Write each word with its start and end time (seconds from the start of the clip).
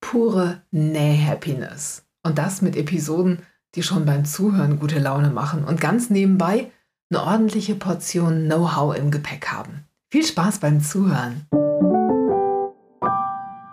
pure 0.00 0.62
Näh-Happiness. 0.70 2.04
Und 2.22 2.38
das 2.38 2.62
mit 2.62 2.76
Episoden, 2.76 3.42
die 3.74 3.82
schon 3.82 4.04
beim 4.04 4.24
Zuhören 4.24 4.78
gute 4.78 4.98
Laune 4.98 5.30
machen 5.30 5.64
und 5.64 5.80
ganz 5.80 6.10
nebenbei 6.10 6.70
eine 7.10 7.22
ordentliche 7.22 7.74
Portion 7.74 8.44
Know-how 8.46 8.96
im 8.96 9.10
Gepäck 9.10 9.48
haben. 9.48 9.84
Viel 10.10 10.24
Spaß 10.24 10.58
beim 10.58 10.80
Zuhören! 10.80 11.46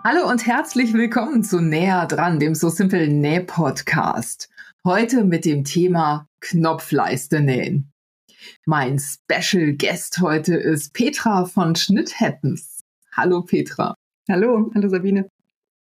Hallo 0.04 0.30
und 0.30 0.46
herzlich 0.46 0.92
willkommen 0.92 1.42
zu 1.42 1.60
Näher 1.60 2.06
dran, 2.06 2.38
dem 2.38 2.54
So 2.54 2.68
Simple 2.68 3.08
Näh 3.08 3.40
Podcast. 3.40 4.48
Heute 4.84 5.24
mit 5.24 5.44
dem 5.44 5.64
Thema 5.64 6.28
Knopfleiste 6.40 7.40
nähen. 7.40 7.92
Mein 8.66 9.00
Special 9.00 9.72
Guest 9.72 10.20
heute 10.20 10.54
ist 10.54 10.92
Petra 10.92 11.44
von 11.44 11.74
Schnitt 11.74 12.20
Happens. 12.20 12.84
Hallo 13.12 13.42
Petra. 13.42 13.96
Hallo, 14.28 14.70
hallo 14.74 14.88
Sabine. 14.88 15.28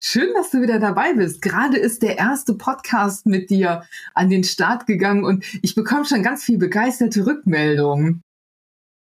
Schön, 0.04 0.34
dass 0.34 0.50
du 0.50 0.60
wieder 0.60 0.80
dabei 0.80 1.12
bist. 1.12 1.42
Gerade 1.42 1.78
ist 1.78 2.02
der 2.02 2.18
erste 2.18 2.54
Podcast 2.54 3.24
mit 3.24 3.50
dir 3.50 3.84
an 4.14 4.30
den 4.30 4.42
Start 4.42 4.88
gegangen 4.88 5.24
und 5.24 5.44
ich 5.62 5.76
bekomme 5.76 6.04
schon 6.04 6.24
ganz 6.24 6.42
viel 6.42 6.58
begeisterte 6.58 7.24
Rückmeldungen. 7.24 8.20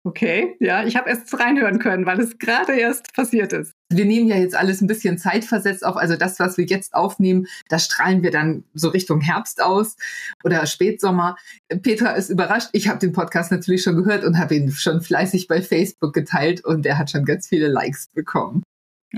Okay, 0.06 0.54
ja, 0.60 0.84
ich 0.84 0.94
habe 0.94 1.10
erst 1.10 1.36
reinhören 1.36 1.80
können, 1.80 2.06
weil 2.06 2.20
es 2.20 2.38
gerade 2.38 2.78
erst 2.78 3.12
passiert 3.12 3.52
ist. 3.52 3.72
Wir 3.90 4.04
nehmen 4.04 4.28
ja 4.28 4.36
jetzt 4.36 4.54
alles 4.54 4.82
ein 4.82 4.86
bisschen 4.86 5.18
zeitversetzt 5.18 5.84
auf. 5.84 5.96
Also 5.96 6.14
das, 6.14 6.38
was 6.38 6.58
wir 6.58 6.66
jetzt 6.66 6.94
aufnehmen, 6.94 7.48
das 7.68 7.86
strahlen 7.86 8.22
wir 8.22 8.30
dann 8.30 8.62
so 8.74 8.90
Richtung 8.90 9.20
Herbst 9.20 9.60
aus 9.60 9.96
oder 10.44 10.64
Spätsommer. 10.66 11.36
Petra 11.82 12.12
ist 12.12 12.30
überrascht. 12.30 12.68
Ich 12.72 12.86
habe 12.86 13.00
den 13.00 13.12
Podcast 13.12 13.50
natürlich 13.50 13.82
schon 13.82 13.96
gehört 13.96 14.24
und 14.24 14.38
habe 14.38 14.54
ihn 14.54 14.70
schon 14.70 15.00
fleißig 15.00 15.48
bei 15.48 15.60
Facebook 15.60 16.12
geteilt 16.12 16.64
und 16.64 16.84
der 16.84 16.98
hat 16.98 17.10
schon 17.10 17.24
ganz 17.24 17.48
viele 17.48 17.66
Likes 17.66 18.06
bekommen. 18.14 18.62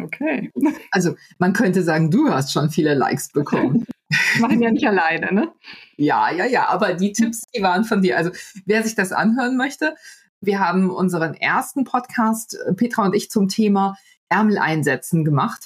Okay. 0.02 0.52
Also 0.90 1.16
man 1.38 1.52
könnte 1.52 1.82
sagen, 1.82 2.10
du 2.10 2.30
hast 2.30 2.52
schon 2.52 2.70
viele 2.70 2.94
Likes 2.94 3.30
bekommen. 3.30 3.86
Machen 4.40 4.62
ja 4.62 4.70
nicht 4.70 4.86
alleine, 4.86 5.32
ne? 5.32 5.52
Ja, 5.96 6.30
ja, 6.30 6.46
ja. 6.46 6.68
Aber 6.68 6.94
die 6.94 7.12
Tipps, 7.12 7.42
die 7.54 7.62
waren 7.62 7.84
von 7.84 8.02
dir. 8.02 8.16
Also 8.16 8.30
wer 8.64 8.82
sich 8.82 8.94
das 8.94 9.12
anhören 9.12 9.56
möchte, 9.56 9.94
wir 10.40 10.60
haben 10.60 10.90
unseren 10.90 11.34
ersten 11.34 11.84
Podcast, 11.84 12.56
äh, 12.66 12.72
Petra 12.74 13.04
und 13.04 13.14
ich, 13.14 13.30
zum 13.30 13.48
Thema 13.48 13.96
Ärmel 14.28 14.58
einsetzen 14.58 15.24
gemacht. 15.24 15.64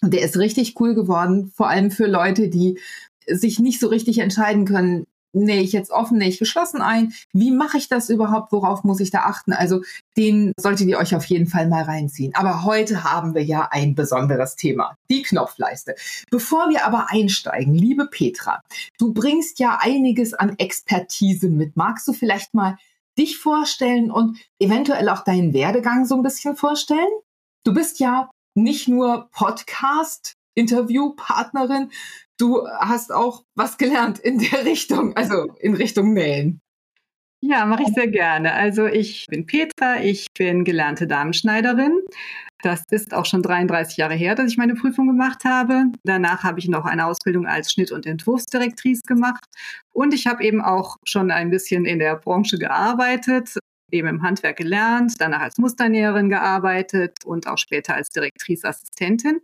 Und 0.00 0.14
der 0.14 0.22
ist 0.22 0.38
richtig 0.38 0.78
cool 0.80 0.94
geworden, 0.94 1.52
vor 1.54 1.68
allem 1.68 1.90
für 1.90 2.06
Leute, 2.06 2.48
die 2.48 2.78
sich 3.26 3.58
nicht 3.58 3.80
so 3.80 3.88
richtig 3.88 4.18
entscheiden 4.18 4.64
können, 4.64 5.06
nähe 5.32 5.60
ich 5.60 5.72
jetzt 5.72 5.90
offen, 5.90 6.18
nähe 6.18 6.28
ich 6.28 6.38
geschlossen 6.38 6.80
ein? 6.80 7.12
Wie 7.32 7.50
mache 7.50 7.78
ich 7.78 7.88
das 7.88 8.08
überhaupt? 8.08 8.52
Worauf 8.52 8.84
muss 8.84 9.00
ich 9.00 9.10
da 9.10 9.20
achten? 9.20 9.52
Also 9.52 9.82
den 10.18 10.52
solltet 10.58 10.88
ihr 10.88 10.98
euch 10.98 11.14
auf 11.14 11.24
jeden 11.26 11.46
Fall 11.46 11.68
mal 11.68 11.84
reinziehen. 11.84 12.34
Aber 12.34 12.64
heute 12.64 13.04
haben 13.04 13.34
wir 13.34 13.44
ja 13.44 13.68
ein 13.70 13.94
besonderes 13.94 14.56
Thema, 14.56 14.96
die 15.08 15.22
Knopfleiste. 15.22 15.94
Bevor 16.30 16.68
wir 16.68 16.84
aber 16.84 17.06
einsteigen, 17.10 17.72
liebe 17.72 18.06
Petra, 18.06 18.60
du 18.98 19.14
bringst 19.14 19.60
ja 19.60 19.78
einiges 19.80 20.34
an 20.34 20.58
Expertise 20.58 21.48
mit. 21.48 21.76
Magst 21.76 22.08
du 22.08 22.12
vielleicht 22.12 22.52
mal 22.52 22.76
dich 23.16 23.38
vorstellen 23.38 24.10
und 24.10 24.38
eventuell 24.58 25.08
auch 25.08 25.22
deinen 25.22 25.52
Werdegang 25.52 26.04
so 26.04 26.16
ein 26.16 26.22
bisschen 26.22 26.56
vorstellen? 26.56 27.08
Du 27.64 27.72
bist 27.72 28.00
ja 28.00 28.28
nicht 28.56 28.88
nur 28.88 29.28
Podcast 29.30 30.34
Interviewpartnerin, 30.56 31.92
du 32.38 32.66
hast 32.80 33.12
auch 33.12 33.44
was 33.54 33.78
gelernt 33.78 34.18
in 34.18 34.38
der 34.40 34.64
Richtung, 34.64 35.16
also 35.16 35.54
in 35.60 35.74
Richtung 35.74 36.12
Nähen. 36.12 36.60
Ja, 37.40 37.64
mache 37.66 37.84
ich 37.84 37.94
sehr 37.94 38.08
gerne. 38.08 38.52
Also 38.52 38.86
ich 38.86 39.26
bin 39.28 39.46
Petra, 39.46 40.00
ich 40.02 40.26
bin 40.36 40.64
gelernte 40.64 41.06
Damenschneiderin. 41.06 41.92
Das 42.62 42.82
ist 42.90 43.14
auch 43.14 43.24
schon 43.24 43.42
33 43.42 43.96
Jahre 43.96 44.14
her, 44.14 44.34
dass 44.34 44.50
ich 44.50 44.58
meine 44.58 44.74
Prüfung 44.74 45.06
gemacht 45.06 45.44
habe. 45.44 45.84
Danach 46.02 46.42
habe 46.42 46.58
ich 46.58 46.68
noch 46.68 46.84
eine 46.84 47.06
Ausbildung 47.06 47.46
als 47.46 47.72
Schnitt- 47.72 47.92
und 47.92 48.06
Entwurfsdirektrice 48.06 49.02
gemacht. 49.06 49.44
Und 49.92 50.12
ich 50.12 50.26
habe 50.26 50.42
eben 50.42 50.60
auch 50.60 50.96
schon 51.04 51.30
ein 51.30 51.50
bisschen 51.50 51.84
in 51.84 52.00
der 52.00 52.16
Branche 52.16 52.58
gearbeitet, 52.58 53.56
eben 53.92 54.08
im 54.08 54.22
Handwerk 54.22 54.56
gelernt, 54.56 55.14
danach 55.18 55.42
als 55.42 55.58
Musternäherin 55.58 56.28
gearbeitet 56.30 57.24
und 57.24 57.46
auch 57.46 57.58
später 57.58 57.94
als 57.94 58.10
Direktriceassistentin. 58.10 59.40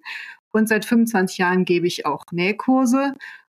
Und 0.50 0.68
seit 0.68 0.84
25 0.84 1.38
Jahren 1.38 1.64
gebe 1.64 1.86
ich 1.86 2.06
auch 2.06 2.24
Nähkurse. 2.32 3.14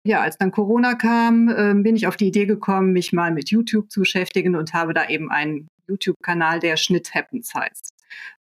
Ja, 0.09 0.23
als 0.23 0.39
dann 0.39 0.53
Corona 0.53 0.95
kam, 0.95 1.51
äh, 1.51 1.75
bin 1.75 1.95
ich 1.95 2.07
auf 2.07 2.17
die 2.17 2.29
Idee 2.29 2.47
gekommen, 2.47 2.95
mich 2.95 3.13
mal 3.13 3.31
mit 3.31 3.51
YouTube 3.51 3.91
zu 3.91 4.01
beschäftigen 4.01 4.57
und 4.57 4.73
habe 4.73 4.95
da 4.95 5.07
eben 5.07 5.31
einen 5.31 5.69
YouTube-Kanal, 5.87 6.61
der 6.61 6.79
Schnitt 6.79 7.15
Happens 7.15 7.53
heißt. 7.53 7.93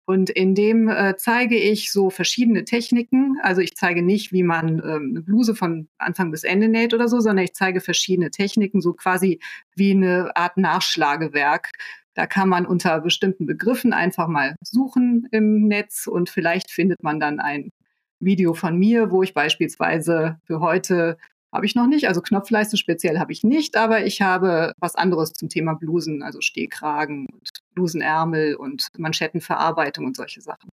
Und 0.05 0.29
in 0.29 0.53
dem 0.53 0.87
äh, 0.89 1.15
zeige 1.17 1.57
ich 1.57 1.91
so 1.91 2.11
verschiedene 2.11 2.65
Techniken. 2.65 3.39
Also 3.41 3.61
ich 3.61 3.75
zeige 3.75 4.03
nicht, 4.03 4.31
wie 4.31 4.43
man 4.43 4.77
ähm, 4.77 5.07
eine 5.09 5.21
Bluse 5.23 5.55
von 5.55 5.87
Anfang 5.97 6.29
bis 6.29 6.43
Ende 6.43 6.67
näht 6.69 6.93
oder 6.93 7.07
so, 7.07 7.19
sondern 7.19 7.45
ich 7.45 7.55
zeige 7.55 7.81
verschiedene 7.81 8.29
Techniken, 8.29 8.79
so 8.79 8.93
quasi 8.93 9.39
wie 9.75 9.89
eine 9.89 10.37
Art 10.37 10.57
Nachschlagewerk. 10.57 11.71
Da 12.13 12.27
kann 12.27 12.47
man 12.47 12.67
unter 12.67 13.01
bestimmten 13.01 13.47
Begriffen 13.47 13.91
einfach 13.91 14.27
mal 14.27 14.55
suchen 14.61 15.27
im 15.31 15.67
Netz 15.67 16.05
und 16.05 16.29
vielleicht 16.29 16.69
findet 16.69 17.01
man 17.01 17.19
dann 17.19 17.39
ein 17.39 17.71
Video 18.19 18.53
von 18.53 18.77
mir, 18.77 19.09
wo 19.09 19.23
ich 19.23 19.33
beispielsweise 19.33 20.37
für 20.45 20.59
heute 20.59 21.17
habe 21.55 21.65
ich 21.65 21.75
noch 21.75 21.87
nicht, 21.87 22.07
also 22.07 22.21
Knopfleiste 22.21 22.77
speziell 22.77 23.17
habe 23.17 23.31
ich 23.31 23.43
nicht, 23.43 23.77
aber 23.77 24.05
ich 24.05 24.21
habe 24.21 24.73
was 24.77 24.95
anderes 24.95 25.33
zum 25.33 25.49
Thema 25.49 25.73
Blusen, 25.73 26.21
also 26.21 26.41
Stehkragen 26.41 27.27
und 27.31 27.49
Blusenärmel 27.73 28.55
und 28.55 28.87
Manschettenverarbeitung 28.97 30.05
und 30.05 30.17
solche 30.17 30.41
Sachen. 30.41 30.69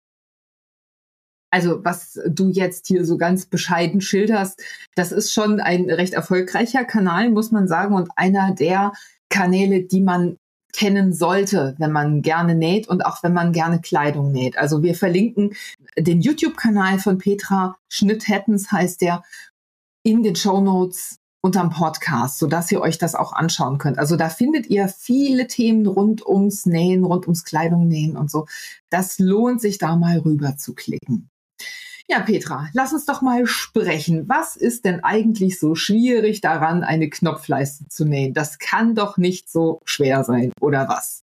Also 1.51 1.83
was 1.83 2.19
du 2.27 2.49
jetzt 2.49 2.87
hier 2.87 3.05
so 3.05 3.17
ganz 3.17 3.45
bescheiden 3.45 4.01
schilderst, 4.01 4.63
das 4.95 5.11
ist 5.11 5.33
schon 5.33 5.59
ein 5.59 5.89
recht 5.89 6.13
erfolgreicher 6.13 6.85
Kanal, 6.85 7.29
muss 7.29 7.51
man 7.51 7.67
sagen, 7.67 7.93
und 7.93 8.09
einer 8.15 8.55
der 8.55 8.93
Kanäle, 9.29 9.83
die 9.83 10.01
man 10.01 10.37
kennen 10.73 11.13
sollte, 11.13 11.75
wenn 11.77 11.91
man 11.91 12.21
gerne 12.21 12.55
näht 12.55 12.87
und 12.87 13.05
auch 13.05 13.21
wenn 13.23 13.33
man 13.33 13.51
gerne 13.51 13.81
Kleidung 13.81 14.31
näht. 14.31 14.57
Also 14.57 14.81
wir 14.81 14.95
verlinken 14.95 15.53
den 15.97 16.21
YouTube-Kanal 16.21 16.99
von 16.99 17.17
Petra 17.17 17.75
Schnitt-Happens 17.89 18.71
heißt 18.71 19.01
der 19.01 19.23
in 20.03 20.23
den 20.23 20.35
Show 20.35 20.61
Notes 20.61 21.17
unterm 21.41 21.71
Podcast, 21.71 22.37
so 22.37 22.47
dass 22.47 22.71
ihr 22.71 22.81
euch 22.81 22.97
das 22.97 23.15
auch 23.15 23.33
anschauen 23.33 23.79
könnt. 23.79 23.97
Also 23.97 24.15
da 24.15 24.29
findet 24.29 24.67
ihr 24.67 24.87
viele 24.87 25.47
Themen 25.47 25.87
rund 25.87 26.25
ums 26.25 26.65
Nähen, 26.65 27.03
rund 27.03 27.25
ums 27.25 27.43
Kleidung 27.43 27.87
nähen 27.87 28.15
und 28.15 28.29
so. 28.29 28.45
Das 28.89 29.17
lohnt 29.17 29.59
sich 29.59 29.79
da 29.79 29.95
mal 29.95 30.19
rüber 30.19 30.57
zu 30.57 30.75
klicken. 30.75 31.29
Ja, 32.07 32.19
Petra, 32.19 32.67
lass 32.73 32.93
uns 32.93 33.05
doch 33.05 33.21
mal 33.21 33.47
sprechen. 33.47 34.27
Was 34.27 34.55
ist 34.55 34.85
denn 34.85 35.03
eigentlich 35.03 35.59
so 35.59 35.75
schwierig 35.75 36.41
daran, 36.41 36.83
eine 36.83 37.09
Knopfleiste 37.09 37.87
zu 37.87 38.05
nähen? 38.05 38.33
Das 38.33 38.59
kann 38.59 38.95
doch 38.95 39.17
nicht 39.17 39.49
so 39.49 39.79
schwer 39.85 40.23
sein, 40.23 40.51
oder 40.59 40.87
was? 40.89 41.23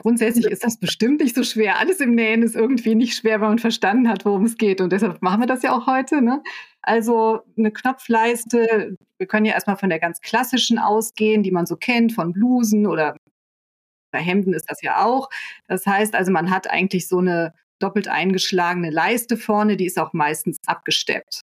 Grundsätzlich 0.00 0.46
ist 0.46 0.64
das 0.64 0.78
bestimmt 0.78 1.20
nicht 1.20 1.34
so 1.34 1.42
schwer. 1.42 1.78
Alles 1.78 2.00
im 2.00 2.14
Nähen 2.14 2.42
ist 2.42 2.56
irgendwie 2.56 2.94
nicht 2.94 3.14
schwer, 3.14 3.42
wenn 3.42 3.48
man 3.48 3.58
verstanden 3.58 4.08
hat, 4.08 4.24
worum 4.24 4.44
es 4.44 4.56
geht. 4.56 4.80
Und 4.80 4.92
deshalb 4.92 5.20
machen 5.20 5.40
wir 5.40 5.46
das 5.46 5.62
ja 5.62 5.76
auch 5.76 5.86
heute. 5.86 6.22
Ne? 6.22 6.42
Also 6.80 7.40
eine 7.58 7.70
Knopfleiste, 7.70 8.96
wir 9.18 9.26
können 9.26 9.44
ja 9.44 9.52
erstmal 9.52 9.76
von 9.76 9.90
der 9.90 9.98
ganz 9.98 10.22
klassischen 10.22 10.78
ausgehen, 10.78 11.42
die 11.42 11.50
man 11.50 11.66
so 11.66 11.76
kennt, 11.76 12.14
von 12.14 12.32
Blusen 12.32 12.86
oder 12.86 13.14
bei 14.10 14.20
Hemden 14.20 14.54
ist 14.54 14.70
das 14.70 14.80
ja 14.80 15.04
auch. 15.04 15.28
Das 15.68 15.86
heißt 15.86 16.14
also, 16.14 16.32
man 16.32 16.50
hat 16.50 16.70
eigentlich 16.70 17.06
so 17.06 17.18
eine 17.18 17.52
doppelt 17.78 18.08
eingeschlagene 18.08 18.88
Leiste 18.88 19.36
vorne, 19.36 19.76
die 19.76 19.86
ist 19.86 19.98
auch 19.98 20.14
meistens 20.14 20.58
abgesteppt. 20.66 21.42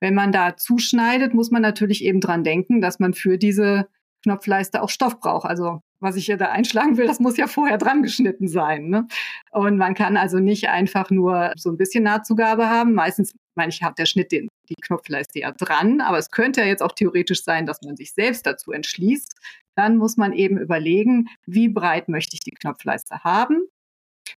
Wenn 0.00 0.14
man 0.14 0.32
da 0.32 0.56
zuschneidet, 0.56 1.32
muss 1.32 1.50
man 1.50 1.62
natürlich 1.62 2.04
eben 2.04 2.20
dran 2.20 2.44
denken, 2.44 2.82
dass 2.82 2.98
man 2.98 3.14
für 3.14 3.38
diese 3.38 3.88
Knopfleiste 4.22 4.82
auch 4.82 4.90
Stoff 4.90 5.18
braucht. 5.18 5.46
Also 5.46 5.80
was 6.00 6.16
ich 6.16 6.26
hier 6.26 6.36
da 6.36 6.46
einschlagen 6.46 6.96
will, 6.96 7.06
das 7.06 7.20
muss 7.20 7.36
ja 7.36 7.46
vorher 7.46 7.78
dran 7.78 8.02
geschnitten 8.02 8.48
sein. 8.48 8.88
Ne? 8.88 9.06
Und 9.52 9.76
man 9.76 9.94
kann 9.94 10.16
also 10.16 10.38
nicht 10.38 10.68
einfach 10.68 11.10
nur 11.10 11.52
so 11.56 11.70
ein 11.70 11.76
bisschen 11.76 12.04
Nahtzugabe 12.04 12.68
haben. 12.68 12.94
Meistens, 12.94 13.34
meine 13.54 13.70
ich, 13.70 13.82
hat 13.82 13.98
der 13.98 14.06
Schnitt 14.06 14.32
den, 14.32 14.48
die 14.68 14.74
Knopfleiste 14.80 15.40
ja 15.40 15.52
dran, 15.52 16.00
aber 16.00 16.18
es 16.18 16.30
könnte 16.30 16.62
ja 16.62 16.66
jetzt 16.66 16.82
auch 16.82 16.92
theoretisch 16.92 17.44
sein, 17.44 17.66
dass 17.66 17.82
man 17.82 17.96
sich 17.96 18.12
selbst 18.12 18.46
dazu 18.46 18.72
entschließt. 18.72 19.34
Dann 19.76 19.96
muss 19.96 20.16
man 20.16 20.32
eben 20.32 20.58
überlegen, 20.58 21.28
wie 21.46 21.68
breit 21.68 22.08
möchte 22.08 22.34
ich 22.34 22.40
die 22.40 22.50
Knopfleiste 22.50 23.22
haben 23.22 23.66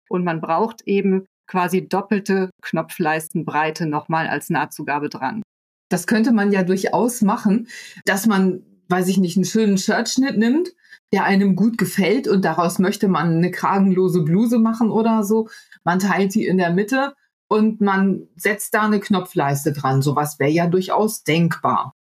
und 0.08 0.24
man 0.24 0.40
braucht 0.40 0.82
eben 0.82 1.26
quasi 1.46 1.88
doppelte 1.88 2.50
Knopfleistenbreite 2.62 3.86
nochmal 3.86 4.26
als 4.26 4.50
Nahtzugabe 4.50 5.08
dran. 5.08 5.42
Das 5.90 6.06
könnte 6.06 6.32
man 6.32 6.52
ja 6.52 6.62
durchaus 6.62 7.20
machen, 7.20 7.68
dass 8.06 8.26
man, 8.26 8.62
weiß 8.88 9.08
ich 9.08 9.18
nicht, 9.18 9.36
einen 9.36 9.44
schönen 9.44 9.78
Shirtschnitt 9.78 10.36
nimmt, 10.36 10.70
der 11.12 11.24
einem 11.24 11.56
gut 11.56 11.78
gefällt 11.78 12.26
und 12.26 12.44
daraus 12.44 12.78
möchte 12.78 13.08
man 13.08 13.36
eine 13.36 13.50
kragenlose 13.50 14.22
Bluse 14.22 14.58
machen 14.58 14.90
oder 14.90 15.22
so. 15.24 15.48
Man 15.84 15.98
teilt 15.98 16.34
die 16.34 16.46
in 16.46 16.58
der 16.58 16.70
Mitte 16.70 17.14
und 17.48 17.80
man 17.80 18.28
setzt 18.36 18.74
da 18.74 18.82
eine 18.82 19.00
Knopfleiste 19.00 19.72
dran. 19.72 20.00
Sowas 20.00 20.38
wäre 20.38 20.50
ja 20.50 20.66
durchaus 20.66 21.22
denkbar. 21.22 21.92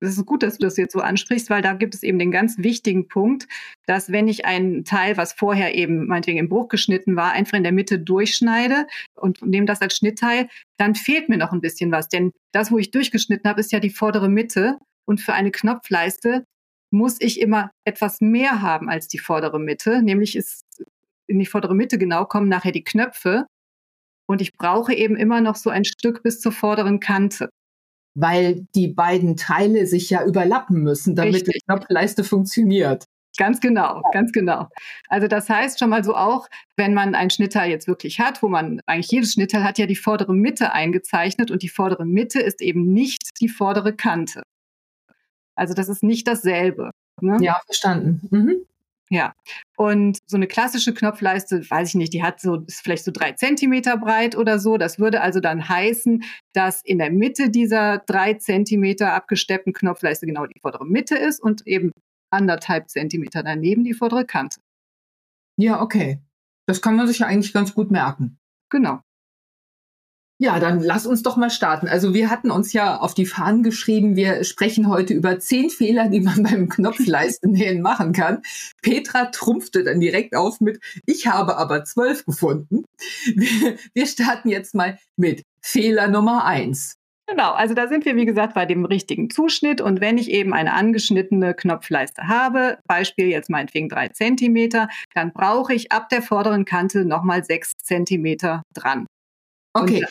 Das 0.00 0.16
ist 0.16 0.24
gut, 0.24 0.42
dass 0.42 0.56
du 0.56 0.66
das 0.66 0.78
jetzt 0.78 0.94
so 0.94 1.00
ansprichst, 1.00 1.50
weil 1.50 1.60
da 1.60 1.74
gibt 1.74 1.94
es 1.94 2.02
eben 2.02 2.18
den 2.18 2.30
ganz 2.30 2.56
wichtigen 2.56 3.06
Punkt, 3.06 3.46
dass 3.86 4.10
wenn 4.10 4.28
ich 4.28 4.46
ein 4.46 4.84
Teil, 4.84 5.18
was 5.18 5.34
vorher 5.34 5.74
eben 5.74 6.06
meinetwegen 6.06 6.38
im 6.38 6.48
Bruch 6.48 6.68
geschnitten 6.68 7.16
war, 7.16 7.32
einfach 7.32 7.58
in 7.58 7.62
der 7.62 7.72
Mitte 7.72 7.98
durchschneide 7.98 8.86
und 9.14 9.44
nehme 9.44 9.66
das 9.66 9.82
als 9.82 9.96
Schnittteil, 9.96 10.48
dann 10.78 10.94
fehlt 10.94 11.28
mir 11.28 11.36
noch 11.36 11.52
ein 11.52 11.60
bisschen 11.60 11.92
was. 11.92 12.08
Denn 12.08 12.32
das, 12.52 12.72
wo 12.72 12.78
ich 12.78 12.90
durchgeschnitten 12.90 13.48
habe, 13.48 13.60
ist 13.60 13.72
ja 13.72 13.80
die 13.80 13.90
vordere 13.90 14.30
Mitte. 14.30 14.78
Und 15.10 15.20
für 15.20 15.32
eine 15.32 15.50
Knopfleiste 15.50 16.44
muss 16.92 17.16
ich 17.18 17.40
immer 17.40 17.72
etwas 17.84 18.20
mehr 18.20 18.62
haben 18.62 18.88
als 18.88 19.08
die 19.08 19.18
vordere 19.18 19.58
Mitte. 19.58 20.02
Nämlich 20.02 20.36
ist 20.36 20.62
in 21.26 21.40
die 21.40 21.46
vordere 21.46 21.74
Mitte 21.74 21.98
genau 21.98 22.26
kommen 22.26 22.48
nachher 22.48 22.70
die 22.70 22.84
Knöpfe. 22.84 23.46
Und 24.28 24.40
ich 24.40 24.52
brauche 24.56 24.94
eben 24.94 25.16
immer 25.16 25.40
noch 25.40 25.56
so 25.56 25.68
ein 25.68 25.84
Stück 25.84 26.22
bis 26.22 26.40
zur 26.40 26.52
vorderen 26.52 27.00
Kante 27.00 27.48
weil 28.14 28.66
die 28.74 28.88
beiden 28.88 29.36
Teile 29.36 29.86
sich 29.86 30.10
ja 30.10 30.24
überlappen 30.24 30.82
müssen, 30.82 31.14
damit 31.14 31.36
Richtig. 31.36 31.54
die 31.54 31.60
Knopfleiste 31.60 32.24
funktioniert. 32.24 33.04
Ganz 33.36 33.60
genau, 33.60 34.02
ganz 34.12 34.32
genau. 34.32 34.66
Also 35.08 35.28
das 35.28 35.48
heißt 35.48 35.78
schon 35.78 35.90
mal 35.90 36.02
so 36.02 36.16
auch, 36.16 36.48
wenn 36.76 36.92
man 36.92 37.14
ein 37.14 37.30
Schnittteil 37.30 37.70
jetzt 37.70 37.86
wirklich 37.86 38.18
hat, 38.18 38.42
wo 38.42 38.48
man 38.48 38.80
eigentlich 38.86 39.12
jedes 39.12 39.34
Schnittteil 39.34 39.62
hat 39.62 39.78
ja 39.78 39.86
die 39.86 39.96
vordere 39.96 40.34
Mitte 40.34 40.72
eingezeichnet 40.72 41.50
und 41.50 41.62
die 41.62 41.68
vordere 41.68 42.04
Mitte 42.04 42.40
ist 42.40 42.60
eben 42.60 42.92
nicht 42.92 43.30
die 43.40 43.48
vordere 43.48 43.94
Kante. 43.94 44.42
Also 45.60 45.74
das 45.74 45.90
ist 45.90 46.02
nicht 46.02 46.26
dasselbe. 46.26 46.90
Ne? 47.20 47.36
Ja, 47.42 47.60
verstanden. 47.66 48.26
Mhm. 48.30 48.66
Ja, 49.10 49.34
und 49.76 50.18
so 50.26 50.36
eine 50.36 50.46
klassische 50.46 50.94
Knopfleiste, 50.94 51.68
weiß 51.68 51.90
ich 51.90 51.94
nicht, 51.96 52.14
die 52.14 52.22
hat 52.22 52.40
so, 52.40 52.60
ist 52.66 52.80
vielleicht 52.80 53.04
so 53.04 53.10
drei 53.10 53.32
Zentimeter 53.32 53.98
breit 53.98 54.36
oder 54.36 54.58
so. 54.58 54.78
Das 54.78 54.98
würde 54.98 55.20
also 55.20 55.40
dann 55.40 55.68
heißen, 55.68 56.24
dass 56.54 56.80
in 56.82 56.96
der 56.98 57.10
Mitte 57.10 57.50
dieser 57.50 57.98
drei 57.98 58.34
Zentimeter 58.34 59.12
abgesteppten 59.12 59.74
Knopfleiste 59.74 60.26
genau 60.26 60.46
die 60.46 60.60
vordere 60.60 60.86
Mitte 60.86 61.16
ist 61.16 61.42
und 61.42 61.66
eben 61.66 61.92
anderthalb 62.30 62.88
Zentimeter 62.88 63.42
daneben 63.42 63.84
die 63.84 63.94
vordere 63.94 64.24
Kante. 64.24 64.60
Ja, 65.58 65.82
okay. 65.82 66.20
Das 66.66 66.80
kann 66.80 66.96
man 66.96 67.06
sich 67.06 67.18
ja 67.18 67.26
eigentlich 67.26 67.52
ganz 67.52 67.74
gut 67.74 67.90
merken. 67.90 68.38
Genau. 68.70 69.00
Ja, 70.42 70.58
dann 70.58 70.80
lass 70.80 71.06
uns 71.06 71.22
doch 71.22 71.36
mal 71.36 71.50
starten. 71.50 71.86
Also 71.86 72.14
wir 72.14 72.30
hatten 72.30 72.50
uns 72.50 72.72
ja 72.72 72.96
auf 72.96 73.12
die 73.12 73.26
Fahnen 73.26 73.62
geschrieben, 73.62 74.16
wir 74.16 74.42
sprechen 74.44 74.88
heute 74.88 75.12
über 75.12 75.38
zehn 75.38 75.68
Fehler, 75.68 76.08
die 76.08 76.20
man 76.20 76.42
beim 76.50 76.70
Knopfleistennähen 76.70 77.82
machen 77.82 78.14
kann. 78.14 78.40
Petra 78.80 79.26
trumpfte 79.26 79.84
dann 79.84 80.00
direkt 80.00 80.34
auf 80.34 80.62
mit, 80.62 80.80
ich 81.04 81.26
habe 81.26 81.58
aber 81.58 81.84
zwölf 81.84 82.24
gefunden. 82.24 82.84
Wir, 83.34 83.76
wir 83.92 84.06
starten 84.06 84.48
jetzt 84.48 84.74
mal 84.74 84.98
mit 85.16 85.42
Fehler 85.60 86.08
Nummer 86.08 86.46
eins. 86.46 86.96
Genau, 87.26 87.52
also 87.52 87.74
da 87.74 87.86
sind 87.86 88.06
wir, 88.06 88.16
wie 88.16 88.24
gesagt, 88.24 88.54
bei 88.54 88.64
dem 88.64 88.86
richtigen 88.86 89.28
Zuschnitt. 89.28 89.82
Und 89.82 90.00
wenn 90.00 90.16
ich 90.16 90.30
eben 90.30 90.54
eine 90.54 90.72
angeschnittene 90.72 91.52
Knopfleiste 91.52 92.28
habe, 92.28 92.78
Beispiel 92.88 93.26
jetzt 93.26 93.50
meinetwegen 93.50 93.90
drei 93.90 94.08
Zentimeter, 94.08 94.88
dann 95.14 95.34
brauche 95.34 95.74
ich 95.74 95.92
ab 95.92 96.08
der 96.08 96.22
vorderen 96.22 96.64
Kante 96.64 97.04
nochmal 97.04 97.44
sechs 97.44 97.72
Zentimeter 97.76 98.62
dran. 98.72 99.06
Okay, 99.74 100.04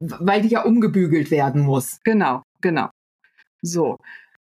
weil 0.00 0.42
die 0.42 0.48
ja 0.48 0.62
umgebügelt 0.62 1.30
werden 1.30 1.62
muss. 1.62 2.00
Genau, 2.04 2.42
genau. 2.60 2.90
So. 3.62 3.96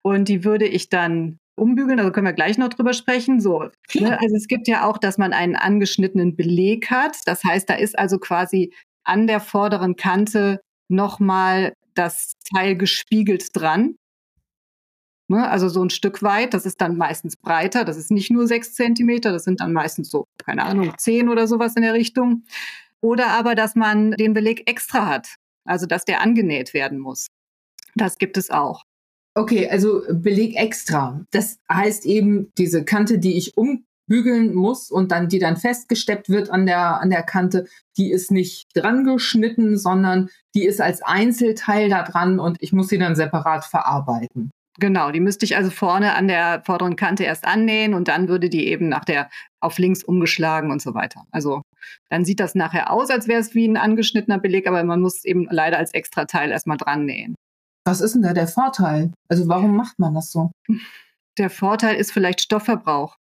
Und 0.02 0.29
die 0.29 0.44
würde 0.44 0.67
ich 0.67 0.88
dann 0.88 1.38
umbügeln, 1.56 1.99
also 1.99 2.11
können 2.11 2.26
wir 2.26 2.32
gleich 2.32 2.58
noch 2.58 2.69
drüber 2.69 2.94
sprechen. 2.94 3.41
So, 3.41 3.69
ne? 3.94 4.19
also 4.20 4.35
es 4.37 4.49
gibt 4.49 4.67
ja 4.67 4.87
auch, 4.87 4.99
dass 4.99 5.19
man 5.19 5.32
einen 5.32 5.56
angeschnittenen 5.56 6.37
Beleg 6.37 6.91
hat. 6.91 7.17
Das 7.26 7.44
heißt, 7.44 7.69
da 7.69 7.75
ist 7.75 7.99
also 7.99 8.19
quasi 8.19 8.73
an 9.05 9.26
der 9.26 9.41
vorderen 9.41 9.97
Kante 9.97 10.61
nochmal 10.88 11.75
das 11.94 12.32
Teil 12.55 12.76
gespiegelt 12.76 13.49
dran. 13.53 13.96
Ne? 15.29 15.49
Also 15.49 15.69
so 15.69 15.85
ein 15.85 15.91
Stück 15.91 16.23
weit, 16.23 16.55
das 16.55 16.67
ist 16.67 16.81
dann 16.81 16.96
meistens 16.96 17.37
breiter, 17.37 17.85
das 17.85 17.96
ist 17.96 18.11
nicht 18.11 18.31
nur 18.31 18.46
sechs 18.46 18.75
Zentimeter, 18.75 19.31
das 19.31 19.44
sind 19.44 19.61
dann 19.61 19.73
meistens 19.73 20.11
so, 20.11 20.25
keine 20.44 20.64
Ahnung, 20.64 20.94
zehn 20.99 21.29
oder 21.29 21.46
sowas 21.46 21.76
in 21.76 21.82
der 21.82 21.94
Richtung. 21.94 22.44
Oder 23.02 23.29
aber, 23.29 23.55
dass 23.55 23.75
man 23.75 24.12
den 24.12 24.35
Beleg 24.35 24.69
extra 24.69 25.06
hat, 25.06 25.35
also 25.64 25.87
dass 25.87 26.05
der 26.05 26.20
angenäht 26.20 26.75
werden 26.75 26.99
muss. 26.99 27.29
Das 27.94 28.19
gibt 28.19 28.37
es 28.37 28.50
auch. 28.50 28.82
Okay, 29.35 29.69
also 29.69 30.02
Beleg 30.11 30.56
extra. 30.56 31.25
Das 31.31 31.58
heißt 31.73 32.05
eben, 32.05 32.52
diese 32.58 32.85
Kante, 32.85 33.19
die 33.19 33.38
ich 33.38 33.56
umbügeln 33.56 34.55
muss 34.55 34.91
und 34.91 35.12
dann, 35.12 35.29
die 35.29 35.38
dann 35.38 35.56
festgesteppt 35.56 36.29
wird 36.29 36.50
an 36.50 36.67
der, 36.67 37.00
an 37.00 37.11
der 37.11 37.23
Kante, 37.23 37.67
die 37.97 38.11
ist 38.11 38.31
nicht 38.31 38.69
dran 38.75 39.05
geschnitten, 39.05 39.79
sondern 39.79 40.29
die 40.55 40.64
ist 40.64 40.81
als 40.81 41.00
Einzelteil 41.03 41.88
da 41.88 42.03
dran 42.03 42.41
und 42.41 42.56
ich 42.61 42.73
muss 42.73 42.88
sie 42.88 42.99
dann 42.99 43.14
separat 43.14 43.64
verarbeiten. 43.64 44.50
Genau, 44.79 45.11
die 45.11 45.20
müsste 45.20 45.44
ich 45.44 45.56
also 45.56 45.70
vorne 45.70 46.14
an 46.14 46.26
der 46.26 46.62
vorderen 46.64 46.96
Kante 46.96 47.25
erst 47.25 47.44
annähen 47.44 47.94
und 47.94 48.08
dann 48.08 48.29
würde 48.29 48.49
die 48.49 48.67
eben 48.67 48.88
nach 48.88 49.05
der 49.05 49.29
auf 49.61 49.79
links 49.79 50.03
umgeschlagen 50.03 50.70
und 50.70 50.81
so 50.81 50.94
weiter. 50.94 51.26
Also 51.31 51.62
dann 52.09 52.25
sieht 52.25 52.41
das 52.41 52.55
nachher 52.55 52.91
aus, 52.91 53.11
als 53.11 53.29
wäre 53.29 53.41
es 53.41 53.55
wie 53.55 53.67
ein 53.67 53.77
angeschnittener 53.77 54.38
Beleg, 54.38 54.67
aber 54.67 54.82
man 54.85 55.00
muss 55.00 55.25
eben 55.25 55.47
leider 55.50 55.79
als 55.79 55.93
Extrateil 55.93 56.50
erstmal 56.50 56.77
dran 56.77 57.05
nähen. 57.05 57.35
Was 57.85 58.00
ist 58.00 58.15
denn 58.15 58.23
da 58.23 58.32
der 58.32 58.49
Vorteil? 58.49 59.12
Also 59.29 59.49
warum 59.49 59.77
macht 59.77 59.99
man 59.99 60.15
das 60.15 60.31
so? 60.31 60.50
Der 61.38 61.50
Vorteil 61.50 61.97
ist 61.97 62.12
vielleicht 62.12 62.41
Stoffverbrauch, 62.41 63.17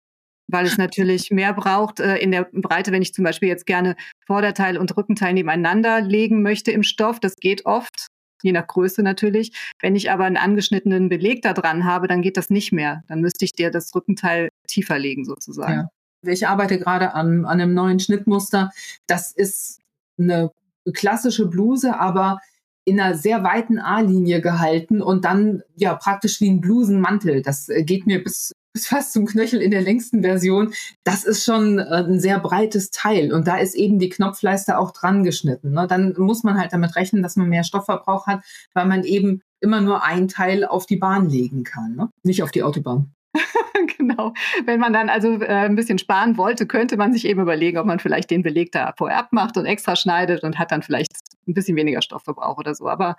weil 0.48 0.66
es 0.66 0.78
natürlich 0.78 1.30
mehr 1.30 1.52
braucht 1.52 2.00
äh, 2.00 2.16
in 2.16 2.30
der 2.32 2.48
Breite, 2.52 2.92
wenn 2.92 3.02
ich 3.02 3.12
zum 3.12 3.24
Beispiel 3.24 3.48
jetzt 3.48 3.66
gerne 3.66 3.96
Vorderteil 4.26 4.78
und 4.78 4.96
Rückenteil 4.96 5.34
nebeneinander 5.34 6.00
legen 6.00 6.42
möchte 6.42 6.70
im 6.72 6.82
Stoff. 6.82 7.20
Das 7.20 7.36
geht 7.36 7.66
oft 7.66 8.08
je 8.42 8.52
nach 8.52 8.66
Größe 8.66 9.02
natürlich. 9.02 9.52
Wenn 9.80 9.96
ich 9.96 10.10
aber 10.10 10.24
einen 10.24 10.36
angeschnittenen 10.36 11.08
Beleg 11.08 11.42
da 11.42 11.52
dran 11.52 11.84
habe, 11.84 12.06
dann 12.06 12.22
geht 12.22 12.36
das 12.36 12.50
nicht 12.50 12.72
mehr. 12.72 13.02
Dann 13.08 13.20
müsste 13.20 13.44
ich 13.44 13.52
dir 13.52 13.70
das 13.70 13.94
Rückenteil 13.94 14.48
tiefer 14.68 14.98
legen 14.98 15.24
sozusagen. 15.24 15.72
Ja. 15.72 15.88
Ich 16.22 16.46
arbeite 16.46 16.78
gerade 16.78 17.14
an, 17.14 17.44
an 17.44 17.60
einem 17.60 17.74
neuen 17.74 18.00
Schnittmuster. 18.00 18.70
Das 19.06 19.32
ist 19.32 19.80
eine 20.18 20.50
klassische 20.92 21.46
Bluse, 21.46 21.98
aber 21.98 22.38
in 22.84 23.00
einer 23.00 23.16
sehr 23.16 23.42
weiten 23.42 23.78
A-Linie 23.78 24.40
gehalten 24.40 25.02
und 25.02 25.24
dann 25.24 25.62
ja 25.74 25.94
praktisch 25.94 26.40
wie 26.40 26.48
ein 26.48 26.60
Blusenmantel. 26.60 27.42
Das 27.42 27.68
äh, 27.68 27.82
geht 27.82 28.06
mir 28.06 28.22
bis 28.22 28.52
bis 28.76 28.88
fast 28.88 29.14
zum 29.14 29.24
Knöchel 29.24 29.62
in 29.62 29.70
der 29.70 29.80
längsten 29.80 30.22
Version. 30.22 30.74
Das 31.02 31.24
ist 31.24 31.44
schon 31.44 31.78
äh, 31.78 31.82
ein 31.82 32.20
sehr 32.20 32.38
breites 32.38 32.90
Teil 32.90 33.32
und 33.32 33.46
da 33.46 33.56
ist 33.56 33.74
eben 33.74 33.98
die 33.98 34.10
Knopfleiste 34.10 34.78
auch 34.78 34.90
dran 34.90 35.24
geschnitten. 35.24 35.72
Ne? 35.72 35.86
Dann 35.88 36.14
muss 36.18 36.44
man 36.44 36.58
halt 36.58 36.74
damit 36.74 36.94
rechnen, 36.94 37.22
dass 37.22 37.36
man 37.36 37.48
mehr 37.48 37.64
Stoffverbrauch 37.64 38.26
hat, 38.26 38.44
weil 38.74 38.84
man 38.84 39.02
eben 39.02 39.40
immer 39.60 39.80
nur 39.80 40.04
ein 40.04 40.28
Teil 40.28 40.66
auf 40.66 40.84
die 40.84 40.96
Bahn 40.96 41.30
legen 41.30 41.64
kann, 41.64 41.96
ne? 41.96 42.10
nicht 42.22 42.42
auf 42.42 42.50
die 42.50 42.62
Autobahn. 42.62 43.14
genau. 43.98 44.32
Wenn 44.64 44.80
man 44.80 44.92
dann 44.92 45.08
also 45.08 45.40
äh, 45.40 45.46
ein 45.46 45.76
bisschen 45.76 45.98
sparen 45.98 46.36
wollte, 46.36 46.66
könnte 46.66 46.96
man 46.96 47.12
sich 47.12 47.24
eben 47.26 47.40
überlegen, 47.40 47.78
ob 47.78 47.86
man 47.86 47.98
vielleicht 47.98 48.30
den 48.30 48.42
Beleg 48.42 48.72
da 48.72 48.94
vorher 48.96 49.18
abmacht 49.18 49.56
und 49.56 49.66
extra 49.66 49.96
schneidet 49.96 50.42
und 50.42 50.58
hat 50.58 50.72
dann 50.72 50.82
vielleicht 50.82 51.12
ein 51.48 51.54
bisschen 51.54 51.76
weniger 51.76 52.02
Stoffverbrauch 52.02 52.58
oder 52.58 52.74
so. 52.74 52.88
Aber 52.88 53.16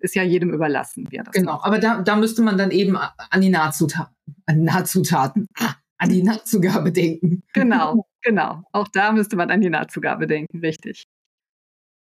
ist 0.00 0.14
ja 0.14 0.22
jedem 0.22 0.50
überlassen, 0.52 1.06
wie 1.10 1.16
er 1.16 1.24
das 1.24 1.34
Genau, 1.34 1.52
macht. 1.54 1.66
aber 1.66 1.78
da, 1.78 2.02
da 2.02 2.16
müsste 2.16 2.42
man 2.42 2.58
dann 2.58 2.70
eben 2.70 2.96
an 2.96 3.40
die 3.40 3.50
Nahzutaten, 3.50 4.14
an 4.46 4.56
die 4.58 4.64
Nahzutaten, 4.64 5.48
ah, 5.58 5.74
an 5.98 6.10
die 6.10 6.22
Nahtzugabe 6.22 6.92
denken. 6.92 7.42
Genau, 7.54 8.06
genau. 8.22 8.62
Auch 8.72 8.88
da 8.88 9.12
müsste 9.12 9.36
man 9.36 9.50
an 9.50 9.60
die 9.60 9.70
Nahtzugabe 9.70 10.26
denken, 10.26 10.60
richtig. 10.60 11.04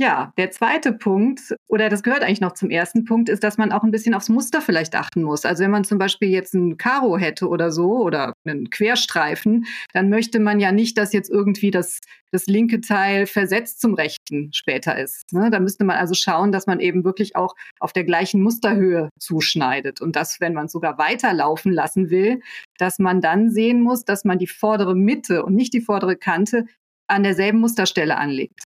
Ja, 0.00 0.33
der 0.38 0.50
zweite 0.50 0.95
Punkt, 0.95 1.54
oder 1.69 1.90
das 1.90 2.02
gehört 2.02 2.23
eigentlich 2.23 2.40
noch 2.40 2.54
zum 2.54 2.71
ersten 2.71 3.04
Punkt, 3.04 3.28
ist, 3.28 3.45
dass 3.45 3.59
man 3.59 3.71
auch 3.71 3.83
ein 3.83 3.90
bisschen 3.90 4.14
aufs 4.14 4.30
Muster 4.30 4.62
vielleicht 4.62 4.97
achten 4.97 5.23
muss. 5.23 5.45
Also 5.45 5.62
wenn 5.62 5.71
man 5.71 5.85
zum 5.85 5.99
Beispiel 5.99 6.30
jetzt 6.30 6.54
ein 6.54 6.78
Karo 6.78 7.19
hätte 7.19 7.47
oder 7.47 7.71
so 7.71 7.99
oder 7.99 8.33
einen 8.47 8.71
Querstreifen, 8.71 9.66
dann 9.92 10.09
möchte 10.09 10.40
man 10.40 10.59
ja 10.59 10.73
nicht, 10.73 10.97
dass 10.97 11.12
jetzt 11.12 11.28
irgendwie 11.28 11.71
das, 11.71 11.99
das 12.33 12.47
linke 12.47 12.80
Teil 12.80 13.26
versetzt 13.26 13.83
zum 13.83 13.92
rechten 13.92 14.50
später 14.54 14.99
ist. 14.99 15.35
Ne? 15.35 15.50
Da 15.50 15.61
müsste 15.61 15.85
man 15.85 15.99
also 15.99 16.14
schauen, 16.14 16.50
dass 16.50 16.66
man 16.66 16.80
eben 16.80 17.04
wirklich 17.04 17.37
auch 17.37 17.54
auf 17.78 17.92
der 17.92 18.04
gleichen 18.04 18.40
Musterhöhe 18.40 19.11
zuschneidet. 19.19 20.00
Und 20.00 20.16
das, 20.16 20.40
wenn 20.40 20.54
man 20.54 20.69
sogar 20.69 20.97
weiterlaufen 20.97 21.73
lassen 21.73 22.09
will, 22.09 22.40
dass 22.78 22.99
man 23.00 23.21
dann 23.21 23.50
sehen 23.50 23.83
muss, 23.83 24.07
dass 24.07 24.25
man 24.25 24.38
die 24.38 24.47
vordere 24.47 24.95
Mitte 24.95 25.45
und 25.45 25.54
nicht 25.54 25.75
die 25.75 25.83
vordere 25.83 26.16
Kante 26.16 26.64
an 27.07 27.23
derselben 27.23 27.61
Musterstelle 27.61 28.16
anlegt. 28.16 28.62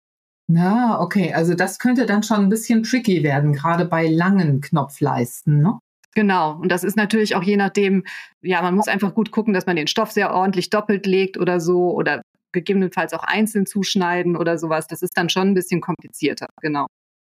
Na, 0.52 1.00
okay. 1.00 1.32
Also 1.32 1.54
das 1.54 1.78
könnte 1.78 2.04
dann 2.04 2.22
schon 2.22 2.40
ein 2.40 2.48
bisschen 2.50 2.82
tricky 2.82 3.22
werden, 3.22 3.54
gerade 3.54 3.86
bei 3.86 4.06
langen 4.06 4.60
Knopfleisten, 4.60 5.62
ne? 5.62 5.78
Genau. 6.14 6.58
Und 6.58 6.68
das 6.70 6.84
ist 6.84 6.94
natürlich 6.94 7.34
auch 7.36 7.42
je 7.42 7.56
nachdem, 7.56 8.04
ja, 8.42 8.60
man 8.60 8.74
muss 8.74 8.86
einfach 8.86 9.14
gut 9.14 9.30
gucken, 9.30 9.54
dass 9.54 9.64
man 9.64 9.76
den 9.76 9.86
Stoff 9.86 10.12
sehr 10.12 10.34
ordentlich 10.34 10.68
doppelt 10.68 11.06
legt 11.06 11.38
oder 11.38 11.58
so 11.58 11.92
oder 11.92 12.20
gegebenenfalls 12.52 13.14
auch 13.14 13.22
einzeln 13.22 13.64
zuschneiden 13.64 14.36
oder 14.36 14.58
sowas. 14.58 14.86
Das 14.86 15.00
ist 15.00 15.16
dann 15.16 15.30
schon 15.30 15.48
ein 15.48 15.54
bisschen 15.54 15.80
komplizierter, 15.80 16.48
genau. 16.60 16.86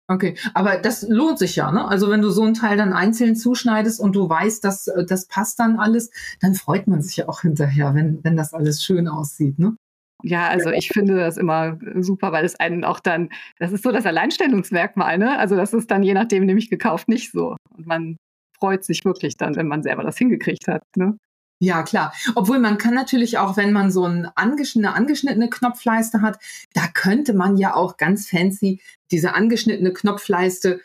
Okay, 0.09 0.35
aber 0.55 0.79
das 0.79 1.07
lohnt 1.07 1.39
sich 1.39 1.57
ja, 1.57 1.71
ne? 1.71 1.87
Also 1.87 2.11
wenn 2.11 2.23
du 2.23 2.31
so 2.31 2.43
ein 2.43 2.55
Teil 2.55 2.79
dann 2.79 2.95
einzeln 2.95 3.37
zuschneidest 3.37 4.01
und 4.01 4.17
du 4.17 4.29
weißt, 4.29 4.65
dass 4.65 4.89
äh, 4.89 5.05
das 5.05 5.27
passt 5.27 5.61
dann 5.61 5.79
alles, 5.79 6.11
dann 6.41 6.55
freut 6.55 6.87
man 6.87 7.03
sich 7.03 7.19
ja 7.19 7.29
auch 7.29 7.43
hinterher, 7.43 7.95
wenn, 7.95 8.25
wenn 8.25 8.37
das 8.37 8.55
alles 8.55 8.83
schön 8.83 9.09
aussieht, 9.09 9.59
ne? 9.59 9.77
Ja, 10.23 10.49
also 10.49 10.71
ich 10.71 10.89
finde 10.89 11.17
das 11.17 11.37
immer 11.37 11.79
super, 12.01 12.33
weil 12.33 12.45
es 12.45 12.59
einen 12.59 12.85
auch 12.85 13.01
dann, 13.01 13.31
das 13.59 13.73
ist 13.73 13.83
so 13.83 13.93
das 13.93 14.07
Alleinstellungsmerkmal, 14.07 15.19
ne? 15.19 15.39
Also 15.39 15.57
das 15.57 15.73
ist 15.73 15.91
dann 15.91 16.03
je 16.03 16.15
nachdem 16.15 16.47
nämlich 16.47 16.71
gekauft 16.71 17.09
nicht 17.09 17.33
so. 17.33 17.57
Und 17.77 17.87
man 17.87 18.17
freut 18.59 18.85
sich 18.85 19.05
wirklich 19.05 19.37
dann, 19.37 19.57
wenn 19.57 19.69
man 19.69 19.83
selber 19.83 20.03
das 20.03 20.19
hingekriegt 20.19 20.69
hat, 20.69 20.83
ne? 20.97 21.17
Ja, 21.63 21.83
klar. 21.83 22.15
Obwohl 22.37 22.59
man 22.59 22.79
kann 22.79 22.95
natürlich 22.95 23.37
auch, 23.37 23.59
wenn 23.59 23.73
man 23.73 23.91
so 23.91 24.07
ein 24.07 24.27
angeschnittene, 24.35 24.95
angeschnittene 24.95 25.51
Knopfleiste 25.51 26.23
hat, 26.23 26.39
da 26.73 26.89
könnte 26.89 27.35
man 27.35 27.59
ja 27.59 27.75
auch 27.75 27.99
ganz 27.99 28.31
fancy 28.31 28.81
diese 29.11 29.35
angeschnittene 29.35 29.93
Knopfleiste 29.93 30.81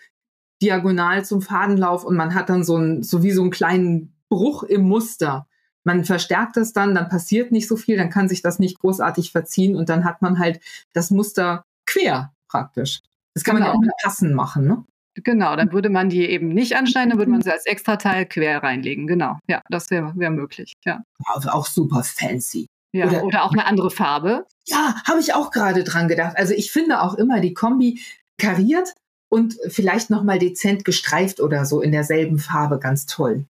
diagonal 0.62 1.24
zum 1.24 1.42
Fadenlauf 1.42 2.04
und 2.04 2.18
man 2.18 2.34
hat 2.34 2.50
dann 2.50 2.66
so 2.66 2.78
ein, 2.78 3.04
so 3.04 3.24
wie 3.24 3.32
so 3.32 3.42
einen 3.42 3.52
kleinen 3.52 4.16
Bruch 4.30 4.64
im 4.64 4.82
Muster. 4.82 5.48
Man 5.86 6.04
verstärkt 6.04 6.58
das 6.58 6.74
dann, 6.74 6.96
dann 6.96 7.10
passiert 7.10 7.52
nicht 7.52 7.68
so 7.68 7.78
viel, 7.78 7.96
dann 7.96 8.10
kann 8.10 8.28
sich 8.28 8.42
das 8.42 8.60
nicht 8.60 8.80
großartig 8.80 9.32
verziehen 9.32 9.76
und 9.76 9.88
dann 9.88 10.04
hat 10.04 10.22
man 10.22 10.40
halt 10.40 10.60
das 10.94 11.12
Muster 11.12 11.64
quer 11.86 12.34
praktisch. 12.50 13.02
Das 13.34 13.44
kann 13.44 13.56
genau. 13.56 13.68
man 13.68 13.76
ja 13.76 13.80
genau. 13.80 13.80
auch 13.80 13.88
mit 13.88 14.04
Passen 14.04 14.34
machen, 14.34 14.68
ne? 14.68 14.84
Genau, 15.24 15.56
dann 15.56 15.72
würde 15.72 15.90
man 15.90 16.10
die 16.10 16.26
eben 16.26 16.50
nicht 16.50 16.76
anschneiden, 16.76 17.12
dann 17.12 17.20
würde 17.20 17.32
man 17.32 17.42
sie 17.42 17.52
als 17.52 17.66
Extrateil 17.66 18.26
quer 18.26 18.62
reinlegen. 18.64 19.08
Genau, 19.08 19.38
ja, 19.48 19.62
das 19.70 19.90
wäre 19.90 20.12
wär 20.16 20.30
möglich. 20.30 20.74
Ja. 20.84 21.04
Also 21.26 21.50
auch 21.50 21.68
super 21.68 22.04
fancy. 22.04 22.68
Ja, 22.92 23.08
oder, 23.08 23.24
oder 23.24 23.44
auch 23.44 23.52
eine 23.52 23.66
andere 23.66 23.92
Farbe. 23.92 24.46
Ja, 24.66 24.96
habe 25.06 25.20
ich 25.20 25.34
auch 25.34 25.52
gerade 25.52 25.84
dran 25.84 26.08
gedacht. 26.08 26.38
Also 26.38 26.54
ich 26.54 26.72
finde 26.72 27.02
auch 27.02 27.14
immer 27.14 27.40
die 27.40 27.54
Kombi 27.54 28.02
kariert 28.38 28.94
und 29.30 29.56
vielleicht 29.68 30.10
nochmal 30.10 30.40
dezent 30.40 30.86
gestreift 30.86 31.40
oder 31.40 31.66
so 31.66 31.82
in 31.82 31.92
derselben 31.92 32.40
Farbe 32.40 32.80
ganz 32.80 33.06
toll. 33.06 33.46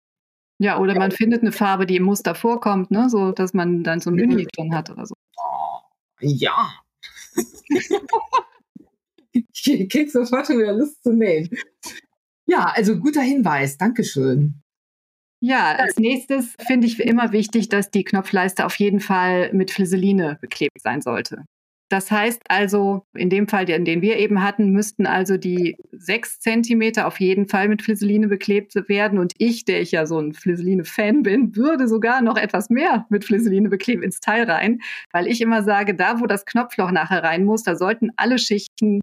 Ja, 0.63 0.79
oder 0.79 0.95
man 0.95 1.11
findet 1.11 1.43
eine 1.43 1.51
Farbe, 1.51 1.87
die 1.87 1.97
im 1.97 2.05
Muster 2.05 2.37
vorkommt, 2.37 2.93
ne? 2.93 3.11
so 3.11 3.33
dass 3.33 3.53
man 3.53 3.83
dann 3.83 4.01
so 4.01 4.11
ein 4.11 4.21
Uni 4.21 4.47
drin 4.47 4.73
hat 4.73 4.91
oder 4.91 5.07
so. 5.07 5.15
Oh, 5.37 5.81
ja. 6.21 6.73
ich 9.43 9.89
krieg 9.89 10.09
sofort 10.09 10.47
schon 10.47 10.59
wieder 10.59 10.73
Lust 10.73 11.03
zu 11.03 11.13
nähen. 11.13 11.51
Ja, 12.47 12.67
also 12.77 12.97
guter 12.97 13.23
Hinweis. 13.23 13.77
Dankeschön. 13.77 14.63
Ja, 15.41 15.75
als 15.75 15.97
nächstes 15.97 16.55
finde 16.65 16.87
ich 16.87 17.01
immer 17.01 17.33
wichtig, 17.33 17.69
dass 17.69 17.91
die 17.91 18.05
Knopfleiste 18.05 18.65
auf 18.65 18.77
jeden 18.77 19.01
Fall 19.01 19.53
mit 19.53 19.73
Flisseline 19.73 20.39
beklebt 20.41 20.81
sein 20.81 21.01
sollte. 21.01 21.45
Das 21.93 22.11
heißt 22.11 22.41
also, 22.49 23.05
in 23.13 23.29
dem 23.29 23.49
Fall, 23.49 23.67
den 23.67 24.01
wir 24.01 24.17
eben 24.17 24.43
hatten, 24.43 24.71
müssten 24.71 25.05
also 25.05 25.37
die 25.37 25.77
sechs 25.93 26.41
Zentimeter 26.41 27.07
auf 27.07 27.21
jeden 27.21 27.49
Fall 27.49 27.69
mit 27.69 27.83
Flisseline 27.83 28.29
beklebt 28.29 28.75
werden. 28.89 29.19
Und 29.19 29.35
ich, 29.37 29.67
der 29.67 29.83
ich 29.83 29.93
ja 29.93 30.07
so 30.07 30.19
ein 30.19 30.33
Flisseline-Fan 30.33 31.23
bin, 31.23 31.55
würde 31.55 31.89
sogar 31.89 32.23
noch 32.23 32.39
etwas 32.39 32.71
mehr 32.71 33.05
mit 33.11 33.27
Flisseline 33.27 33.69
bekleben 33.69 34.03
ins 34.03 34.21
Teil 34.21 34.51
rein, 34.51 34.81
weil 35.13 35.27
ich 35.27 35.43
immer 35.43 35.65
sage, 35.65 35.95
da 35.95 36.19
wo 36.19 36.25
das 36.25 36.47
Knopfloch 36.47 36.93
nachher 36.93 37.23
rein 37.23 37.45
muss, 37.45 37.63
da 37.63 37.77
sollten 37.77 38.09
alle 38.17 38.39
Schichten 38.39 39.03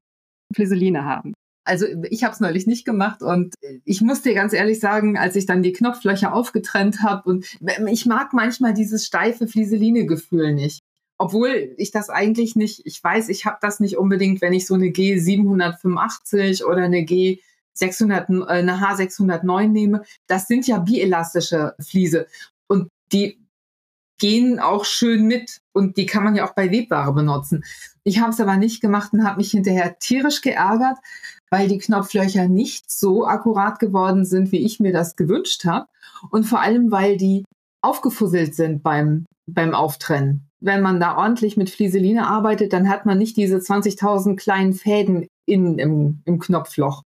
Flisseline 0.56 1.06
haben. 1.06 1.36
Also 1.66 1.86
ich 2.10 2.24
habe 2.24 2.34
es 2.34 2.40
neulich 2.40 2.66
nicht 2.66 2.86
gemacht 2.86 3.22
und 3.22 3.54
ich 3.86 4.02
muss 4.02 4.24
dir 4.24 4.34
ganz 4.34 4.52
ehrlich 4.52 4.80
sagen, 4.80 5.16
als 5.16 5.36
ich 5.36 5.46
dann 5.46 5.62
die 5.62 5.74
Knopflöcher 5.74 6.34
aufgetrennt 6.34 7.04
habe 7.04 7.30
und 7.30 7.46
ich 7.92 8.08
mag 8.08 8.34
manchmal 8.34 8.74
dieses 8.74 9.06
steife 9.06 9.48
Flieseline-Gefühl 9.48 10.56
nicht. 10.56 10.80
Obwohl 11.22 11.74
ich 11.78 11.92
das 11.92 12.10
eigentlich 12.10 12.56
nicht, 12.56 12.82
ich 12.86 13.04
weiß, 13.04 13.28
ich 13.28 13.46
habe 13.46 13.58
das 13.62 13.80
nicht 13.82 13.98
unbedingt, 13.98 14.42
wenn 14.42 14.54
ich 14.54 14.66
so 14.66 14.74
eine 14.74 14.88
G785 14.88 16.64
oder 16.64 16.84
eine 16.84 17.04
G 17.04 17.42
600, 17.74 18.30
äh, 18.30 18.44
eine 18.48 18.78
H609 18.78 19.68
nehme. 19.68 20.04
Das 20.28 20.48
sind 20.48 20.66
ja 20.66 20.80
bielastische 20.80 21.76
Fliese 21.80 22.28
und 22.68 22.90
die 23.12 23.38
gehen 24.18 24.60
auch 24.60 24.86
schön 24.86 25.26
mit 25.28 25.60
und 25.74 25.98
die 25.98 26.06
kann 26.06 26.24
man 26.24 26.36
ja 26.36 26.48
auch 26.48 26.54
bei 26.54 26.72
Webware 26.72 27.14
benutzen. 27.14 27.64
Ich 28.04 28.20
habe 28.20 28.32
es 28.32 28.40
aber 28.40 28.58
nicht 28.58 28.82
gemacht 28.82 29.14
und 29.14 29.26
habe 29.26 29.38
mich 29.38 29.52
hinterher 29.52 29.98
tierisch 30.00 30.42
geärgert, 30.42 30.98
weil 31.50 31.68
die 31.68 31.78
Knopflöcher 31.78 32.48
nicht 32.48 32.92
so 32.92 33.26
akkurat 33.26 33.80
geworden 33.80 34.26
sind, 34.26 34.52
wie 34.52 34.66
ich 34.66 34.80
mir 34.80 34.94
das 34.94 35.16
gewünscht 35.16 35.66
habe 35.66 35.88
und 36.30 36.46
vor 36.46 36.62
allem, 36.62 36.92
weil 36.92 37.18
die 37.18 37.46
aufgefusselt 37.82 38.56
sind 38.56 38.84
beim, 38.84 39.26
beim 39.48 39.74
Auftrennen. 39.74 40.49
Wenn 40.62 40.82
man 40.82 41.00
da 41.00 41.18
ordentlich 41.18 41.56
mit 41.58 41.70
Flieseline 41.70 42.28
arbeitet, 42.28 42.74
dann 42.74 42.90
hat 42.90 43.06
man 43.06 43.18
nicht 43.18 43.38
diese 43.38 43.58
20.000 43.58 44.36
kleinen 44.36 44.74
Fäden 44.74 45.28
in, 45.46 45.80
im, 45.80 46.22
im 46.26 46.40
Knopfloch. 46.40 47.04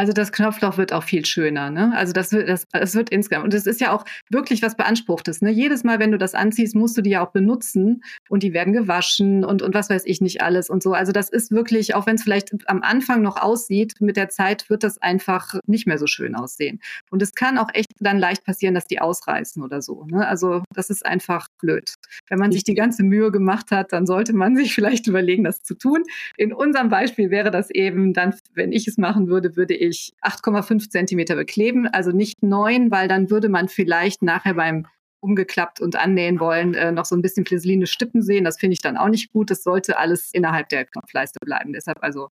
Also 0.00 0.14
das 0.14 0.32
Knopfloch 0.32 0.78
wird 0.78 0.94
auch 0.94 1.02
viel 1.02 1.26
schöner. 1.26 1.68
Ne? 1.68 1.92
Also 1.94 2.14
das 2.14 2.32
wird, 2.32 2.48
das, 2.48 2.66
das 2.72 2.94
wird 2.94 3.10
insgesamt. 3.10 3.44
Und 3.44 3.52
es 3.52 3.66
ist 3.66 3.82
ja 3.82 3.92
auch 3.92 4.06
wirklich 4.30 4.62
was 4.62 4.74
Beanspruchtes. 4.74 5.42
Ne? 5.42 5.50
Jedes 5.50 5.84
Mal, 5.84 5.98
wenn 5.98 6.10
du 6.10 6.16
das 6.16 6.34
anziehst, 6.34 6.74
musst 6.74 6.96
du 6.96 7.02
die 7.02 7.10
ja 7.10 7.22
auch 7.22 7.32
benutzen 7.32 8.02
und 8.30 8.42
die 8.42 8.54
werden 8.54 8.72
gewaschen 8.72 9.44
und, 9.44 9.60
und 9.60 9.74
was 9.74 9.90
weiß 9.90 10.04
ich 10.06 10.22
nicht 10.22 10.40
alles 10.40 10.70
und 10.70 10.82
so. 10.82 10.94
Also 10.94 11.12
das 11.12 11.28
ist 11.28 11.50
wirklich, 11.50 11.94
auch 11.94 12.06
wenn 12.06 12.14
es 12.14 12.22
vielleicht 12.22 12.66
am 12.66 12.80
Anfang 12.80 13.20
noch 13.20 13.36
aussieht, 13.36 13.92
mit 14.00 14.16
der 14.16 14.30
Zeit 14.30 14.70
wird 14.70 14.84
das 14.84 14.96
einfach 14.96 15.56
nicht 15.66 15.86
mehr 15.86 15.98
so 15.98 16.06
schön 16.06 16.34
aussehen. 16.34 16.80
Und 17.10 17.20
es 17.20 17.34
kann 17.34 17.58
auch 17.58 17.68
echt 17.74 17.90
dann 17.98 18.18
leicht 18.18 18.42
passieren, 18.42 18.74
dass 18.74 18.86
die 18.86 19.02
ausreißen 19.02 19.62
oder 19.62 19.82
so. 19.82 20.06
Ne? 20.06 20.26
Also 20.26 20.62
das 20.74 20.88
ist 20.88 21.04
einfach 21.04 21.48
blöd. 21.60 21.92
Wenn 22.30 22.38
man 22.38 22.52
sich 22.52 22.64
die 22.64 22.72
ganze 22.72 23.02
Mühe 23.02 23.30
gemacht 23.30 23.70
hat, 23.70 23.92
dann 23.92 24.06
sollte 24.06 24.32
man 24.32 24.56
sich 24.60 24.74
vielleicht 24.74 25.08
überlegen, 25.08 25.44
das 25.44 25.62
zu 25.62 25.74
tun. 25.74 26.04
In 26.38 26.54
unserem 26.54 26.88
Beispiel 26.88 27.28
wäre 27.28 27.50
das 27.50 27.68
eben 27.68 28.14
dann, 28.14 28.34
wenn 28.54 28.72
ich 28.72 28.88
es 28.88 28.96
machen 28.96 29.28
würde, 29.28 29.56
würde 29.56 29.74
ich 29.74 29.89
ich 29.90 30.12
8,5 30.22 30.90
Zentimeter 30.90 31.36
bekleben, 31.36 31.86
also 31.86 32.10
nicht 32.10 32.42
9, 32.42 32.90
weil 32.90 33.08
dann 33.08 33.30
würde 33.30 33.48
man 33.48 33.68
vielleicht 33.68 34.22
nachher 34.22 34.54
beim 34.54 34.86
umgeklappt 35.20 35.80
und 35.80 35.96
annähen 35.96 36.40
wollen, 36.40 36.74
äh, 36.74 36.92
noch 36.92 37.04
so 37.04 37.14
ein 37.14 37.22
bisschen 37.22 37.44
Flisseline 37.44 37.86
Stippen 37.86 38.22
sehen. 38.22 38.44
Das 38.44 38.58
finde 38.58 38.74
ich 38.74 38.80
dann 38.80 38.96
auch 38.96 39.08
nicht 39.08 39.32
gut. 39.32 39.50
Das 39.50 39.62
sollte 39.62 39.98
alles 39.98 40.30
innerhalb 40.32 40.68
der 40.70 40.86
Knopfleiste 40.86 41.38
bleiben. 41.40 41.72
Deshalb 41.72 41.98
also. 42.02 42.28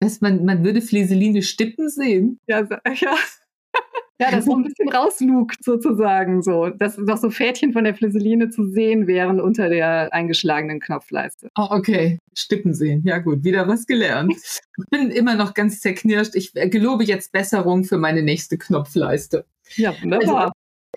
Das, 0.00 0.20
man, 0.20 0.44
man 0.44 0.64
würde 0.64 0.82
Flisseline 0.82 1.42
Stippen 1.42 1.88
sehen. 1.88 2.40
Ja, 2.46 2.60
ja. 2.94 3.16
Ja, 4.20 4.30
das 4.30 4.44
so 4.44 4.54
ein 4.54 4.62
bisschen 4.62 4.88
rauslugt 4.90 5.64
sozusagen 5.64 6.42
so, 6.42 6.68
dass 6.68 6.96
noch 6.96 7.16
so 7.16 7.30
Fädchen 7.30 7.72
von 7.72 7.82
der 7.82 7.94
Flisseline 7.94 8.48
zu 8.48 8.64
sehen 8.64 9.08
wären 9.08 9.40
unter 9.40 9.68
der 9.68 10.12
eingeschlagenen 10.12 10.78
Knopfleiste. 10.78 11.48
Oh, 11.58 11.66
okay. 11.70 12.18
Stippen 12.36 12.74
sehen. 12.74 13.02
Ja 13.04 13.18
gut, 13.18 13.42
wieder 13.42 13.66
was 13.66 13.86
gelernt. 13.86 14.32
Ich 14.32 14.60
bin 14.90 15.10
immer 15.10 15.34
noch 15.34 15.54
ganz 15.54 15.80
zerknirscht. 15.80 16.36
Ich 16.36 16.52
gelobe 16.52 17.04
jetzt 17.04 17.32
Besserung 17.32 17.84
für 17.84 17.98
meine 17.98 18.22
nächste 18.22 18.56
Knopfleiste. 18.56 19.46
Ja, 19.76 19.94
wunderbar. 20.00 20.42
Also, 20.42 20.52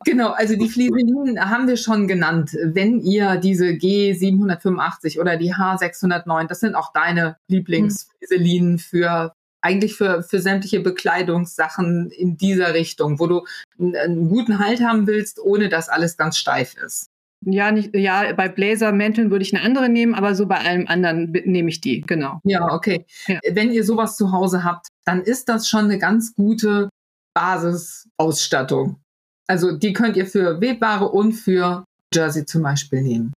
Genau, 0.06 0.30
also 0.30 0.56
die 0.56 0.70
Flieselinen 0.70 1.40
haben 1.50 1.68
wir 1.68 1.78
schon 1.78 2.08
genannt. 2.08 2.56
Wenn 2.64 3.00
ihr 3.00 3.38
diese 3.38 3.66
G785 3.66 5.20
oder 5.20 5.38
die 5.38 5.54
H609, 5.54 6.48
das 6.48 6.60
sind 6.60 6.76
auch 6.76 6.94
deine 6.94 7.38
Lieblingsflieselinen 7.48 8.78
für 8.78 9.34
eigentlich 9.62 9.96
für, 9.96 10.24
für 10.24 10.40
sämtliche 10.40 10.80
Bekleidungssachen 10.80 12.12
in 12.12 12.38
dieser 12.38 12.74
Richtung, 12.74 13.20
wo 13.20 13.28
du 13.28 13.46
einen, 13.80 14.30
guten 14.30 14.60
Halt 14.60 14.82
haben 14.82 15.08
willst, 15.08 15.40
ohne 15.40 15.70
dass 15.70 15.90
alles 15.90 16.18
ganz 16.18 16.38
steif 16.38 16.76
ist. 16.76 17.08
Ja, 17.46 17.72
nicht, 17.72 17.96
ja, 17.96 18.34
bei 18.34 18.50
Blazermänteln 18.50 19.30
würde 19.30 19.44
ich 19.44 19.56
eine 19.56 19.64
andere 19.64 19.90
nehmen, 19.90 20.16
aber 20.16 20.34
so 20.34 20.48
bei 20.48 20.58
allem 20.58 20.88
anderen 20.88 21.32
nehme 21.46 21.70
ich 21.70 21.82
die, 21.82 22.02
genau. 22.02 22.40
Ja, 22.44 22.74
okay. 22.74 23.06
Ja. 23.28 23.40
Wenn 23.52 23.72
ihr 23.72 23.84
sowas 23.84 24.18
zu 24.18 24.32
Hause 24.32 24.64
habt, 24.64 24.88
dann 25.06 25.22
ist 25.22 25.48
das 25.48 25.70
schon 25.70 25.86
eine 25.86 26.00
ganz 26.00 26.34
gute 26.34 26.90
Basisausstattung. 27.36 29.00
Also 29.48 29.72
die 29.72 29.94
könnt 29.94 30.18
ihr 30.18 30.26
für 30.26 30.60
Webware 30.60 31.10
und 31.10 31.34
für 31.34 31.86
Jersey 32.14 32.46
zum 32.46 32.64
Beispiel 32.64 33.02
nehmen. 33.02 33.34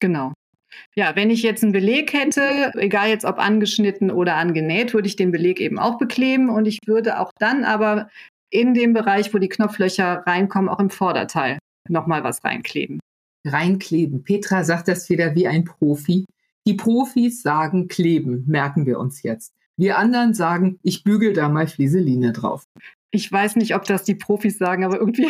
Genau. 0.00 0.32
Ja, 0.94 1.16
wenn 1.16 1.30
ich 1.30 1.42
jetzt 1.42 1.62
einen 1.62 1.72
Beleg 1.72 2.12
hätte, 2.12 2.72
egal 2.74 3.08
jetzt 3.08 3.24
ob 3.24 3.38
angeschnitten 3.38 4.10
oder 4.10 4.36
angenäht, 4.36 4.94
würde 4.94 5.08
ich 5.08 5.16
den 5.16 5.32
Beleg 5.32 5.60
eben 5.60 5.78
auch 5.78 5.98
bekleben 5.98 6.50
und 6.50 6.66
ich 6.66 6.78
würde 6.86 7.20
auch 7.20 7.32
dann 7.38 7.64
aber 7.64 8.08
in 8.50 8.74
dem 8.74 8.92
Bereich, 8.92 9.32
wo 9.34 9.38
die 9.38 9.48
Knopflöcher 9.48 10.24
reinkommen, 10.26 10.68
auch 10.68 10.80
im 10.80 10.90
Vorderteil 10.90 11.58
nochmal 11.88 12.24
was 12.24 12.42
reinkleben. 12.44 13.00
Reinkleben. 13.46 14.24
Petra 14.24 14.64
sagt 14.64 14.88
das 14.88 15.08
wieder 15.08 15.34
wie 15.34 15.46
ein 15.46 15.64
Profi. 15.64 16.24
Die 16.66 16.74
Profis 16.74 17.42
sagen 17.42 17.88
kleben, 17.88 18.44
merken 18.46 18.86
wir 18.86 18.98
uns 18.98 19.22
jetzt. 19.22 19.52
Wir 19.76 19.96
anderen 19.96 20.34
sagen, 20.34 20.78
ich 20.82 21.04
bügel 21.04 21.32
da 21.32 21.48
mal 21.48 21.68
Flieseline 21.68 22.32
drauf. 22.32 22.64
Ich 23.10 23.30
weiß 23.30 23.56
nicht, 23.56 23.74
ob 23.74 23.84
das 23.84 24.04
die 24.04 24.14
Profis 24.14 24.58
sagen, 24.58 24.84
aber 24.84 24.98
irgendwie 24.98 25.28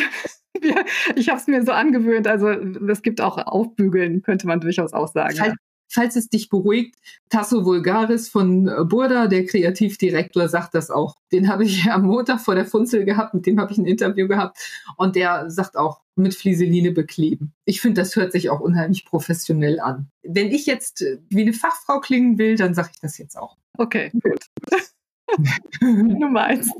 ich 1.15 1.29
habe 1.29 1.39
es 1.39 1.47
mir 1.47 1.63
so 1.63 1.71
angewöhnt. 1.71 2.27
Also 2.27 2.49
es 2.49 3.01
gibt 3.01 3.21
auch 3.21 3.37
Aufbügeln, 3.37 4.21
könnte 4.21 4.47
man 4.47 4.59
durchaus 4.59 4.93
auch 4.93 5.07
sagen. 5.07 5.35
Falls, 5.37 5.53
falls 5.87 6.15
es 6.15 6.29
dich 6.29 6.49
beruhigt, 6.49 6.95
Tasso 7.29 7.65
Vulgaris 7.65 8.29
von 8.29 8.65
Burda, 8.87 9.27
der 9.27 9.45
Kreativdirektor, 9.45 10.47
sagt 10.47 10.75
das 10.75 10.89
auch. 10.89 11.15
Den 11.31 11.47
habe 11.47 11.63
ich 11.63 11.89
am 11.91 12.03
Montag 12.03 12.41
vor 12.41 12.55
der 12.55 12.65
Funzel 12.65 13.05
gehabt, 13.05 13.33
mit 13.33 13.45
dem 13.45 13.59
habe 13.59 13.71
ich 13.71 13.77
ein 13.77 13.85
Interview 13.85 14.27
gehabt 14.27 14.57
und 14.97 15.15
der 15.15 15.49
sagt 15.49 15.77
auch, 15.77 16.01
mit 16.15 16.35
Flieseline 16.35 16.91
bekleben. 16.91 17.53
Ich 17.63 17.79
finde, 17.79 18.01
das 18.01 18.17
hört 18.17 18.33
sich 18.33 18.49
auch 18.49 18.59
unheimlich 18.59 19.05
professionell 19.05 19.79
an. 19.79 20.09
Wenn 20.21 20.51
ich 20.51 20.65
jetzt 20.65 21.01
äh, 21.01 21.19
wie 21.29 21.43
eine 21.43 21.53
Fachfrau 21.53 22.01
klingen 22.01 22.37
will, 22.37 22.57
dann 22.57 22.73
sage 22.73 22.89
ich 22.93 22.99
das 22.99 23.17
jetzt 23.17 23.37
auch. 23.37 23.55
Okay, 23.77 24.11
gut. 24.21 24.45
du 25.79 26.27
meinst. 26.27 26.73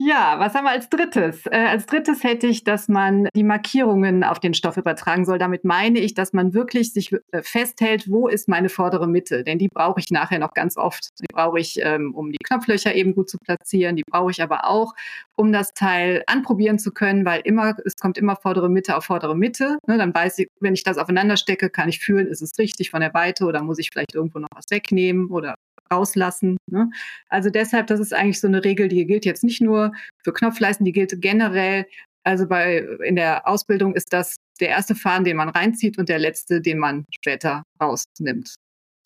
Ja, 0.00 0.38
was 0.38 0.54
haben 0.54 0.64
wir 0.64 0.70
als 0.70 0.88
drittes? 0.88 1.44
Äh, 1.46 1.56
als 1.56 1.86
drittes 1.86 2.22
hätte 2.22 2.46
ich, 2.46 2.62
dass 2.62 2.86
man 2.86 3.28
die 3.34 3.42
Markierungen 3.42 4.22
auf 4.22 4.38
den 4.38 4.54
Stoff 4.54 4.76
übertragen 4.76 5.24
soll. 5.24 5.38
Damit 5.38 5.64
meine 5.64 5.98
ich, 5.98 6.14
dass 6.14 6.32
man 6.32 6.54
wirklich 6.54 6.92
sich 6.92 7.12
äh, 7.32 7.42
festhält, 7.42 8.08
wo 8.08 8.28
ist 8.28 8.48
meine 8.48 8.68
vordere 8.68 9.08
Mitte? 9.08 9.42
Denn 9.42 9.58
die 9.58 9.66
brauche 9.66 9.98
ich 9.98 10.10
nachher 10.12 10.38
noch 10.38 10.54
ganz 10.54 10.76
oft. 10.76 11.08
Die 11.20 11.26
brauche 11.32 11.58
ich, 11.58 11.80
ähm, 11.82 12.14
um 12.14 12.30
die 12.30 12.38
Knopflöcher 12.38 12.94
eben 12.94 13.12
gut 13.12 13.28
zu 13.28 13.38
platzieren. 13.38 13.96
Die 13.96 14.04
brauche 14.08 14.30
ich 14.30 14.40
aber 14.40 14.66
auch, 14.66 14.94
um 15.34 15.52
das 15.52 15.74
Teil 15.74 16.22
anprobieren 16.28 16.78
zu 16.78 16.92
können, 16.92 17.24
weil 17.24 17.40
immer, 17.42 17.74
es 17.84 17.96
kommt 17.96 18.18
immer 18.18 18.36
vordere 18.36 18.70
Mitte 18.70 18.96
auf 18.96 19.06
vordere 19.06 19.36
Mitte. 19.36 19.78
Ne, 19.88 19.98
dann 19.98 20.14
weiß 20.14 20.38
ich, 20.38 20.48
wenn 20.60 20.74
ich 20.74 20.84
das 20.84 20.96
aufeinander 20.96 21.36
stecke, 21.36 21.70
kann 21.70 21.88
ich 21.88 21.98
fühlen, 21.98 22.28
ist 22.28 22.40
es 22.40 22.56
richtig 22.56 22.90
von 22.90 23.00
der 23.00 23.14
Weite 23.14 23.46
oder 23.46 23.64
muss 23.64 23.80
ich 23.80 23.90
vielleicht 23.92 24.14
irgendwo 24.14 24.38
noch 24.38 24.48
was 24.54 24.66
wegnehmen 24.70 25.28
oder 25.28 25.56
rauslassen. 25.92 26.56
Ne? 26.70 26.90
Also 27.28 27.50
deshalb, 27.50 27.86
das 27.88 28.00
ist 28.00 28.14
eigentlich 28.14 28.40
so 28.40 28.46
eine 28.46 28.64
Regel, 28.64 28.88
die 28.88 29.06
gilt 29.06 29.24
jetzt 29.24 29.44
nicht 29.44 29.60
nur 29.60 29.92
für 30.22 30.32
Knopfleisten, 30.32 30.84
die 30.84 30.92
gilt 30.92 31.20
generell. 31.20 31.86
Also 32.24 32.46
bei 32.46 32.78
in 33.04 33.16
der 33.16 33.46
Ausbildung 33.48 33.94
ist 33.94 34.12
das 34.12 34.36
der 34.60 34.68
erste 34.68 34.94
Faden, 34.94 35.24
den 35.24 35.36
man 35.36 35.48
reinzieht 35.48 35.98
und 35.98 36.08
der 36.08 36.18
letzte, 36.18 36.60
den 36.60 36.78
man 36.78 37.04
später 37.10 37.62
rausnimmt. 37.80 38.54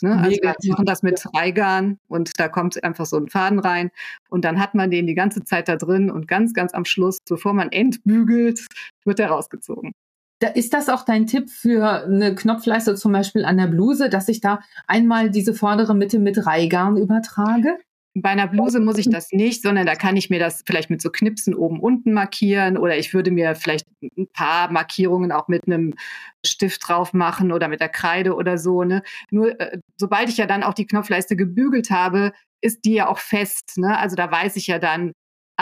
Ne? 0.03 0.19
Also 0.19 0.37
wir 0.43 0.55
machen 0.71 0.87
das 0.87 1.03
mit 1.03 1.25
Reigarn 1.35 1.99
und 2.09 2.33
da 2.39 2.49
kommt 2.49 2.83
einfach 2.83 3.07
so 3.07 3.17
ein 3.17 3.29
Faden 3.29 3.61
rein 3.61 3.91
und 4.31 4.45
dann 4.45 4.59
hat 4.59 4.75
man 4.75 4.91
den 4.91 5.07
die 5.07 5.15
ganze 5.15 5.45
Zeit 5.45 5.69
da 5.69 5.77
drin 5.77 6.11
und 6.11 6.27
ganz, 6.27 6.55
ganz 6.55 6.75
am 6.75 6.85
Schluss, 6.85 7.19
bevor 7.29 7.53
man 7.53 7.71
entbügelt, 7.71 8.67
wird 9.05 9.21
er 9.21 9.29
rausgezogen. 9.29 9.93
Da 10.43 10.49
ist 10.49 10.75
das 10.75 10.89
auch 10.89 11.05
dein 11.05 11.29
Tipp 11.29 11.51
für 11.51 12.03
eine 12.03 12.35
Knopfleiste 12.35 12.97
zum 12.97 13.13
Beispiel 13.13 13.45
an 13.45 13.59
der 13.59 13.69
Bluse, 13.69 14.09
dass 14.09 14.27
ich 14.27 14.41
da 14.41 14.59
einmal 14.89 15.31
diese 15.31 15.55
vordere 15.55 15.95
Mitte 15.95 16.19
mit 16.19 16.45
Reigarn 16.45 16.97
übertrage? 16.97 17.79
Bei 18.15 18.31
einer 18.31 18.49
Bluse 18.49 18.81
muss 18.81 18.99
ich 18.99 19.09
das 19.09 19.29
nicht, 19.31 19.63
sondern 19.63 19.87
da 19.87 19.95
kann 19.95 20.17
ich 20.17 20.31
mir 20.31 20.41
das 20.41 20.65
vielleicht 20.67 20.91
mit 20.91 21.01
so 21.01 21.11
Knipsen 21.11 21.55
oben 21.55 21.79
unten 21.79 22.13
markieren 22.13 22.77
oder 22.77 22.99
ich 22.99 23.15
würde 23.15 23.31
mir 23.31 23.55
vielleicht 23.55 23.87
ein 24.03 24.27
paar 24.33 24.69
Markierungen 24.73 25.31
auch 25.31 25.47
mit 25.47 25.69
einem 25.69 25.95
Stift 26.45 26.89
drauf 26.89 27.13
machen 27.13 27.53
oder 27.53 27.69
mit 27.69 27.79
der 27.79 27.89
Kreide 27.89 28.35
oder 28.35 28.59
so. 28.59 28.83
Ne? 28.83 29.05
Nur 29.31 29.59
äh, 29.61 29.79
sobald 29.97 30.29
ich 30.29 30.39
ja 30.39 30.47
dann 30.47 30.65
auch 30.65 30.75
die 30.75 30.89
Knopfleiste 30.89 31.37
gebügelt 31.37 31.91
habe, 31.91 32.33
ist 32.61 32.85
die 32.85 32.95
ja 32.95 33.07
auch 33.07 33.19
fest. 33.19 33.79
Ne? 33.79 33.97
Also 33.97 34.17
da 34.17 34.29
weiß 34.29 34.57
ich 34.57 34.67
ja 34.67 34.81
dann, 34.81 35.13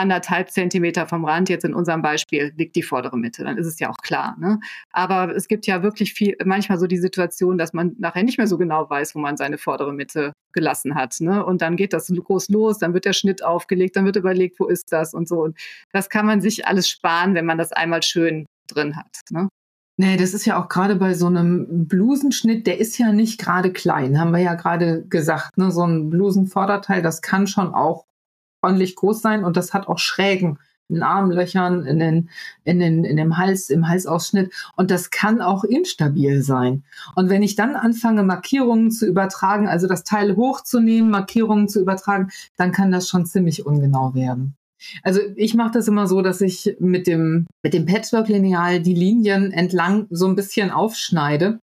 anderthalb 0.01 0.49
Zentimeter 0.49 1.05
vom 1.05 1.23
Rand, 1.25 1.47
jetzt 1.49 1.63
in 1.63 1.73
unserem 1.73 2.01
Beispiel, 2.01 2.51
liegt 2.57 2.75
die 2.75 2.81
vordere 2.83 3.17
Mitte. 3.17 3.43
Dann 3.43 3.57
ist 3.57 3.67
es 3.67 3.79
ja 3.79 3.89
auch 3.89 3.97
klar. 3.97 4.35
Ne? 4.39 4.59
Aber 4.91 5.35
es 5.35 5.47
gibt 5.47 5.67
ja 5.67 5.83
wirklich 5.83 6.13
viel, 6.13 6.35
manchmal 6.43 6.79
so 6.79 6.87
die 6.87 6.97
Situation, 6.97 7.57
dass 7.57 7.73
man 7.73 7.95
nachher 7.99 8.23
nicht 8.23 8.37
mehr 8.37 8.47
so 8.47 8.57
genau 8.57 8.89
weiß, 8.89 9.15
wo 9.15 9.19
man 9.19 9.37
seine 9.37 9.57
vordere 9.57 9.93
Mitte 9.93 10.33
gelassen 10.53 10.95
hat. 10.95 11.15
Ne? 11.19 11.45
Und 11.45 11.61
dann 11.61 11.75
geht 11.75 11.93
das 11.93 12.07
groß 12.07 12.49
los, 12.49 12.79
dann 12.79 12.93
wird 12.93 13.05
der 13.05 13.13
Schnitt 13.13 13.43
aufgelegt, 13.43 13.95
dann 13.95 14.05
wird 14.05 14.15
überlegt, 14.15 14.59
wo 14.59 14.65
ist 14.65 14.91
das 14.91 15.13
und 15.13 15.27
so. 15.27 15.43
Und 15.43 15.57
das 15.93 16.09
kann 16.09 16.25
man 16.25 16.41
sich 16.41 16.65
alles 16.65 16.89
sparen, 16.89 17.35
wenn 17.35 17.45
man 17.45 17.57
das 17.57 17.71
einmal 17.71 18.01
schön 18.03 18.45
drin 18.67 18.95
hat. 18.95 19.19
Ne? 19.29 19.49
Nee, 19.97 20.17
das 20.17 20.33
ist 20.33 20.45
ja 20.45 20.59
auch 20.59 20.67
gerade 20.67 20.95
bei 20.95 21.13
so 21.13 21.27
einem 21.27 21.87
Blusenschnitt, 21.87 22.65
der 22.65 22.79
ist 22.79 22.97
ja 22.97 23.11
nicht 23.11 23.39
gerade 23.39 23.71
klein, 23.71 24.19
haben 24.19 24.31
wir 24.31 24.39
ja 24.39 24.55
gerade 24.55 25.05
gesagt. 25.07 25.57
Ne? 25.57 25.71
So 25.71 25.85
ein 25.85 26.09
Blusenvorderteil, 26.09 27.03
das 27.03 27.21
kann 27.21 27.45
schon 27.45 27.73
auch 27.73 28.05
ordentlich 28.61 28.95
groß 28.95 29.21
sein 29.21 29.43
und 29.43 29.57
das 29.57 29.73
hat 29.73 29.87
auch 29.87 29.99
Schrägen 29.99 30.59
in 30.91 31.03
Armlöchern, 31.03 31.85
in 31.85 31.99
den, 31.99 32.29
in 32.63 32.79
den, 32.79 33.03
in 33.03 33.17
dem 33.17 33.37
Hals, 33.37 33.69
im 33.69 33.87
Halsausschnitt. 33.87 34.53
Und 34.75 34.91
das 34.91 35.09
kann 35.09 35.41
auch 35.41 35.63
instabil 35.63 36.41
sein. 36.43 36.83
Und 37.15 37.29
wenn 37.29 37.43
ich 37.43 37.55
dann 37.55 37.75
anfange, 37.75 38.23
Markierungen 38.23 38.91
zu 38.91 39.07
übertragen, 39.07 39.67
also 39.67 39.87
das 39.87 40.03
Teil 40.03 40.35
hochzunehmen, 40.35 41.09
Markierungen 41.09 41.67
zu 41.67 41.79
übertragen, 41.79 42.29
dann 42.57 42.71
kann 42.71 42.91
das 42.91 43.07
schon 43.07 43.25
ziemlich 43.25 43.65
ungenau 43.65 44.13
werden. 44.13 44.55
Also 45.03 45.21
ich 45.35 45.53
mache 45.53 45.71
das 45.73 45.87
immer 45.87 46.07
so, 46.07 46.21
dass 46.21 46.41
ich 46.41 46.75
mit 46.79 47.07
dem, 47.07 47.47
mit 47.63 47.73
dem 47.73 47.85
Patchwork-Lineal 47.85 48.81
die 48.81 48.95
Linien 48.95 49.51
entlang 49.51 50.07
so 50.09 50.27
ein 50.27 50.35
bisschen 50.35 50.71
aufschneide 50.71 51.59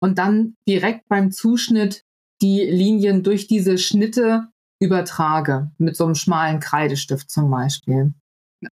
und 0.00 0.18
dann 0.18 0.54
direkt 0.68 1.08
beim 1.08 1.32
Zuschnitt 1.32 2.02
die 2.42 2.60
Linien 2.60 3.22
durch 3.22 3.46
diese 3.46 3.78
Schnitte 3.78 4.48
übertrage, 4.80 5.70
mit 5.78 5.96
so 5.96 6.04
einem 6.04 6.14
schmalen 6.14 6.60
Kreidestift 6.60 7.30
zum 7.30 7.50
Beispiel. 7.50 8.14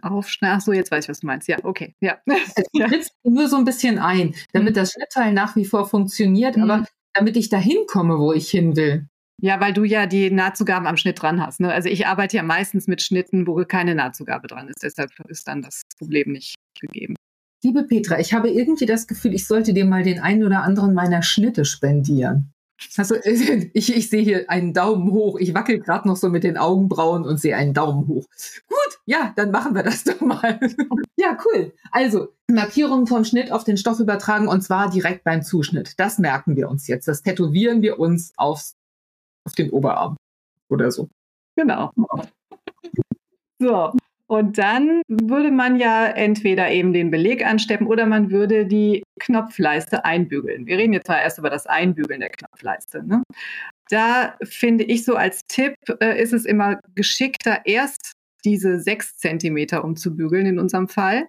Aufschneiden. 0.01 0.57
Ach 0.57 0.61
so, 0.61 0.73
jetzt 0.73 0.91
weiß 0.91 1.05
ich, 1.05 1.09
was 1.11 1.21
du 1.21 1.27
meinst. 1.27 1.49
Ja, 1.49 1.59
okay. 1.63 1.95
Ja. 2.01 2.19
Also 2.27 2.63
ich 2.73 2.83
ritze 2.83 3.11
nur 3.25 3.49
so 3.49 3.57
ein 3.57 3.65
bisschen 3.65 3.99
ein, 3.99 4.35
damit 4.53 4.71
mhm. 4.71 4.81
das 4.81 4.93
Schnittteil 4.93 5.33
nach 5.33 5.57
wie 5.57 5.65
vor 5.65 5.89
funktioniert, 5.89 6.57
mhm. 6.57 6.63
aber 6.63 6.87
damit 7.15 7.37
ich 7.37 7.49
dahin 7.51 7.79
komme, 7.87 8.19
wo 8.19 8.33
ich 8.33 8.49
hin 8.49 8.77
will. 8.77 9.09
Ja, 9.41 9.61
weil 9.61 9.73
du 9.73 9.85
ja 9.85 10.07
die 10.07 10.31
Nahtzugaben 10.31 10.87
am 10.87 10.97
Schnitt 10.97 11.21
dran 11.21 11.45
hast. 11.45 11.61
Ne? 11.61 11.73
Also 11.73 11.89
ich 11.89 12.07
arbeite 12.07 12.37
ja 12.37 12.43
meistens 12.43 12.87
mit 12.87 13.03
Schnitten, 13.03 13.47
wo 13.47 13.57
keine 13.65 13.95
Nahtzugabe 13.95 14.47
dran 14.47 14.69
ist. 14.69 14.83
Deshalb 14.83 15.11
ist 15.29 15.49
dann 15.49 15.63
das 15.63 15.83
Problem 15.99 16.31
nicht 16.31 16.55
gegeben. 16.81 17.17
Liebe 17.65 17.83
Petra, 17.85 18.19
ich 18.19 18.33
habe 18.33 18.51
irgendwie 18.51 18.87
das 18.87 19.07
Gefühl, 19.07 19.35
ich 19.35 19.47
sollte 19.47 19.75
dir 19.75 19.85
mal 19.85 20.05
den 20.05 20.21
einen 20.21 20.45
oder 20.45 20.63
anderen 20.63 20.95
meiner 20.95 21.23
Schnitte 21.23 21.65
spendieren. 21.65 22.53
Also, 22.97 23.17
ich, 23.25 23.95
ich 23.95 24.11
sehe 24.11 24.23
hier 24.23 24.51
einen 24.51 24.73
Daumen 24.73 25.11
hoch. 25.13 25.39
Ich 25.39 25.55
wackel 25.55 25.81
gerade 25.81 26.09
noch 26.09 26.17
so 26.17 26.29
mit 26.29 26.45
den 26.45 26.57
Augenbrauen 26.57 27.25
und 27.25 27.39
sehe 27.39 27.57
einen 27.57 27.75
Daumen 27.75 28.07
hoch. 28.09 28.27
Gut, 28.69 28.99
ja, 29.07 29.33
dann 29.37 29.51
machen 29.51 29.75
wir 29.75 29.83
das 29.83 30.05
doch 30.05 30.21
mal. 30.21 30.59
ja, 31.17 31.37
cool. 31.45 31.73
Also, 31.91 32.29
Markierungen 32.51 33.07
vom 33.07 33.25
Schnitt 33.25 33.53
auf 33.53 33.65
den 33.65 33.77
Stoff 33.77 34.01
übertragen 34.01 34.49
und 34.49 34.63
zwar 34.63 34.91
direkt 34.91 35.25
beim 35.25 35.43
Zuschnitt. 35.43 35.95
Das 35.99 36.19
merken 36.19 36.57
wir 36.57 36.69
uns 36.69 36.87
jetzt. 36.87 37.09
Das 37.09 37.23
tätowieren 37.23 37.83
wir 37.83 37.99
uns 37.99 38.33
aufs, 38.37 38.77
auf 39.45 39.55
den 39.55 39.71
Oberarm 39.71 40.17
oder 40.69 40.91
so. 40.91 41.09
Genau. 41.57 41.93
So, 43.59 43.93
und 44.33 44.57
dann 44.57 45.03
würde 45.09 45.51
man 45.51 45.79
ja 45.79 46.07
entweder 46.07 46.71
eben 46.71 46.95
den 46.95 47.11
Beleg 47.11 47.45
ansteppen 47.45 47.87
oder 47.87 48.07
man 48.07 48.31
würde 48.31 48.65
die 48.65 49.03
Knopfleiste 49.21 50.07
einbügeln. 50.07 50.65
Wir 50.65 50.79
reden 50.79 50.95
jetzt 50.95 51.07
mal 51.07 51.19
erst 51.19 51.37
über 51.37 51.51
das 51.51 51.67
Einbügeln 51.67 52.21
der 52.21 52.31
Knopfleiste. 52.31 53.07
Ne? 53.07 53.23
Da 53.91 54.39
finde 54.43 54.85
ich 54.85 55.05
so 55.05 55.17
als 55.17 55.43
Tipp, 55.49 55.75
äh, 56.01 56.19
ist 56.19 56.33
es 56.33 56.47
immer 56.47 56.81
geschickter, 56.95 57.61
erst 57.67 58.13
diese 58.43 58.81
sechs 58.81 59.19
Zentimeter 59.19 59.85
umzubügeln 59.85 60.47
in 60.47 60.59
unserem 60.59 60.89
Fall 60.89 61.27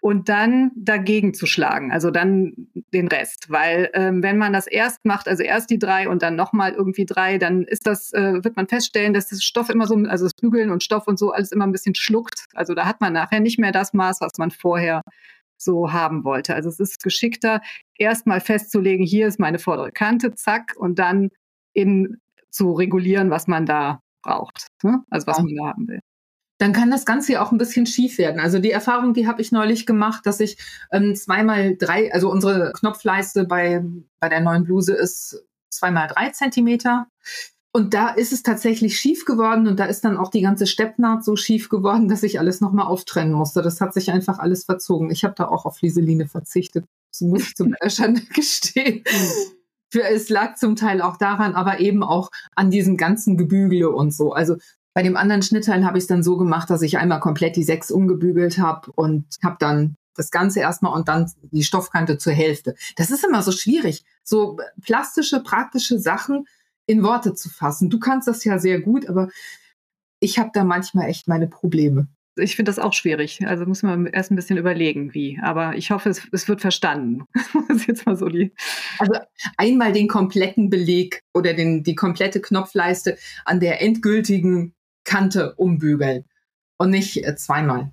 und 0.00 0.30
dann 0.30 0.72
dagegen 0.76 1.34
zu 1.34 1.46
schlagen, 1.46 1.92
also 1.92 2.10
dann 2.10 2.54
den 2.92 3.08
Rest. 3.08 3.50
Weil 3.50 3.90
ähm, 3.92 4.22
wenn 4.22 4.38
man 4.38 4.52
das 4.52 4.66
erst 4.66 5.04
macht, 5.04 5.28
also 5.28 5.42
erst 5.42 5.70
die 5.70 5.78
drei 5.78 6.08
und 6.08 6.22
dann 6.22 6.36
nochmal 6.36 6.72
irgendwie 6.72 7.04
drei, 7.04 7.36
dann 7.36 7.64
ist 7.64 7.86
das, 7.86 8.12
äh, 8.14 8.42
wird 8.42 8.56
man 8.56 8.66
feststellen, 8.66 9.12
dass 9.12 9.28
das 9.28 9.44
Stoff 9.44 9.68
immer 9.68 9.86
so, 9.86 9.96
also 9.96 10.24
das 10.24 10.34
Bügeln 10.34 10.70
und 10.70 10.82
Stoff 10.82 11.06
und 11.06 11.18
so 11.18 11.32
alles 11.32 11.52
immer 11.52 11.66
ein 11.66 11.72
bisschen 11.72 11.94
schluckt. 11.94 12.46
Also 12.54 12.74
da 12.74 12.86
hat 12.86 13.00
man 13.00 13.12
nachher 13.12 13.40
nicht 13.40 13.58
mehr 13.58 13.72
das 13.72 13.92
Maß, 13.92 14.20
was 14.22 14.32
man 14.38 14.50
vorher 14.50 15.02
so 15.58 15.92
haben 15.92 16.24
wollte. 16.24 16.54
Also 16.54 16.70
es 16.70 16.80
ist 16.80 17.02
geschickter, 17.02 17.60
erstmal 17.98 18.40
festzulegen, 18.40 19.04
hier 19.04 19.26
ist 19.26 19.38
meine 19.38 19.58
vordere 19.58 19.92
Kante, 19.92 20.34
zack, 20.34 20.74
und 20.76 20.98
dann 20.98 21.30
in 21.74 22.18
zu 22.50 22.72
regulieren, 22.72 23.30
was 23.30 23.46
man 23.46 23.66
da 23.66 24.00
braucht. 24.22 24.66
Ne? 24.82 25.02
Also 25.10 25.26
was 25.26 25.38
ja. 25.38 25.44
man 25.44 25.54
da 25.54 25.66
haben 25.68 25.88
will 25.88 26.00
dann 26.60 26.74
kann 26.74 26.90
das 26.90 27.06
Ganze 27.06 27.32
ja 27.32 27.42
auch 27.42 27.52
ein 27.52 27.58
bisschen 27.58 27.86
schief 27.86 28.18
werden. 28.18 28.38
Also 28.38 28.58
die 28.58 28.70
Erfahrung, 28.70 29.14
die 29.14 29.26
habe 29.26 29.40
ich 29.40 29.50
neulich 29.50 29.86
gemacht, 29.86 30.26
dass 30.26 30.40
ich 30.40 30.58
ähm, 30.92 31.16
zweimal 31.16 31.74
drei, 31.74 32.12
also 32.12 32.30
unsere 32.30 32.72
Knopfleiste 32.74 33.44
bei, 33.44 33.82
bei 34.20 34.28
der 34.28 34.42
neuen 34.42 34.64
Bluse 34.64 34.92
ist 34.92 35.42
zweimal 35.70 36.08
drei 36.08 36.28
Zentimeter. 36.30 37.06
Und 37.72 37.94
da 37.94 38.10
ist 38.10 38.32
es 38.32 38.42
tatsächlich 38.42 39.00
schief 39.00 39.24
geworden 39.24 39.68
und 39.68 39.80
da 39.80 39.86
ist 39.86 40.04
dann 40.04 40.18
auch 40.18 40.30
die 40.30 40.42
ganze 40.42 40.66
Steppnaht 40.66 41.24
so 41.24 41.34
schief 41.34 41.70
geworden, 41.70 42.08
dass 42.08 42.22
ich 42.22 42.38
alles 42.38 42.60
nochmal 42.60 42.88
auftrennen 42.88 43.32
musste. 43.32 43.62
Das 43.62 43.80
hat 43.80 43.94
sich 43.94 44.10
einfach 44.10 44.38
alles 44.38 44.64
verzogen. 44.64 45.10
Ich 45.10 45.24
habe 45.24 45.34
da 45.36 45.48
auch 45.48 45.64
auf 45.64 45.78
Flieseline 45.78 46.26
verzichtet. 46.26 46.84
Das 47.10 47.22
muss 47.22 47.42
ich 47.42 47.56
zum 47.56 47.72
Erscheinen 47.72 48.28
gestehen. 48.34 49.02
Für, 49.90 50.02
es 50.02 50.28
lag 50.28 50.56
zum 50.56 50.76
Teil 50.76 51.00
auch 51.00 51.16
daran, 51.16 51.54
aber 51.54 51.80
eben 51.80 52.02
auch 52.02 52.30
an 52.54 52.70
diesem 52.70 52.98
ganzen 52.98 53.38
Gebügele 53.38 53.88
und 53.88 54.12
so. 54.12 54.32
Also 54.32 54.56
bei 54.94 55.02
dem 55.02 55.16
anderen 55.16 55.42
Schnittteil 55.42 55.84
habe 55.84 55.98
ich 55.98 56.04
es 56.04 56.08
dann 56.08 56.22
so 56.22 56.36
gemacht, 56.36 56.68
dass 56.70 56.82
ich 56.82 56.98
einmal 56.98 57.20
komplett 57.20 57.56
die 57.56 57.62
sechs 57.62 57.90
umgebügelt 57.90 58.58
habe 58.58 58.90
und 58.92 59.24
habe 59.42 59.56
dann 59.58 59.96
das 60.16 60.30
Ganze 60.30 60.60
erstmal 60.60 60.92
und 60.92 61.08
dann 61.08 61.30
die 61.42 61.62
Stoffkante 61.62 62.18
zur 62.18 62.32
Hälfte. 62.32 62.74
Das 62.96 63.10
ist 63.10 63.24
immer 63.24 63.42
so 63.42 63.52
schwierig, 63.52 64.04
so 64.22 64.58
plastische, 64.82 65.42
praktische 65.42 65.98
Sachen 65.98 66.46
in 66.86 67.02
Worte 67.02 67.34
zu 67.34 67.48
fassen. 67.48 67.88
Du 67.88 68.00
kannst 68.00 68.26
das 68.26 68.44
ja 68.44 68.58
sehr 68.58 68.80
gut, 68.80 69.08
aber 69.08 69.28
ich 70.18 70.38
habe 70.38 70.50
da 70.52 70.64
manchmal 70.64 71.08
echt 71.08 71.28
meine 71.28 71.46
Probleme. 71.46 72.08
Ich 72.36 72.56
finde 72.56 72.70
das 72.70 72.78
auch 72.78 72.92
schwierig. 72.92 73.46
Also 73.46 73.66
muss 73.66 73.82
man 73.82 74.06
erst 74.06 74.30
ein 74.30 74.36
bisschen 74.36 74.56
überlegen, 74.56 75.14
wie. 75.14 75.38
Aber 75.42 75.76
ich 75.76 75.90
hoffe, 75.90 76.08
es, 76.08 76.22
es 76.32 76.48
wird 76.48 76.60
verstanden. 76.60 77.24
das 77.68 77.78
ist 77.78 77.86
jetzt 77.86 78.06
mal 78.06 78.16
so 78.16 78.28
die. 78.28 78.52
Also 78.98 79.14
einmal 79.56 79.92
den 79.92 80.08
kompletten 80.08 80.70
Beleg 80.70 81.22
oder 81.34 81.54
den, 81.54 81.82
die 81.82 81.94
komplette 81.94 82.40
Knopfleiste 82.40 83.18
an 83.44 83.60
der 83.60 83.82
endgültigen 83.82 84.74
Kante 85.10 85.54
umbügeln 85.56 86.24
und 86.78 86.90
nicht 86.90 87.26
äh, 87.26 87.34
zweimal. 87.34 87.90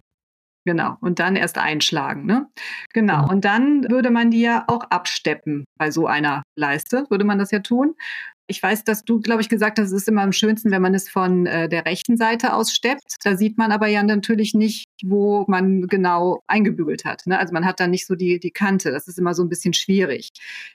Genau. 0.66 0.98
Und 1.02 1.20
dann 1.20 1.36
erst 1.36 1.58
einschlagen. 1.58 2.26
Ne? 2.26 2.46
Genau. 2.94 3.24
Mhm. 3.24 3.30
Und 3.30 3.46
dann 3.46 3.90
würde 3.90 4.12
man 4.12 4.30
die 4.30 4.42
ja 4.42 4.66
auch 4.68 4.84
absteppen 4.92 5.66
bei 5.80 5.90
so 5.90 6.06
einer 6.06 6.44
Leiste, 6.56 7.06
würde 7.10 7.26
man 7.26 7.40
das 7.40 7.50
ja 7.50 7.60
tun. 7.60 7.96
Ich 8.50 8.62
weiß, 8.62 8.84
dass 8.84 9.04
du, 9.04 9.20
glaube 9.20 9.42
ich, 9.42 9.50
gesagt 9.50 9.80
hast, 9.80 9.88
es 9.88 9.94
ist 9.94 10.08
immer 10.08 10.22
am 10.22 10.32
schönsten, 10.32 10.70
wenn 10.72 10.82
man 10.82 10.94
es 10.94 11.10
von 11.10 11.48
äh, 11.48 11.68
der 11.68 11.86
rechten 11.86 12.18
Seite 12.18 12.54
aus 12.54 12.72
steppt. 12.72 13.16
Da 13.24 13.36
sieht 13.36 13.58
man 13.58 13.72
aber 13.72 13.88
ja 13.88 14.04
natürlich 14.04 14.54
nicht, 14.54 14.86
wo 15.04 15.46
man 15.48 15.88
genau 15.88 16.42
eingebügelt 16.48 17.04
hat. 17.04 17.24
Ne? 17.26 17.40
Also 17.40 17.54
man 17.54 17.66
hat 17.66 17.80
da 17.80 17.88
nicht 17.88 18.06
so 18.06 18.16
die, 18.16 18.40
die 18.40 18.52
Kante. 18.52 18.92
Das 18.92 19.08
ist 19.08 19.18
immer 19.18 19.34
so 19.34 19.44
ein 19.44 19.50
bisschen 19.50 19.74
schwierig. 19.74 20.30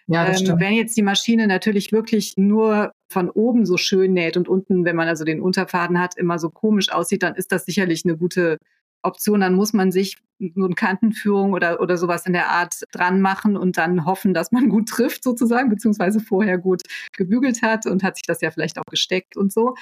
Ja, 0.07 0.25
das 0.27 0.41
ähm, 0.41 0.47
stimmt. 0.47 0.61
Wenn 0.61 0.75
jetzt 0.75 0.97
die 0.97 1.03
Maschine 1.03 1.47
natürlich 1.47 1.93
wirklich 1.93 2.35
nur 2.37 2.93
von 3.13 3.31
oben 3.31 3.67
so 3.67 3.77
schön 3.77 4.13
näht 4.13 4.37
und 4.37 4.49
unten, 4.49 4.85
wenn 4.85 4.97
man 4.97 5.09
also 5.09 5.25
den 5.25 5.41
Unterfaden 5.41 6.01
hat, 6.01 6.17
immer 6.17 6.39
so 6.39 6.51
komisch 6.51 6.91
aussieht, 6.91 7.23
dann 7.23 7.35
ist 7.35 7.53
das 7.53 7.65
sicherlich 7.65 8.05
eine 8.05 8.17
gute 8.17 8.59
Option, 9.03 9.41
dann 9.41 9.55
muss 9.55 9.73
man 9.73 9.93
sich 9.93 10.17
so 10.39 10.65
eine 10.65 10.75
Kantenführung 10.75 11.53
oder, 11.53 11.81
oder 11.81 11.97
sowas 11.97 12.27
in 12.27 12.33
der 12.33 12.51
Art 12.51 12.83
dran 12.93 13.21
machen 13.21 13.57
und 13.57 13.77
dann 13.77 14.05
hoffen, 14.07 14.35
dass 14.35 14.51
man 14.51 14.69
gut 14.69 14.89
trifft 14.89 15.23
sozusagen, 15.23 15.69
beziehungsweise 15.69 16.21
vorher 16.21 16.59
gut 16.59 16.83
gebügelt 17.17 17.63
hat 17.63 17.87
und 17.87 18.03
hat 18.03 18.17
sich 18.17 18.25
das 18.27 18.41
ja 18.41 18.51
vielleicht 18.51 18.79
auch 18.79 18.87
gesteckt 18.91 19.37
und 19.37 19.53
so. 19.53 19.75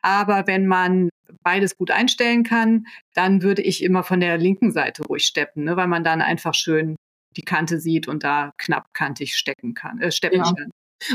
Aber 0.00 0.46
wenn 0.46 0.66
man 0.66 1.10
beides 1.42 1.76
gut 1.76 1.90
einstellen 1.90 2.44
kann, 2.44 2.86
dann 3.14 3.42
würde 3.42 3.62
ich 3.62 3.82
immer 3.82 4.04
von 4.04 4.20
der 4.20 4.38
linken 4.38 4.72
Seite 4.72 5.02
ruhig 5.04 5.24
steppen, 5.24 5.64
ne, 5.64 5.76
weil 5.76 5.88
man 5.88 6.04
dann 6.04 6.22
einfach 6.22 6.54
schön 6.54 6.96
die 7.36 7.42
Kante 7.42 7.78
sieht 7.78 8.08
und 8.08 8.24
da 8.24 8.52
knappkantig 8.56 9.36
stecken 9.36 9.74
kann, 9.74 10.00
äh, 10.00 10.10
steppen 10.10 10.38
ja. 10.38 10.44
kann. 10.44 10.70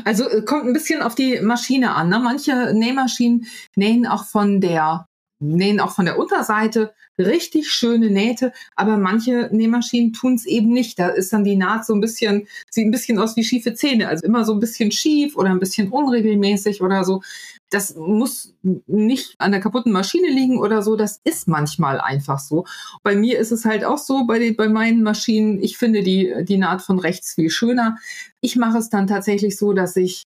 Also 0.06 0.30
äh, 0.30 0.44
kommt 0.44 0.66
ein 0.66 0.74
bisschen 0.74 1.02
auf 1.02 1.16
die 1.16 1.40
Maschine 1.42 1.96
an. 1.96 2.10
Ne? 2.10 2.20
Manche 2.20 2.74
Nähmaschinen 2.74 3.46
nähen 3.76 4.08
auch 4.08 4.26
von 4.26 4.62
der 4.62 5.08
nähen 5.42 5.80
auch 5.80 5.92
von 5.92 6.06
der 6.06 6.18
Unterseite 6.18 6.94
richtig 7.18 7.72
schöne 7.72 8.10
Nähte, 8.10 8.54
aber 8.76 8.98
manche 8.98 9.50
Nähmaschinen 9.52 10.14
tun 10.14 10.36
es 10.36 10.46
eben 10.46 10.72
nicht. 10.72 10.98
Da 11.00 11.10
ist 11.10 11.34
dann 11.34 11.44
die 11.44 11.56
Naht 11.56 11.86
so 11.86 11.94
ein 11.94 12.02
bisschen, 12.02 12.48
sieht 12.70 12.86
ein 12.86 12.92
bisschen 12.92 13.20
aus 13.20 13.36
wie 13.36 13.44
schiefe 13.44 13.74
Zähne, 13.74 14.08
also 14.08 14.26
immer 14.26 14.46
so 14.46 14.54
ein 14.54 14.60
bisschen 14.60 14.92
schief 14.92 15.36
oder 15.36 15.50
ein 15.50 15.60
bisschen 15.60 15.90
unregelmäßig 15.90 16.82
oder 16.82 17.04
so. 17.04 17.22
Das 17.70 17.96
muss 17.96 18.54
nicht 18.88 19.36
an 19.38 19.52
der 19.52 19.62
kaputten 19.62 19.92
Maschine 19.92 20.30
liegen 20.30 20.60
oder 20.60 20.82
so. 20.82 20.96
Das 20.96 21.22
ist 21.24 21.48
manchmal 21.48 22.00
einfach 22.02 22.40
so. 22.40 22.66
Bei 23.02 23.16
mir 23.16 23.40
ist 23.40 23.52
es 23.52 23.66
halt 23.66 23.84
auch 23.86 23.98
so, 23.98 24.26
bei, 24.26 24.40
den, 24.40 24.56
bei 24.56 24.68
meinen 24.68 25.04
Maschinen, 25.04 25.62
ich 25.62 25.78
finde 25.78 26.04
die, 26.04 26.34
die 26.44 26.58
Naht 26.58 26.82
von 26.82 27.00
rechts 27.00 27.36
viel 27.36 27.50
schöner. 27.50 27.98
Ich 28.42 28.56
mache 28.56 28.78
es 28.78 28.90
dann 28.90 29.08
tatsächlich 29.08 29.58
so, 29.58 29.74
dass 29.74 29.96
ich 29.96 30.24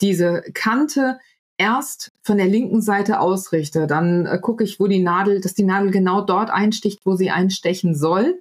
diese 0.00 0.42
Kante 0.54 1.18
erst 1.58 2.10
von 2.22 2.38
der 2.38 2.46
linken 2.46 2.82
Seite 2.82 3.20
ausrichte, 3.20 3.86
dann 3.86 4.26
äh, 4.26 4.38
gucke 4.40 4.64
ich, 4.64 4.80
wo 4.80 4.86
die 4.86 5.02
Nadel, 5.02 5.40
dass 5.40 5.54
die 5.54 5.64
Nadel 5.64 5.90
genau 5.90 6.22
dort 6.22 6.50
einsticht, 6.50 7.00
wo 7.04 7.14
sie 7.14 7.30
einstechen 7.30 7.94
soll. 7.94 8.40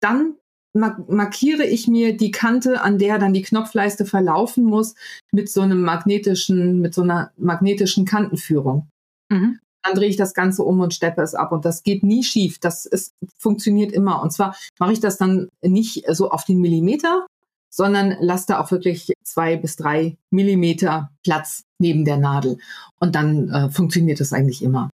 Dann 0.00 0.36
markiere 0.74 1.66
ich 1.66 1.86
mir 1.86 2.16
die 2.16 2.30
Kante, 2.30 2.80
an 2.80 2.98
der 2.98 3.18
dann 3.18 3.34
die 3.34 3.42
Knopfleiste 3.42 4.06
verlaufen 4.06 4.64
muss, 4.64 4.94
mit 5.30 5.50
so 5.50 5.60
einem 5.60 5.82
magnetischen, 5.82 6.80
mit 6.80 6.94
so 6.94 7.02
einer 7.02 7.30
magnetischen 7.36 8.06
Kantenführung. 8.06 8.88
Mhm. 9.30 9.58
Dann 9.84 9.94
drehe 9.94 10.08
ich 10.08 10.16
das 10.16 10.32
Ganze 10.32 10.62
um 10.62 10.80
und 10.80 10.94
steppe 10.94 11.22
es 11.22 11.34
ab. 11.34 11.52
Und 11.52 11.64
das 11.64 11.82
geht 11.82 12.02
nie 12.02 12.22
schief. 12.22 12.58
Das 12.58 12.86
ist, 12.86 13.12
funktioniert 13.38 13.92
immer. 13.92 14.22
Und 14.22 14.32
zwar 14.32 14.56
mache 14.78 14.92
ich 14.92 15.00
das 15.00 15.18
dann 15.18 15.48
nicht 15.60 16.04
so 16.08 16.30
auf 16.30 16.44
den 16.44 16.60
Millimeter, 16.60 17.26
sondern 17.72 18.16
lass 18.20 18.46
da 18.46 18.60
auch 18.60 18.70
wirklich 18.70 19.12
zwei 19.24 19.56
bis 19.56 19.76
drei 19.76 20.18
Millimeter 20.30 21.10
Platz 21.24 21.64
neben 21.78 22.04
der 22.04 22.18
Nadel. 22.18 22.58
Und 23.00 23.14
dann 23.14 23.48
äh, 23.48 23.70
funktioniert 23.70 24.20
das 24.20 24.32
eigentlich 24.32 24.62
immer. 24.62 24.90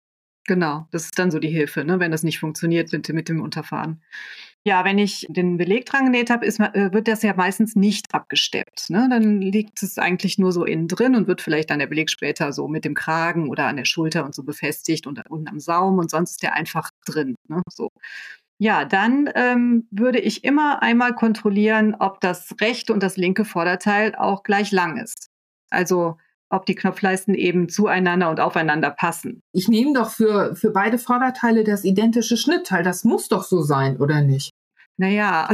Genau, 0.46 0.86
das 0.92 1.04
ist 1.04 1.18
dann 1.18 1.30
so 1.30 1.40
die 1.40 1.50
Hilfe, 1.50 1.84
ne, 1.84 2.00
wenn 2.00 2.10
das 2.10 2.22
nicht 2.22 2.38
funktioniert 2.38 2.90
mit, 2.92 3.06
mit 3.10 3.28
dem 3.28 3.42
Unterfahren. 3.42 4.02
Ja, 4.64 4.84
wenn 4.84 4.98
ich 4.98 5.26
den 5.28 5.56
Beleg 5.56 5.86
dran 5.86 6.06
genäht 6.06 6.30
habe, 6.30 6.46
ist, 6.46 6.60
äh, 6.60 6.92
wird 6.92 7.08
das 7.08 7.22
ja 7.22 7.34
meistens 7.34 7.76
nicht 7.76 8.14
abgesteppt. 8.14 8.90
Ne? 8.90 9.08
Dann 9.10 9.40
liegt 9.40 9.82
es 9.82 9.98
eigentlich 9.98 10.38
nur 10.38 10.52
so 10.52 10.64
innen 10.64 10.88
drin 10.88 11.16
und 11.16 11.26
wird 11.26 11.42
vielleicht 11.42 11.70
dann 11.70 11.80
der 11.80 11.86
Beleg 11.86 12.10
später 12.10 12.52
so 12.52 12.68
mit 12.68 12.84
dem 12.84 12.94
Kragen 12.94 13.48
oder 13.48 13.66
an 13.66 13.76
der 13.76 13.84
Schulter 13.84 14.24
und 14.24 14.34
so 14.34 14.42
befestigt 14.42 15.06
und 15.06 15.20
unten 15.30 15.48
am 15.48 15.60
Saum 15.60 15.98
und 15.98 16.10
sonst 16.10 16.32
ist 16.32 16.42
der 16.42 16.54
einfach 16.54 16.90
drin. 17.06 17.34
Ne? 17.48 17.62
So. 17.70 17.90
Ja, 18.58 18.84
dann 18.84 19.30
ähm, 19.34 19.86
würde 19.90 20.18
ich 20.18 20.42
immer 20.42 20.82
einmal 20.82 21.14
kontrollieren, 21.14 21.94
ob 21.98 22.20
das 22.20 22.56
rechte 22.60 22.92
und 22.92 23.02
das 23.02 23.16
linke 23.16 23.44
Vorderteil 23.44 24.16
auch 24.16 24.42
gleich 24.42 24.72
lang 24.72 24.96
ist. 24.96 25.30
Also 25.70 26.16
ob 26.50 26.66
die 26.66 26.74
Knopfleisten 26.74 27.34
eben 27.34 27.68
zueinander 27.68 28.30
und 28.30 28.40
aufeinander 28.40 28.90
passen. 28.90 29.42
Ich 29.52 29.68
nehme 29.68 29.92
doch 29.92 30.10
für, 30.10 30.56
für 30.56 30.70
beide 30.70 30.98
Vorderteile 30.98 31.62
das 31.62 31.84
identische 31.84 32.36
Schnittteil. 32.36 32.82
Das 32.82 33.04
muss 33.04 33.28
doch 33.28 33.44
so 33.44 33.62
sein, 33.62 33.98
oder 33.98 34.22
nicht? 34.22 34.50
Naja, 34.96 35.48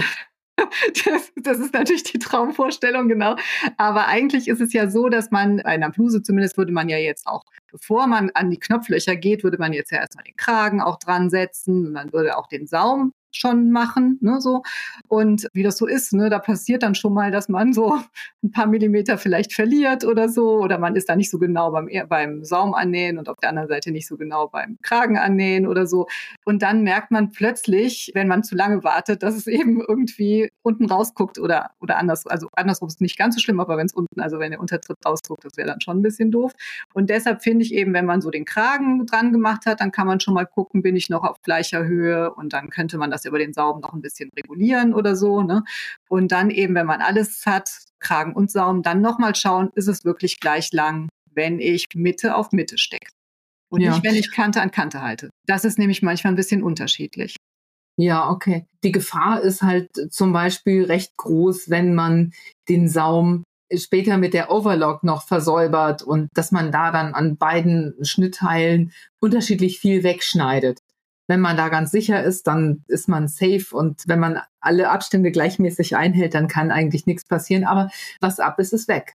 das, 1.05 1.33
das 1.37 1.59
ist 1.59 1.75
natürlich 1.75 2.05
die 2.05 2.19
Traumvorstellung, 2.19 3.09
genau. 3.09 3.37
Aber 3.77 4.07
eigentlich 4.07 4.49
ist 4.49 4.61
es 4.61 4.73
ja 4.73 4.89
so, 4.89 5.09
dass 5.09 5.31
man 5.31 5.59
bei 5.59 5.65
einer 5.65 5.91
Bluse 5.91 6.23
zumindest 6.23 6.57
würde 6.57 6.73
man 6.73 6.89
ja 6.89 6.99
jetzt 6.99 7.27
auch, 7.27 7.45
bevor 7.71 8.07
man 8.07 8.31
an 8.35 8.51
die 8.51 8.59
Knopflöcher 8.59 9.17
geht, 9.17 9.45
würde 9.45 9.59
man 9.59 9.73
jetzt 9.73 9.91
ja 9.91 9.99
erstmal 9.99 10.25
den 10.25 10.37
Kragen 10.37 10.81
auch 10.81 10.99
dran 10.99 11.31
setzen. 11.31 11.93
Man 11.93 12.13
würde 12.13 12.37
auch 12.37 12.47
den 12.47 12.67
Saum 12.67 13.13
schon 13.37 13.71
machen, 13.71 14.19
ne, 14.21 14.41
so. 14.41 14.63
Und 15.09 15.49
wie 15.53 15.63
das 15.63 15.77
so 15.77 15.87
ist, 15.87 16.13
ne, 16.13 16.31
da 16.31 16.39
passiert 16.39 16.83
dann 16.83 16.95
schon 16.95 17.15
mal, 17.15 17.31
dass 17.31 17.49
man 17.49 17.73
so 17.73 17.95
ein 18.43 18.51
paar 18.51 18.67
Millimeter 18.67 19.19
vielleicht 19.19 19.53
verliert 19.53 20.05
oder 20.05 20.29
so, 20.29 20.61
oder 20.61 20.79
man 20.79 20.97
ist 20.97 21.09
da 21.09 21.17
nicht 21.17 21.31
so 21.31 21.39
genau 21.39 21.71
beim, 21.71 21.89
beim 22.09 22.45
Saum 22.45 22.75
annähen 22.75 23.19
und 23.19 23.29
auf 23.29 23.39
der 23.41 23.51
anderen 23.51 23.69
Seite 23.69 23.91
nicht 23.91 24.07
so 24.07 24.17
genau 24.17 24.49
beim 24.49 24.79
Kragen 24.83 25.19
annähen 25.19 25.67
oder 25.67 25.87
so. 25.87 26.07
Und 26.45 26.63
dann 26.63 26.83
merkt 26.83 27.11
man 27.11 27.31
plötzlich, 27.31 28.11
wenn 28.15 28.29
man 28.29 28.43
zu 28.43 28.55
lange 28.55 28.85
wartet, 28.85 29.23
dass 29.23 29.35
es 29.35 29.47
eben 29.47 29.81
irgendwie 29.81 30.51
unten 30.63 30.87
rausguckt 30.87 31.39
oder, 31.39 31.71
oder 31.81 31.99
anders, 31.99 32.27
also 32.27 32.49
andersrum 32.53 32.89
ist 32.89 33.01
nicht 33.01 33.19
ganz 33.19 33.35
so 33.35 33.41
schlimm, 33.41 33.61
aber 33.61 33.77
wenn 33.77 33.87
es 33.87 33.93
unten, 33.93 34.21
also 34.21 34.39
wenn 34.39 34.51
der 34.51 34.61
Untertritt 34.61 34.99
rausguckt, 35.05 35.45
das 35.45 35.57
wäre 35.57 35.69
dann 35.69 35.81
schon 35.81 35.99
ein 35.99 36.03
bisschen 36.03 36.31
doof. 36.31 36.53
Und 36.93 37.11
deshalb 37.11 37.43
finde 37.43 37.65
ich 37.65 37.75
eben, 37.75 37.93
wenn 37.95 38.07
man 38.07 38.21
so 38.21 38.31
den 38.31 38.45
Kragen 38.45 39.07
dran 39.07 39.33
gemacht 39.33 39.67
hat, 39.67 39.81
dann 39.81 39.93
kann 39.93 40.07
man 40.07 40.21
schon 40.21 40.35
mal 40.35 40.47
gucken, 40.47 40.83
bin 40.83 40.97
ich 40.97 41.11
noch 41.11 41.25
auf 41.25 41.43
gleicher 41.43 41.85
Höhe 41.85 42.33
und 42.35 42.53
dann 42.53 42.71
könnte 42.71 42.99
man 42.99 43.11
das 43.11 43.24
über 43.25 43.39
den 43.39 43.53
Saum 43.53 43.81
noch 43.81 43.93
ein 43.93 44.01
bisschen 44.01 44.31
regulieren 44.37 44.95
oder 44.95 45.17
so. 45.17 45.43
Ne? 45.43 45.65
Und 46.09 46.33
dann 46.33 46.51
eben, 46.51 46.75
wenn 46.75 46.87
man 46.87 47.03
alles 47.03 47.47
hat, 47.47 47.71
Kragen 48.01 48.35
und 48.35 48.51
Saum, 48.51 48.83
dann 48.83 49.01
nochmal 49.01 49.35
schauen, 49.35 49.71
ist 49.75 49.89
es 49.89 50.05
wirklich 50.05 50.41
gleich 50.41 50.73
lang, 50.73 51.09
wenn 51.33 51.59
ich 51.59 51.87
Mitte 51.95 52.37
auf 52.37 52.53
Mitte 52.53 52.79
stecke. 52.79 53.09
Und 53.71 53.81
ja. 53.81 53.93
nicht, 53.93 54.05
wenn 54.05 54.15
ich 54.15 54.31
Kante 54.31 54.61
an 54.61 54.71
Kante 54.71 55.03
halte. 55.03 55.31
Das 55.47 55.65
ist 55.65 55.79
nämlich 55.79 56.03
manchmal 56.03 56.33
ein 56.33 56.37
bisschen 56.37 56.63
unterschiedlich. 56.63 57.37
Ja, 57.97 58.31
okay. 58.31 58.67
Die 58.83 58.93
Gefahr 58.93 59.41
ist 59.41 59.63
halt 59.63 59.91
zum 60.11 60.33
Beispiel 60.33 60.85
recht 60.85 61.17
groß, 61.17 61.71
wenn 61.71 61.95
man 61.95 62.33
den 62.69 62.89
Saum 62.89 63.45
später 63.75 64.19
mit 64.19 64.35
der 64.35 64.51
Overlock 64.51 65.03
noch 65.05 65.27
versäubert 65.27 66.03
und 66.03 66.29
dass 66.35 66.53
man 66.53 66.71
da 66.71 66.93
dann 66.93 67.15
an 67.15 67.37
beiden 67.37 67.95
Schnittteilen 68.05 68.93
unterschiedlich 69.21 69.81
viel 69.81 70.03
wegschneidet 70.03 70.79
wenn 71.27 71.41
man 71.41 71.57
da 71.57 71.69
ganz 71.69 71.91
sicher 71.91 72.23
ist, 72.23 72.47
dann 72.47 72.85
ist 72.89 73.09
man 73.09 73.29
safe 73.29 73.67
und 73.73 74.03
wenn 74.07 74.21
man 74.21 74.41
alle 74.61 74.91
Abstände 74.91 75.31
gleichmäßig 75.31 75.97
einhält, 75.97 76.35
dann 76.35 76.49
kann 76.49 76.71
eigentlich 76.71 77.07
nichts 77.07 77.25
passieren. 77.25 77.65
Aber 77.65 77.91
was 78.21 78.41
ab 78.41 78.59
ist, 78.59 78.73
ist 78.73 78.89
weg. 78.89 79.15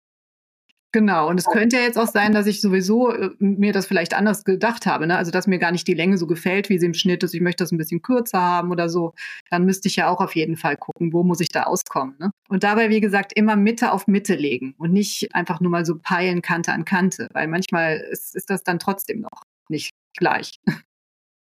Genau, 0.93 1.29
und 1.29 1.39
es 1.39 1.45
könnte 1.45 1.77
ja 1.77 1.83
jetzt 1.83 1.99
auch 1.99 2.07
sein, 2.07 2.33
dass 2.33 2.47
ich 2.47 2.63
sowieso 2.63 3.11
äh, 3.11 3.31
mir 3.39 3.75
das 3.75 3.87
vielleicht 3.87 4.15
anders 4.15 4.45
gedacht 4.45 4.87
habe, 4.87 5.07
ne? 5.07 5.19
Also 5.19 5.31
dass 5.31 5.47
mir 5.47 5.59
gar 5.59 5.71
nicht 5.71 5.87
die 5.87 5.95
Länge 5.95 6.17
so 6.17 6.27
gefällt, 6.27 6.71
wie 6.71 6.79
sie 6.79 6.87
im 6.87 6.95
Schnitt 6.95 7.23
ist. 7.23 7.35
Ich 7.35 7.43
möchte 7.43 7.65
das 7.65 7.71
ein 7.71 7.77
bisschen 7.77 8.01
kürzer 8.01 8.41
haben 8.41 8.71
oder 8.71 8.89
so. 8.89 9.13
Dann 9.51 9.67
müsste 9.67 9.89
ich 9.89 9.97
ja 9.97 10.09
auch 10.09 10.21
auf 10.21 10.35
jeden 10.35 10.57
Fall 10.57 10.77
gucken, 10.79 11.13
wo 11.13 11.23
muss 11.23 11.41
ich 11.41 11.51
da 11.51 11.65
auskommen. 11.65 12.17
Ne? 12.19 12.31
Und 12.49 12.65
dabei, 12.65 12.89
wie 12.89 13.01
gesagt, 13.01 13.33
immer 13.35 13.57
Mitte 13.57 13.93
auf 13.93 14.07
Mitte 14.07 14.37
legen 14.37 14.75
und 14.79 14.93
nicht 14.93 15.35
einfach 15.35 15.61
nur 15.61 15.71
mal 15.71 15.85
so 15.85 15.99
peilen 15.99 16.41
Kante 16.41 16.73
an 16.73 16.87
Kante, 16.87 17.29
weil 17.35 17.49
manchmal 17.49 17.99
ist, 18.11 18.35
ist 18.35 18.49
das 18.49 18.63
dann 18.63 18.79
trotzdem 18.79 19.21
noch 19.21 19.43
nicht 19.69 19.91
gleich. 20.17 20.53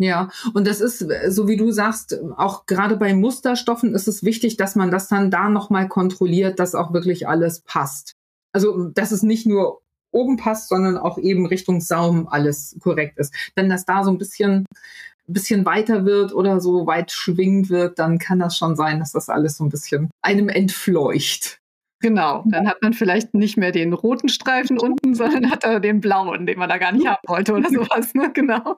Ja, 0.01 0.29
und 0.53 0.65
das 0.65 0.79
ist, 0.79 1.05
so 1.27 1.47
wie 1.49 1.57
du 1.57 1.71
sagst, 1.71 2.17
auch 2.37 2.65
gerade 2.65 2.95
bei 2.95 3.13
Musterstoffen 3.13 3.93
ist 3.93 4.07
es 4.07 4.23
wichtig, 4.23 4.55
dass 4.55 4.75
man 4.75 4.91
das 4.91 5.09
dann 5.09 5.29
da 5.29 5.49
nochmal 5.49 5.89
kontrolliert, 5.89 6.57
dass 6.57 6.73
auch 6.73 6.93
wirklich 6.93 7.27
alles 7.27 7.59
passt. 7.61 8.13
Also, 8.53 8.87
dass 8.87 9.11
es 9.11 9.23
nicht 9.23 9.45
nur 9.45 9.81
oben 10.11 10.37
passt, 10.37 10.69
sondern 10.69 10.97
auch 10.97 11.17
eben 11.17 11.45
Richtung 11.45 11.81
Saum 11.81 12.29
alles 12.29 12.77
korrekt 12.81 13.19
ist. 13.19 13.33
Wenn 13.55 13.69
das 13.69 13.83
da 13.83 14.05
so 14.05 14.09
ein 14.09 14.17
bisschen, 14.17 14.65
bisschen 15.27 15.65
weiter 15.65 16.05
wird 16.05 16.33
oder 16.33 16.61
so 16.61 16.87
weit 16.87 17.11
schwingend 17.11 17.69
wird, 17.69 17.99
dann 17.99 18.19
kann 18.19 18.39
das 18.39 18.57
schon 18.57 18.77
sein, 18.77 18.99
dass 18.99 19.11
das 19.11 19.27
alles 19.29 19.57
so 19.57 19.65
ein 19.65 19.69
bisschen 19.69 20.09
einem 20.21 20.47
entfleucht. 20.47 21.59
Genau, 22.01 22.45
dann 22.45 22.69
hat 22.69 22.81
man 22.81 22.93
vielleicht 22.93 23.33
nicht 23.33 23.57
mehr 23.57 23.73
den 23.73 23.91
roten 23.91 24.29
Streifen 24.29 24.79
unten, 24.79 25.15
sondern 25.15 25.51
hat 25.51 25.65
er 25.65 25.81
den 25.81 25.99
blauen, 25.99 26.45
den 26.45 26.57
man 26.57 26.69
da 26.69 26.77
gar 26.77 26.93
nicht 26.93 27.05
haben 27.05 27.19
wollte 27.27 27.53
oder 27.53 27.69
sowas. 27.69 28.13
Ne? 28.13 28.31
Genau. 28.33 28.77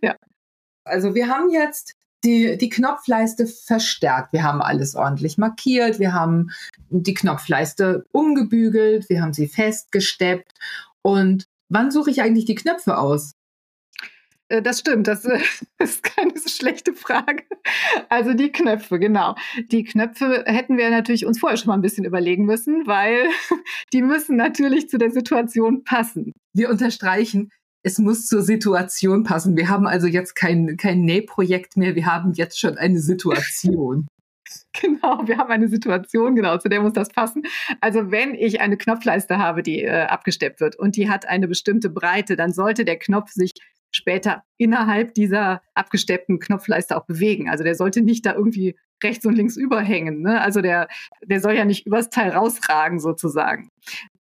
Ja. 0.00 0.16
Also 0.84 1.14
wir 1.14 1.28
haben 1.28 1.50
jetzt 1.50 1.94
die, 2.24 2.56
die 2.56 2.68
Knopfleiste 2.68 3.46
verstärkt. 3.46 4.32
Wir 4.32 4.42
haben 4.42 4.62
alles 4.62 4.94
ordentlich 4.94 5.38
markiert. 5.38 5.98
Wir 5.98 6.12
haben 6.12 6.50
die 6.88 7.14
Knopfleiste 7.14 8.06
umgebügelt. 8.12 9.08
Wir 9.08 9.22
haben 9.22 9.34
sie 9.34 9.46
festgesteppt. 9.46 10.52
Und 11.02 11.46
wann 11.68 11.90
suche 11.90 12.10
ich 12.10 12.22
eigentlich 12.22 12.46
die 12.46 12.54
Knöpfe 12.54 12.96
aus? 12.96 13.32
Äh, 14.48 14.62
das 14.62 14.80
stimmt, 14.80 15.06
das 15.06 15.24
äh, 15.24 15.40
ist 15.78 16.02
keine 16.02 16.36
so 16.36 16.48
schlechte 16.48 16.94
Frage. 16.94 17.44
Also 18.08 18.34
die 18.34 18.52
Knöpfe, 18.52 18.98
genau. 18.98 19.34
Die 19.70 19.84
Knöpfe 19.84 20.44
hätten 20.46 20.76
wir 20.76 20.90
natürlich 20.90 21.26
uns 21.26 21.38
vorher 21.38 21.56
schon 21.56 21.68
mal 21.68 21.74
ein 21.74 21.82
bisschen 21.82 22.04
überlegen 22.04 22.44
müssen, 22.44 22.86
weil 22.86 23.28
die 23.92 24.02
müssen 24.02 24.36
natürlich 24.36 24.88
zu 24.88 24.98
der 24.98 25.10
Situation 25.10 25.84
passen. 25.84 26.32
Wir 26.52 26.70
unterstreichen, 26.70 27.50
es 27.84 27.98
muss 27.98 28.26
zur 28.26 28.42
Situation 28.42 29.24
passen. 29.24 29.56
Wir 29.56 29.68
haben 29.68 29.86
also 29.86 30.06
jetzt 30.06 30.34
kein, 30.34 30.76
kein 30.78 31.02
Nähprojekt 31.02 31.76
mehr, 31.76 31.94
wir 31.94 32.06
haben 32.06 32.32
jetzt 32.32 32.58
schon 32.58 32.76
eine 32.76 32.98
Situation. 32.98 34.08
Genau, 34.78 35.26
wir 35.26 35.38
haben 35.38 35.50
eine 35.50 35.68
Situation, 35.68 36.36
genau, 36.36 36.58
zu 36.58 36.68
der 36.68 36.82
muss 36.82 36.92
das 36.92 37.08
passen. 37.08 37.44
Also 37.80 38.10
wenn 38.10 38.34
ich 38.34 38.60
eine 38.60 38.76
Knopfleiste 38.76 39.38
habe, 39.38 39.62
die 39.62 39.82
äh, 39.82 40.02
abgesteppt 40.02 40.60
wird 40.60 40.76
und 40.76 40.96
die 40.96 41.08
hat 41.08 41.26
eine 41.26 41.48
bestimmte 41.48 41.88
Breite, 41.88 42.36
dann 42.36 42.52
sollte 42.52 42.84
der 42.84 42.98
Knopf 42.98 43.30
sich 43.30 43.52
später 43.90 44.42
innerhalb 44.58 45.14
dieser 45.14 45.62
abgesteppten 45.74 46.40
Knopfleiste 46.40 46.96
auch 46.96 47.06
bewegen. 47.06 47.48
Also 47.48 47.64
der 47.64 47.74
sollte 47.74 48.02
nicht 48.02 48.26
da 48.26 48.34
irgendwie 48.34 48.76
rechts 49.04 49.24
und 49.24 49.34
links 49.36 49.56
überhängen. 49.56 50.22
Ne? 50.22 50.40
Also 50.40 50.60
der, 50.60 50.88
der 51.24 51.40
soll 51.40 51.54
ja 51.54 51.64
nicht 51.64 51.86
übers 51.86 52.10
Teil 52.10 52.30
rausragen 52.30 52.98
sozusagen. 52.98 53.70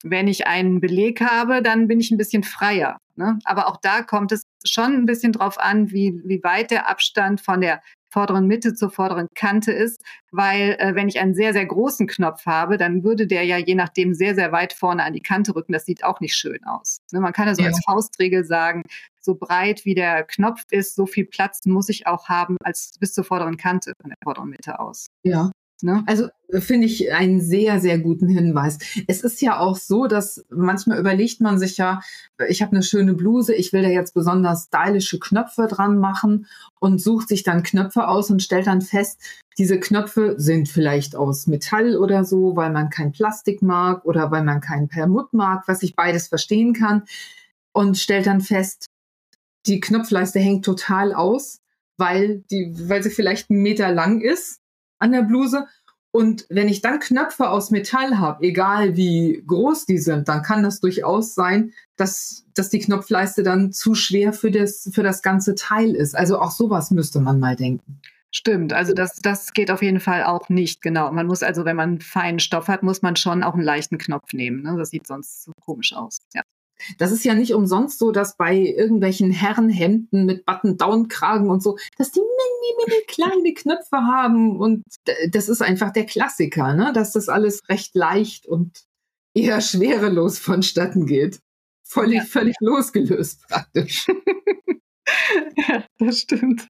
Wenn 0.03 0.29
ich 0.29 0.47
einen 0.47 0.81
Beleg 0.81 1.21
habe, 1.21 1.63
dann 1.63 1.89
bin 1.89 2.01
ich 2.01 2.11
ein 2.11 2.19
bisschen 2.19 2.43
freier. 2.43 2.99
Ne? 3.17 3.39
Aber 3.45 3.69
auch 3.69 3.79
da 3.81 4.03
kommt 4.03 4.33
es 4.33 4.43
schon 4.65 4.93
ein 4.95 5.07
bisschen 5.07 5.33
drauf 5.33 5.59
an, 5.59 5.91
wie, 5.91 6.21
wie 6.25 6.43
weit 6.43 6.71
der 6.71 6.89
Abstand 6.89 7.41
von 7.41 7.61
der 7.61 7.81
vorderen 8.13 8.47
Mitte 8.47 8.75
zur 8.75 8.91
vorderen 8.91 9.29
Kante 9.35 9.73
ist, 9.73 10.03
weil 10.31 10.77
äh, 10.79 10.95
wenn 10.95 11.09
ich 11.09 11.19
einen 11.19 11.35
sehr, 11.35 11.53
sehr 11.53 11.67
großen 11.67 12.07
Knopf 12.07 12.47
habe, 12.47 12.77
dann 12.77 13.03
würde 13.03 13.27
der 13.27 13.45
ja 13.45 13.57
je 13.57 13.75
nachdem 13.75 14.15
sehr, 14.15 14.35
sehr 14.35 14.53
weit 14.53 14.73
vorne 14.73 15.03
an 15.03 15.15
die 15.15 15.23
Kante 15.23 15.55
rücken. 15.55 15.73
Das 15.73 15.87
sieht 15.87 16.05
auch 16.05 16.21
nicht 16.21 16.37
schön 16.37 16.63
aus. 16.65 16.99
Ne? 17.13 17.21
Man 17.21 17.33
kann 17.33 17.49
ja 17.49 17.55
so 17.55 17.63
ja. 17.63 17.69
als 17.69 17.81
Faustregel 17.85 18.45
sagen, 18.45 18.83
so 19.21 19.35
breit 19.35 19.85
wie 19.85 19.95
der 19.95 20.25
Knopf 20.25 20.63
ist, 20.71 20.95
so 20.95 21.07
viel 21.07 21.25
Platz 21.25 21.61
muss 21.65 21.89
ich 21.89 22.07
auch 22.07 22.29
haben 22.29 22.57
als 22.63 22.93
bis 23.01 23.15
zur 23.15 23.25
vorderen 23.25 23.57
Kante 23.57 23.93
von 24.01 24.11
der 24.11 24.19
vorderen 24.23 24.51
Mitte 24.51 24.79
aus. 24.79 25.07
Ja. 25.23 25.51
Ne? 25.83 26.05
Also 26.07 26.29
äh, 26.49 26.61
finde 26.61 26.87
ich 26.87 27.13
einen 27.13 27.41
sehr, 27.41 27.81
sehr 27.81 27.99
guten 27.99 28.29
Hinweis. 28.29 28.79
Es 29.07 29.23
ist 29.23 29.41
ja 29.43 29.59
auch 29.59 29.77
so, 29.77 30.07
dass 30.07 30.45
manchmal 30.51 30.99
überlegt 30.99 31.41
man 31.41 31.59
sich 31.59 31.77
ja, 31.77 32.01
ich 32.49 32.63
habe 32.63 32.73
eine 32.73 32.83
schöne 32.83 33.15
Bluse, 33.15 33.55
ich 33.55 33.73
will 33.73 33.83
da 33.83 33.89
jetzt 33.89 34.15
besonders 34.15 34.65
stylische 34.65 35.19
Knöpfe 35.19 35.67
dran 35.67 35.99
machen 35.99 36.47
und 36.81 37.01
sucht 37.01 37.29
sich 37.29 37.43
dann 37.43 37.63
Knöpfe 37.63 38.07
aus 38.07 38.31
und 38.31 38.43
stellt 38.43 38.67
dann 38.67 38.81
fest, 38.81 39.21
diese 39.59 39.79
Knöpfe 39.79 40.35
sind 40.39 40.69
vielleicht 40.69 41.17
aus 41.17 41.47
Metall 41.47 41.97
oder 41.97 42.25
so, 42.25 42.57
weil 42.57 42.71
man 42.71 42.89
kein 42.89 43.13
Plastik 43.13 43.61
mag 43.63 44.05
oder 44.05 44.31
weil 44.31 44.45
man 44.45 44.61
kein 44.61 44.89
Permut 44.89 45.33
mag, 45.33 45.65
was 45.67 45.83
ich 45.83 45.95
beides 45.95 46.29
verstehen 46.29 46.73
kann. 46.73 47.03
Und 47.75 47.99
stellt 47.99 48.27
dann 48.27 48.41
fest, 48.41 48.87
die 49.67 49.81
Knopfleiste 49.81 50.39
hängt 50.39 50.65
total 50.65 51.15
aus, 51.15 51.59
weil, 51.97 52.45
die, 52.51 52.75
weil 52.89 53.03
sie 53.03 53.11
vielleicht 53.11 53.51
einen 53.51 53.63
Meter 53.63 53.93
lang 53.93 54.21
ist 54.21 54.62
an 55.03 55.13
der 55.13 55.23
Bluse. 55.23 55.67
Und 56.15 56.47
wenn 56.51 56.69
ich 56.69 56.83
dann 56.83 57.01
Knöpfe 57.01 57.49
aus 57.49 57.71
Metall 57.71 58.19
habe, 58.19 58.45
egal 58.45 58.97
wie 58.97 59.43
groß 59.47 59.87
die 59.87 59.99
sind, 59.99 60.29
dann 60.29 60.43
kann 60.43 60.63
das 60.63 60.81
durchaus 60.81 61.35
sein, 61.35 61.73
dass, 61.97 62.45
dass 62.55 62.69
die 62.69 62.81
Knopfleiste 62.81 63.43
dann 63.43 63.73
zu 63.73 63.95
schwer 63.95 64.35
für 64.35 64.51
das, 64.51 64.91
für 64.93 65.03
das 65.03 65.23
ganze 65.23 65.55
Teil 65.55 65.95
ist. 65.95 66.15
Also 66.15 66.39
auch 66.39 66.51
sowas 66.51 66.91
müsste 66.91 67.21
man 67.21 67.41
mal 67.41 67.57
denken. 67.57 68.01
Stimmt, 68.35 68.73
also 68.73 68.95
das, 68.95 69.17
das 69.17 69.53
geht 69.53 69.71
auf 69.71 69.83
jeden 69.83 70.01
Fall 70.01 70.25
auch 70.25 70.49
nicht, 70.49 70.81
genau. 70.81 71.13
Man 71.13 71.27
muss 71.27 71.43
also, 71.43 71.67
wenn 71.67 71.77
man 71.77 72.01
feinen 72.01 72.41
Stoff 72.41 72.69
hat, 72.69 72.83
muss 72.83 73.03
man 73.03 73.17
schon 73.17 73.43
auch 73.43 73.55
einen 73.55 73.63
leichten 73.63 73.99
Knopf 73.99 74.33
nehmen. 74.33 74.63
Ne? 74.63 74.75
Das 74.79 74.91
sieht 74.91 75.07
sonst 75.07 75.45
so 75.45 75.53
komisch 75.61 75.95
aus. 75.95 76.19
Ja. 76.35 76.42
Das 76.99 77.13
ist 77.13 77.25
ja 77.25 77.35
nicht 77.35 77.55
umsonst 77.55 77.99
so, 77.99 78.13
dass 78.13 78.37
bei 78.37 78.57
irgendwelchen 78.57 79.31
Herrenhemden 79.31 80.27
mit 80.27 80.45
Button-Down-Kragen 80.45 81.51
und 81.51 81.63
so, 81.63 81.77
dass 81.99 82.11
die 82.11 82.21
mini, 82.21 82.85
mini 82.87 83.05
kleine 83.09 83.55
Knöpfe 83.55 83.97
haben. 83.97 84.59
Und 84.59 84.85
das 85.31 85.49
ist 85.49 85.63
einfach 85.63 85.93
der 85.93 86.07
Klassiker, 86.07 86.75
ne? 86.75 86.93
dass 86.95 87.13
das 87.13 87.29
alles 87.29 87.61
recht 87.69 87.95
leicht 87.95 88.47
und 88.47 88.85
eher 89.35 89.61
schwerelos 89.61 90.39
vonstatten 90.39 91.07
geht. 91.07 91.39
Völlig, 91.85 92.19
ja. 92.19 92.25
völlig 92.25 92.57
losgelöst 92.61 93.47
praktisch. 93.49 94.07
ja, 95.69 95.85
das 95.99 96.21
stimmt. 96.21 96.69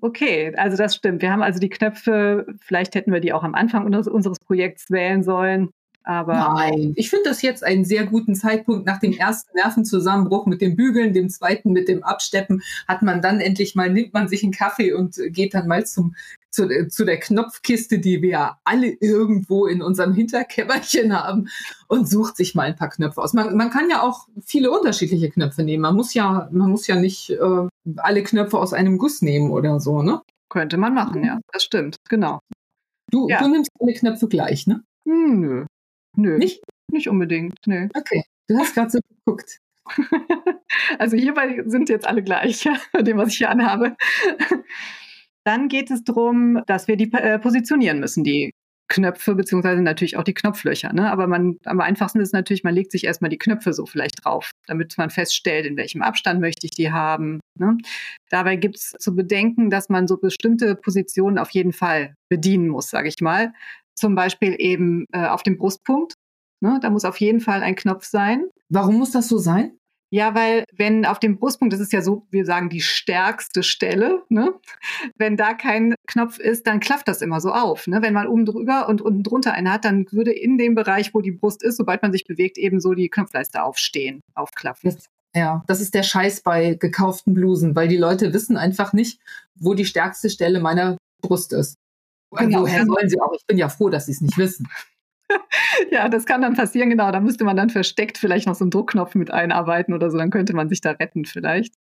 Okay, 0.00 0.54
also 0.56 0.76
das 0.76 0.96
stimmt. 0.96 1.22
Wir 1.22 1.32
haben 1.32 1.42
also 1.42 1.58
die 1.58 1.68
Knöpfe, 1.68 2.46
vielleicht 2.60 2.94
hätten 2.94 3.12
wir 3.12 3.20
die 3.20 3.32
auch 3.32 3.44
am 3.44 3.54
Anfang 3.54 3.86
unseres 3.86 4.38
Projekts 4.40 4.90
wählen 4.90 5.22
sollen. 5.22 5.70
Aber 6.06 6.34
Nein, 6.34 6.92
ich 6.94 7.10
finde 7.10 7.28
das 7.28 7.42
jetzt 7.42 7.64
einen 7.64 7.84
sehr 7.84 8.06
guten 8.06 8.36
Zeitpunkt. 8.36 8.86
Nach 8.86 9.00
dem 9.00 9.12
ersten 9.12 9.56
Nervenzusammenbruch 9.56 10.46
mit 10.46 10.60
dem 10.60 10.76
Bügeln, 10.76 11.12
dem 11.12 11.28
zweiten 11.28 11.72
mit 11.72 11.88
dem 11.88 12.04
Absteppen, 12.04 12.62
hat 12.86 13.02
man 13.02 13.20
dann 13.20 13.40
endlich 13.40 13.74
mal, 13.74 13.90
nimmt 13.90 14.14
man 14.14 14.28
sich 14.28 14.44
einen 14.44 14.52
Kaffee 14.52 14.92
und 14.92 15.16
geht 15.30 15.52
dann 15.52 15.66
mal 15.66 15.84
zum, 15.84 16.14
zu, 16.52 16.88
zu 16.88 17.04
der 17.04 17.18
Knopfkiste, 17.18 17.98
die 17.98 18.22
wir 18.22 18.30
ja 18.30 18.58
alle 18.62 18.86
irgendwo 19.00 19.66
in 19.66 19.82
unserem 19.82 20.14
Hinterkämmerchen 20.14 21.12
haben 21.12 21.48
und 21.88 22.08
sucht 22.08 22.36
sich 22.36 22.54
mal 22.54 22.68
ein 22.68 22.76
paar 22.76 22.90
Knöpfe 22.90 23.20
aus. 23.20 23.32
Man, 23.32 23.56
man 23.56 23.70
kann 23.70 23.90
ja 23.90 24.00
auch 24.02 24.28
viele 24.44 24.70
unterschiedliche 24.70 25.28
Knöpfe 25.28 25.64
nehmen. 25.64 25.82
Man 25.82 25.96
muss 25.96 26.14
ja, 26.14 26.48
man 26.52 26.70
muss 26.70 26.86
ja 26.86 26.94
nicht 26.94 27.30
äh, 27.30 27.68
alle 27.96 28.22
Knöpfe 28.22 28.60
aus 28.60 28.72
einem 28.72 28.98
Guss 28.98 29.22
nehmen 29.22 29.50
oder 29.50 29.80
so, 29.80 30.02
ne? 30.02 30.22
Könnte 30.50 30.76
man 30.76 30.94
machen, 30.94 31.24
ja. 31.24 31.40
Das 31.52 31.64
stimmt, 31.64 31.96
genau. 32.08 32.38
Du, 33.10 33.28
ja. 33.28 33.40
du 33.40 33.48
nimmst 33.48 33.70
alle 33.80 33.92
Knöpfe 33.92 34.28
gleich, 34.28 34.68
ne? 34.68 34.84
Hm, 35.04 35.40
nö. 35.40 35.66
Nö. 36.16 36.38
Nicht? 36.38 36.62
Nicht 36.90 37.08
unbedingt, 37.08 37.58
nö. 37.66 37.88
Okay. 37.94 38.24
Du 38.48 38.56
hast 38.58 38.74
gerade 38.74 38.90
so 38.90 38.98
geguckt. 39.24 39.60
also 40.98 41.16
hierbei 41.16 41.62
sind 41.66 41.88
jetzt 41.88 42.06
alle 42.06 42.22
gleich, 42.22 42.68
bei 42.92 43.02
dem, 43.02 43.18
was 43.18 43.28
ich 43.28 43.38
hier 43.38 43.50
anhabe. 43.50 43.96
Dann 45.44 45.68
geht 45.68 45.90
es 45.90 46.02
darum, 46.02 46.62
dass 46.66 46.88
wir 46.88 46.96
die 46.96 47.12
äh, 47.12 47.38
positionieren 47.38 48.00
müssen, 48.00 48.24
die 48.24 48.52
Knöpfe, 48.88 49.34
beziehungsweise 49.34 49.82
natürlich 49.82 50.16
auch 50.16 50.22
die 50.22 50.34
Knopflöcher. 50.34 50.92
Ne? 50.92 51.10
Aber 51.10 51.26
man, 51.26 51.56
am 51.64 51.80
einfachsten 51.80 52.20
ist 52.20 52.32
natürlich, 52.32 52.62
man 52.62 52.74
legt 52.74 52.92
sich 52.92 53.04
erstmal 53.04 53.30
die 53.30 53.38
Knöpfe 53.38 53.72
so 53.72 53.84
vielleicht 53.84 54.24
drauf, 54.24 54.52
damit 54.66 54.96
man 54.96 55.10
feststellt, 55.10 55.66
in 55.66 55.76
welchem 55.76 56.02
Abstand 56.02 56.40
möchte 56.40 56.66
ich 56.66 56.72
die 56.72 56.92
haben. 56.92 57.40
Ne? 57.58 57.76
Dabei 58.30 58.56
gibt 58.56 58.76
es 58.76 58.90
zu 58.98 59.14
bedenken, 59.14 59.70
dass 59.70 59.88
man 59.88 60.06
so 60.06 60.18
bestimmte 60.18 60.76
Positionen 60.76 61.38
auf 61.38 61.50
jeden 61.50 61.72
Fall 61.72 62.14
bedienen 62.28 62.68
muss, 62.68 62.90
sage 62.90 63.08
ich 63.08 63.20
mal 63.20 63.52
zum 63.96 64.14
Beispiel 64.14 64.54
eben 64.58 65.06
äh, 65.12 65.26
auf 65.26 65.42
dem 65.42 65.58
Brustpunkt. 65.58 66.14
Ne? 66.60 66.78
Da 66.82 66.90
muss 66.90 67.04
auf 67.04 67.18
jeden 67.18 67.40
Fall 67.40 67.62
ein 67.62 67.74
Knopf 67.74 68.04
sein. 68.04 68.44
Warum 68.68 68.96
muss 68.96 69.10
das 69.10 69.28
so 69.28 69.38
sein? 69.38 69.78
Ja, 70.10 70.36
weil 70.36 70.64
wenn 70.72 71.04
auf 71.04 71.18
dem 71.18 71.36
Brustpunkt, 71.36 71.74
das 71.74 71.80
ist 71.80 71.92
ja 71.92 72.00
so, 72.00 72.26
wir 72.30 72.44
sagen 72.44 72.68
die 72.68 72.80
stärkste 72.80 73.64
Stelle, 73.64 74.22
ne? 74.28 74.54
wenn 75.16 75.36
da 75.36 75.52
kein 75.52 75.94
Knopf 76.06 76.38
ist, 76.38 76.66
dann 76.68 76.78
klafft 76.78 77.08
das 77.08 77.22
immer 77.22 77.40
so 77.40 77.52
auf. 77.52 77.88
Ne? 77.88 78.02
Wenn 78.02 78.14
man 78.14 78.28
oben 78.28 78.46
drüber 78.46 78.88
und 78.88 79.02
unten 79.02 79.24
drunter 79.24 79.52
einen 79.52 79.70
hat, 79.70 79.84
dann 79.84 80.06
würde 80.12 80.32
in 80.32 80.58
dem 80.58 80.76
Bereich, 80.76 81.12
wo 81.12 81.22
die 81.22 81.32
Brust 81.32 81.62
ist, 81.64 81.76
sobald 81.76 82.02
man 82.02 82.12
sich 82.12 82.24
bewegt, 82.24 82.56
eben 82.56 82.80
so 82.80 82.94
die 82.94 83.08
Knopfleiste 83.08 83.64
aufstehen, 83.64 84.20
aufklaffen. 84.34 84.90
Das, 84.90 85.06
ja, 85.34 85.64
das 85.66 85.80
ist 85.80 85.94
der 85.94 86.04
Scheiß 86.04 86.42
bei 86.42 86.74
gekauften 86.74 87.34
Blusen, 87.34 87.74
weil 87.74 87.88
die 87.88 87.96
Leute 87.96 88.32
wissen 88.32 88.56
einfach 88.56 88.92
nicht, 88.92 89.20
wo 89.56 89.74
die 89.74 89.84
stärkste 89.84 90.30
Stelle 90.30 90.60
meiner 90.60 90.96
Brust 91.20 91.52
ist. 91.52 91.74
Genau. 92.32 92.62
Woher 92.62 92.84
sollen 92.84 93.08
sie 93.08 93.20
auch? 93.20 93.32
Ich 93.34 93.46
bin 93.46 93.58
ja 93.58 93.68
froh, 93.68 93.88
dass 93.88 94.06
sie 94.06 94.12
es 94.12 94.20
nicht 94.20 94.36
wissen. 94.36 94.68
ja, 95.90 96.08
das 96.08 96.26
kann 96.26 96.42
dann 96.42 96.54
passieren, 96.54 96.90
genau. 96.90 97.10
Da 97.10 97.20
müsste 97.20 97.44
man 97.44 97.56
dann 97.56 97.70
versteckt 97.70 98.18
vielleicht 98.18 98.46
noch 98.46 98.54
so 98.54 98.64
einen 98.64 98.70
Druckknopf 98.70 99.14
mit 99.14 99.30
einarbeiten 99.30 99.94
oder 99.94 100.10
so, 100.10 100.18
dann 100.18 100.30
könnte 100.30 100.54
man 100.54 100.68
sich 100.68 100.80
da 100.80 100.92
retten 100.92 101.24
vielleicht. 101.24 101.74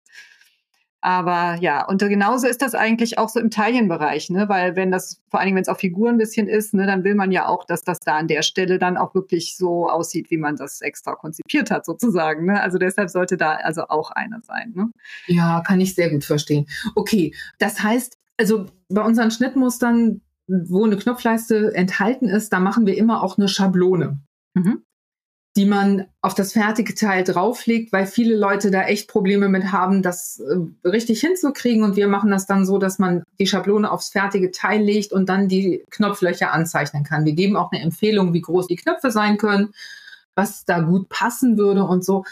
Aber 1.04 1.56
ja, 1.60 1.84
und 1.84 1.98
genauso 2.00 2.46
ist 2.46 2.62
das 2.62 2.76
eigentlich 2.76 3.18
auch 3.18 3.28
so 3.28 3.40
im 3.40 3.50
Taillenbereich, 3.50 4.30
ne? 4.30 4.48
Weil 4.48 4.76
wenn 4.76 4.92
das, 4.92 5.20
vor 5.28 5.40
allen 5.40 5.48
Dingen, 5.48 5.56
wenn 5.56 5.62
es 5.62 5.68
auf 5.68 5.80
Figuren 5.80 6.14
ein 6.14 6.18
bisschen 6.18 6.46
ist, 6.46 6.74
ne, 6.74 6.86
dann 6.86 7.02
will 7.02 7.16
man 7.16 7.32
ja 7.32 7.48
auch, 7.48 7.64
dass 7.64 7.82
das 7.82 7.98
da 7.98 8.16
an 8.16 8.28
der 8.28 8.42
Stelle 8.42 8.78
dann 8.78 8.96
auch 8.96 9.12
wirklich 9.12 9.56
so 9.56 9.90
aussieht, 9.90 10.30
wie 10.30 10.36
man 10.36 10.54
das 10.54 10.80
extra 10.80 11.16
konzipiert 11.16 11.72
hat, 11.72 11.84
sozusagen. 11.86 12.46
Ne? 12.46 12.60
Also 12.60 12.78
deshalb 12.78 13.10
sollte 13.10 13.36
da 13.36 13.54
also 13.54 13.88
auch 13.88 14.12
einer 14.12 14.42
sein. 14.42 14.74
Ne? 14.76 14.92
Ja, 15.26 15.60
kann 15.66 15.80
ich 15.80 15.96
sehr 15.96 16.08
gut 16.08 16.24
verstehen. 16.24 16.66
Okay, 16.94 17.34
das 17.58 17.82
heißt, 17.82 18.16
also 18.38 18.66
bei 18.88 19.02
unseren 19.02 19.32
Schnittmustern 19.32 20.20
wo 20.46 20.84
eine 20.84 20.96
Knopfleiste 20.96 21.74
enthalten 21.74 22.28
ist, 22.28 22.52
da 22.52 22.60
machen 22.60 22.86
wir 22.86 22.96
immer 22.96 23.22
auch 23.22 23.38
eine 23.38 23.48
Schablone, 23.48 24.20
mhm. 24.54 24.82
die 25.56 25.66
man 25.66 26.06
auf 26.20 26.34
das 26.34 26.52
fertige 26.52 26.94
Teil 26.94 27.24
drauflegt, 27.24 27.92
weil 27.92 28.06
viele 28.06 28.36
Leute 28.36 28.70
da 28.70 28.82
echt 28.82 29.08
Probleme 29.08 29.48
mit 29.48 29.72
haben, 29.72 30.02
das 30.02 30.40
äh, 30.40 30.88
richtig 30.88 31.20
hinzukriegen. 31.20 31.84
Und 31.84 31.96
wir 31.96 32.08
machen 32.08 32.30
das 32.30 32.46
dann 32.46 32.66
so, 32.66 32.78
dass 32.78 32.98
man 32.98 33.22
die 33.38 33.46
Schablone 33.46 33.90
aufs 33.90 34.10
fertige 34.10 34.50
Teil 34.50 34.82
legt 34.82 35.12
und 35.12 35.28
dann 35.28 35.48
die 35.48 35.84
Knopflöcher 35.90 36.52
anzeichnen 36.52 37.04
kann. 37.04 37.24
Wir 37.24 37.34
geben 37.34 37.56
auch 37.56 37.70
eine 37.70 37.82
Empfehlung, 37.82 38.32
wie 38.34 38.42
groß 38.42 38.66
die 38.66 38.76
Knöpfe 38.76 39.10
sein 39.10 39.38
können, 39.38 39.72
was 40.34 40.64
da 40.64 40.80
gut 40.80 41.08
passen 41.08 41.56
würde 41.56 41.84
und 41.84 42.04
so. 42.04 42.24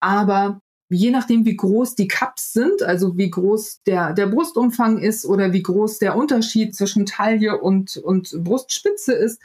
Aber 0.00 0.60
je 0.88 1.10
nachdem, 1.10 1.44
wie 1.44 1.56
groß 1.56 1.94
die 1.94 2.08
Cups 2.08 2.52
sind, 2.52 2.82
also 2.82 3.16
wie 3.16 3.30
groß 3.30 3.82
der, 3.86 4.12
der 4.12 4.26
Brustumfang 4.26 4.98
ist 4.98 5.24
oder 5.26 5.52
wie 5.52 5.62
groß 5.62 5.98
der 5.98 6.16
Unterschied 6.16 6.74
zwischen 6.74 7.06
Taille 7.06 7.58
und, 7.60 7.96
und 7.96 8.32
Brustspitze 8.44 9.12
ist, 9.12 9.40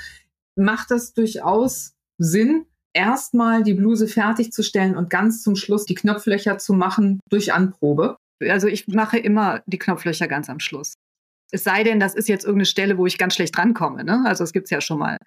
macht 0.55 0.91
das 0.91 1.13
durchaus 1.13 1.93
Sinn, 2.17 2.65
erstmal 2.93 3.63
die 3.63 3.73
Bluse 3.73 4.07
fertigzustellen 4.07 4.95
und 4.95 5.09
ganz 5.09 5.41
zum 5.41 5.55
Schluss 5.55 5.85
die 5.85 5.95
Knopflöcher 5.95 6.57
zu 6.57 6.73
machen 6.73 7.19
durch 7.29 7.53
Anprobe. 7.53 8.17
Also 8.41 8.67
ich 8.67 8.87
mache 8.87 9.17
immer 9.17 9.61
die 9.65 9.79
Knopflöcher 9.79 10.27
ganz 10.27 10.49
am 10.49 10.59
Schluss. 10.59 10.93
Es 11.53 11.63
sei 11.63 11.83
denn, 11.83 11.99
das 11.99 12.15
ist 12.15 12.29
jetzt 12.29 12.45
irgendeine 12.45 12.65
Stelle, 12.65 12.97
wo 12.97 13.05
ich 13.05 13.17
ganz 13.17 13.35
schlecht 13.35 13.55
drankomme. 13.55 14.03
Ne? 14.03 14.23
Also 14.25 14.43
es 14.43 14.53
gibt 14.53 14.65
es 14.65 14.71
ja 14.71 14.79
schon 14.79 14.99
mal, 14.99 15.17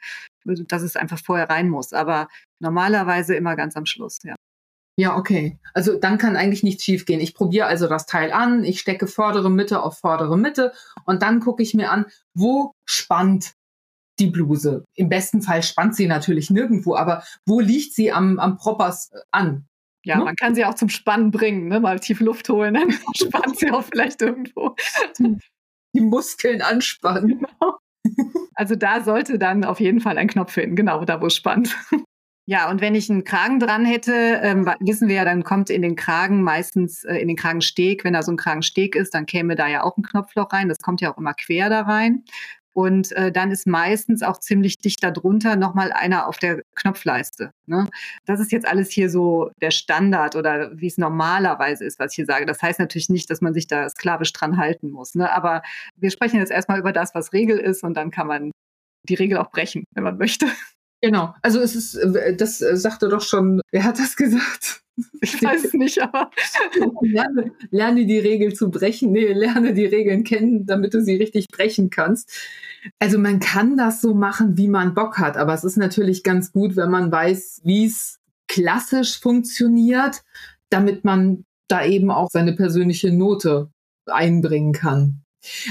dass 0.45 0.83
es 0.83 0.97
einfach 0.97 1.19
vorher 1.19 1.51
rein 1.51 1.69
muss. 1.69 1.93
Aber 1.93 2.29
normalerweise 2.61 3.35
immer 3.35 3.57
ganz 3.57 3.77
am 3.77 3.87
Schluss, 3.87 4.19
ja. 4.25 4.35
Ja, 4.97 5.17
okay. 5.17 5.59
Also 5.73 5.99
dann 5.99 6.19
kann 6.19 6.37
eigentlich 6.37 6.63
nichts 6.63 6.85
schiefgehen. 6.85 7.21
Ich 7.21 7.35
probiere 7.35 7.67
also 7.67 7.89
das 7.89 8.07
Teil 8.07 8.33
an, 8.33 8.63
ich 8.63 8.81
stecke 8.81 9.07
vordere 9.07 9.51
Mitte 9.51 9.83
auf 9.83 9.99
vordere 9.99 10.39
Mitte 10.39 10.73
und 11.05 11.23
dann 11.23 11.41
gucke 11.41 11.63
ich 11.63 11.75
mir 11.75 11.91
an, 11.91 12.07
wo 12.33 12.73
spannt 12.85 13.55
die 14.21 14.29
Bluse. 14.29 14.85
Im 14.95 15.09
besten 15.09 15.43
Fall 15.43 15.65
spannt 15.65 15.97
sie 15.97 16.07
natürlich 16.07 16.49
nirgendwo, 16.51 16.95
aber 16.95 17.25
wo 17.45 17.59
liegt 17.59 17.95
sie 17.95 18.13
am, 18.13 18.39
am 18.39 18.57
Propers 18.57 19.11
an? 19.33 19.67
Ja, 20.05 20.19
ne? 20.19 20.25
man 20.25 20.37
kann 20.37 20.55
sie 20.55 20.65
auch 20.65 20.75
zum 20.75 20.89
Spannen 20.89 21.33
bringen, 21.33 21.69
ne? 21.69 21.81
mal 21.81 21.99
tief 21.99 22.21
Luft 22.21 22.49
holen, 22.49 22.75
dann 22.75 22.93
spannt 23.17 23.59
sie 23.59 23.71
auch 23.73 23.83
vielleicht 23.83 24.23
irgendwo. 24.23 24.77
Die 25.19 26.01
Muskeln 26.01 26.63
anspannen. 26.63 27.41
Genau. 27.41 27.79
Also 28.55 28.77
da 28.77 29.03
sollte 29.03 29.39
dann 29.39 29.65
auf 29.65 29.81
jeden 29.81 30.01
Fall 30.01 30.19
ein 30.19 30.29
Knopf 30.29 30.55
hin, 30.55 30.77
genau 30.77 31.05
da, 31.05 31.21
wo 31.21 31.27
es 31.27 31.35
spannt. 31.35 31.77
Ja, 32.47 32.71
und 32.71 32.83
wenn 32.83 32.95
ich 32.95 33.09
einen 33.11 33.25
Kragen 33.25 33.59
dran 33.59 33.87
hätte, 33.87 34.13
ähm, 34.43 34.71
wissen 34.81 35.09
wir 35.09 35.17
ja, 35.17 35.25
dann 35.25 35.45
kommt 35.45 35.71
in 35.71 35.81
den 35.81 35.97
Kragen 35.97 36.43
meistens, 36.43 37.03
äh, 37.05 37.17
in 37.17 37.29
den 37.29 37.37
Kragensteg, 37.39 38.05
wenn 38.05 38.13
da 38.13 38.23
so 38.23 38.33
ein 38.33 38.37
Kragensteg 38.37 38.95
ist, 38.97 39.15
dann 39.15 39.25
käme 39.25 39.57
da 39.57 39.67
ja 39.67 39.83
auch 39.83 39.97
ein 39.97 40.03
Knopfloch 40.03 40.53
rein. 40.53 40.69
Das 40.69 40.79
kommt 40.79 41.01
ja 41.01 41.13
auch 41.13 41.17
immer 41.17 41.33
quer 41.33 41.71
da 41.71 41.83
rein. 41.83 42.25
Und 42.75 43.13
äh, 43.13 43.31
dann 43.33 43.53
ist 43.53 43.67
meistens 43.69 44.23
auch 44.23 44.39
ziemlich 44.41 44.79
dicht 44.79 45.03
darunter 45.03 45.57
nochmal 45.57 45.93
einer 45.93 46.27
auf 46.27 46.39
der 46.39 46.63
Knopfleiste. 46.75 47.53
Ne? 47.67 47.89
Das 48.27 48.41
ist 48.41 48.51
jetzt 48.53 48.67
alles 48.67 48.91
hier 48.91 49.09
so 49.09 49.51
der 49.63 49.71
Standard 49.71 50.35
oder 50.35 50.73
wie 50.75 50.89
es 50.89 50.99
normalerweise 50.99 51.85
ist, 51.85 52.01
was 52.01 52.13
ich 52.13 52.17
hier 52.17 52.27
sage. 52.27 52.47
Das 52.47 52.61
heißt 52.61 52.81
natürlich 52.81 53.09
nicht, 53.09 53.31
dass 53.31 53.41
man 53.41 53.55
sich 53.55 53.69
da 53.69 53.89
sklavisch 53.89 54.33
dran 54.33 54.59
halten 54.59 54.91
muss. 54.91 55.15
Ne? 55.15 55.33
Aber 55.33 55.63
wir 55.97 56.11
sprechen 56.11 56.41
jetzt 56.41 56.51
erstmal 56.51 56.81
über 56.81 56.93
das, 56.93 57.15
was 57.15 57.33
Regel 57.33 57.59
ist 57.59 57.85
und 57.85 57.95
dann 57.95 58.11
kann 58.11 58.27
man 58.27 58.51
die 59.09 59.15
Regel 59.15 59.39
auch 59.39 59.51
brechen, 59.51 59.85
wenn 59.93 60.05
man 60.05 60.19
möchte. 60.19 60.47
Genau. 61.05 61.35
Also 61.43 61.61
es 61.61 61.77
ist, 61.77 61.97
äh, 61.97 62.35
das 62.35 62.63
äh, 62.63 62.79
sagte 62.79 63.11
doch 63.11 63.21
schon, 63.21 63.61
wer 63.71 63.85
hat 63.85 63.99
das 63.99 64.17
gesagt? 64.17 64.81
Ich 65.21 65.43
weiß 65.43 65.65
es 65.67 65.75
nicht, 65.75 66.01
aber. 66.01 66.31
lerne, 67.03 67.53
lerne 67.71 68.07
die 68.07 68.19
Regel 68.19 68.55
zu 68.55 68.71
brechen. 68.71 69.13
Nee, 69.13 69.35
lerne 69.35 69.75
die 69.75 69.85
Regeln 69.85 70.25
kennen, 70.25 70.65
damit 70.65 70.95
du 70.95 71.03
sie 71.03 71.17
richtig 71.17 71.49
brechen 71.49 71.91
kannst. 71.91 72.33
Also 72.99 73.19
man 73.19 73.39
kann 73.39 73.77
das 73.77 74.01
so 74.01 74.15
machen, 74.15 74.57
wie 74.57 74.69
man 74.69 74.95
Bock 74.95 75.19
hat, 75.19 75.37
aber 75.37 75.53
es 75.53 75.63
ist 75.63 75.77
natürlich 75.77 76.23
ganz 76.23 76.53
gut, 76.53 76.75
wenn 76.75 76.91
man 76.91 77.13
weiß, 77.13 77.61
wie 77.65 77.85
es 77.85 78.19
klassisch 78.49 79.21
funktioniert, 79.21 80.23
damit 80.71 81.05
man 81.05 81.45
da 81.69 81.85
eben 81.85 82.11
auch 82.11 82.31
seine 82.31 82.55
persönliche 82.55 83.13
Note 83.13 83.69
einbringen 84.07 84.73
kann. 84.73 85.23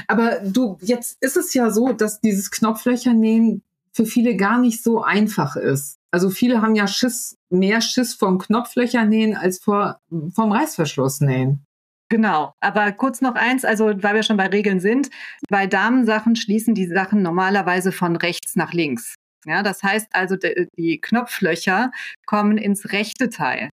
Aber 0.07 0.41
du, 0.41 0.77
jetzt 0.81 1.17
ist 1.21 1.37
es 1.37 1.55
ja 1.55 1.71
so, 1.71 1.91
dass 1.91 2.21
dieses 2.21 2.51
Knopflöcher 2.51 3.13
nähen 3.13 3.63
für 3.93 4.05
viele 4.05 4.35
gar 4.35 4.59
nicht 4.59 4.83
so 4.83 5.03
einfach 5.03 5.55
ist. 5.55 5.97
Also 6.11 6.29
viele 6.29 6.61
haben 6.61 6.75
ja 6.75 6.87
Schiss, 6.87 7.35
mehr 7.49 7.81
Schiss 7.81 8.13
vom 8.13 8.37
Knopflöcher 8.39 9.05
nähen 9.05 9.35
als 9.35 9.59
vor, 9.59 9.99
vom 10.33 10.51
Reißverschluss 10.51 11.21
nähen. 11.21 11.65
Genau, 12.09 12.53
aber 12.59 12.91
kurz 12.91 13.21
noch 13.21 13.35
eins, 13.35 13.65
also 13.65 13.85
weil 14.03 14.15
wir 14.15 14.23
schon 14.23 14.37
bei 14.37 14.47
Regeln 14.47 14.79
sind, 14.79 15.09
bei 15.49 15.65
Damensachen 15.65 16.35
schließen 16.35 16.75
die 16.75 16.85
Sachen 16.85 17.23
normalerweise 17.23 17.91
von 17.91 18.15
rechts 18.15 18.55
nach 18.55 18.73
links. 18.73 19.15
Ja, 19.45 19.63
das 19.63 19.81
heißt 19.81 20.07
also, 20.13 20.35
die 20.77 21.01
Knopflöcher 21.01 21.91
kommen 22.25 22.57
ins 22.57 22.91
rechte 22.91 23.29
Teil 23.29 23.69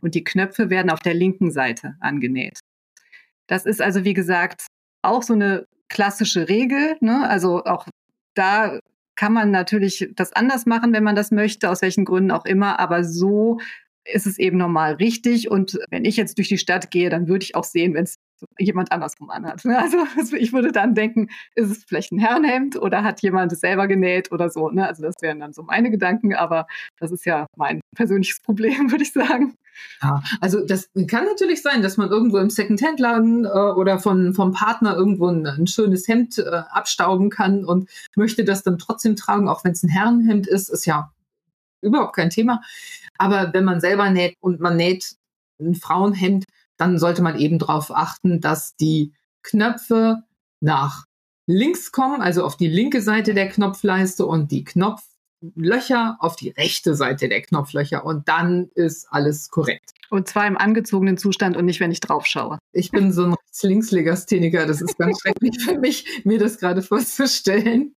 und 0.00 0.14
die 0.14 0.24
Knöpfe 0.24 0.70
werden 0.70 0.90
auf 0.90 1.00
der 1.00 1.14
linken 1.14 1.50
Seite 1.50 1.96
angenäht. 2.00 2.60
Das 3.48 3.66
ist 3.66 3.82
also, 3.82 4.04
wie 4.04 4.14
gesagt, 4.14 4.66
auch 5.02 5.22
so 5.22 5.34
eine 5.34 5.66
klassische 5.88 6.48
Regel. 6.48 6.96
Ne? 7.00 7.28
Also 7.28 7.64
auch 7.64 7.86
da 8.34 8.78
kann 9.14 9.32
man 9.32 9.50
natürlich 9.50 10.10
das 10.14 10.32
anders 10.32 10.66
machen, 10.66 10.92
wenn 10.92 11.04
man 11.04 11.16
das 11.16 11.30
möchte, 11.30 11.70
aus 11.70 11.82
welchen 11.82 12.04
Gründen 12.04 12.30
auch 12.30 12.44
immer, 12.44 12.80
aber 12.80 13.04
so 13.04 13.58
ist 14.04 14.26
es 14.26 14.38
eben 14.38 14.56
normal 14.58 14.94
richtig. 14.94 15.50
Und 15.50 15.78
wenn 15.90 16.04
ich 16.04 16.16
jetzt 16.16 16.38
durch 16.38 16.48
die 16.48 16.58
Stadt 16.58 16.90
gehe, 16.90 17.10
dann 17.10 17.28
würde 17.28 17.44
ich 17.44 17.54
auch 17.54 17.64
sehen, 17.64 17.94
wenn 17.94 18.04
es 18.04 18.16
jemand 18.58 18.92
andersrum 18.92 19.30
anhat. 19.30 19.64
Ne? 19.64 19.78
Also 20.16 20.36
ich 20.36 20.52
würde 20.52 20.72
dann 20.72 20.94
denken, 20.94 21.28
ist 21.54 21.70
es 21.70 21.84
vielleicht 21.84 22.12
ein 22.12 22.18
Herrenhemd 22.18 22.76
oder 22.76 23.02
hat 23.02 23.22
jemand 23.22 23.52
es 23.52 23.60
selber 23.60 23.86
genäht 23.86 24.32
oder 24.32 24.50
so. 24.50 24.70
Ne? 24.70 24.86
Also 24.86 25.02
das 25.02 25.14
wären 25.20 25.40
dann 25.40 25.52
so 25.52 25.62
meine 25.62 25.90
Gedanken, 25.90 26.34
aber 26.34 26.66
das 26.98 27.12
ist 27.12 27.24
ja 27.24 27.46
mein 27.56 27.80
persönliches 27.94 28.40
Problem, 28.44 28.90
würde 28.90 29.04
ich 29.04 29.12
sagen. 29.12 29.56
Ja, 30.02 30.22
also 30.40 30.64
das 30.64 30.90
kann 31.08 31.24
natürlich 31.24 31.62
sein, 31.62 31.82
dass 31.82 31.96
man 31.96 32.10
irgendwo 32.10 32.38
im 32.38 32.50
Second-Hand-Laden 32.50 33.46
äh, 33.46 33.48
oder 33.48 33.98
von, 33.98 34.34
vom 34.34 34.52
Partner 34.52 34.94
irgendwo 34.94 35.28
ein, 35.28 35.46
ein 35.46 35.66
schönes 35.66 36.06
Hemd 36.06 36.38
äh, 36.38 36.62
abstauben 36.70 37.30
kann 37.30 37.64
und 37.64 37.88
möchte 38.14 38.44
das 38.44 38.62
dann 38.62 38.78
trotzdem 38.78 39.16
tragen, 39.16 39.48
auch 39.48 39.64
wenn 39.64 39.72
es 39.72 39.82
ein 39.82 39.88
Herrenhemd 39.88 40.46
ist, 40.46 40.68
ist 40.68 40.84
ja 40.84 41.10
überhaupt 41.82 42.16
kein 42.16 42.30
Thema. 42.30 42.62
Aber 43.18 43.52
wenn 43.52 43.64
man 43.64 43.80
selber 43.80 44.10
näht 44.10 44.36
und 44.40 44.60
man 44.60 44.76
näht 44.76 45.16
ein 45.60 45.74
Frauenhemd, 45.74 46.44
dann 46.76 46.98
sollte 46.98 47.22
man 47.22 47.38
eben 47.38 47.58
darauf 47.58 47.94
achten, 47.94 48.40
dass 48.40 48.74
die 48.76 49.12
Knöpfe 49.42 50.22
nach 50.60 51.04
links 51.46 51.92
kommen, 51.92 52.20
also 52.20 52.44
auf 52.44 52.56
die 52.56 52.68
linke 52.68 53.02
Seite 53.02 53.34
der 53.34 53.48
Knopfleiste 53.48 54.24
und 54.26 54.50
die 54.50 54.64
Knopflöcher 54.64 56.16
auf 56.20 56.36
die 56.36 56.50
rechte 56.50 56.94
Seite 56.94 57.28
der 57.28 57.42
Knopflöcher 57.42 58.04
und 58.04 58.28
dann 58.28 58.70
ist 58.74 59.06
alles 59.10 59.50
korrekt. 59.50 59.90
Und 60.10 60.28
zwar 60.28 60.46
im 60.46 60.56
angezogenen 60.56 61.16
Zustand 61.16 61.56
und 61.56 61.64
nicht, 61.64 61.80
wenn 61.80 61.90
ich 61.90 62.00
drauf 62.00 62.26
schaue. 62.26 62.58
Ich 62.72 62.90
bin 62.90 63.12
so 63.12 63.24
ein 63.24 63.34
Linkslegastheniker, 63.62 64.66
das 64.66 64.80
ist 64.80 64.98
ganz 64.98 65.20
schrecklich 65.22 65.62
für 65.62 65.78
mich, 65.78 66.22
mir 66.24 66.38
das 66.38 66.58
gerade 66.58 66.82
vorzustellen. 66.82 67.94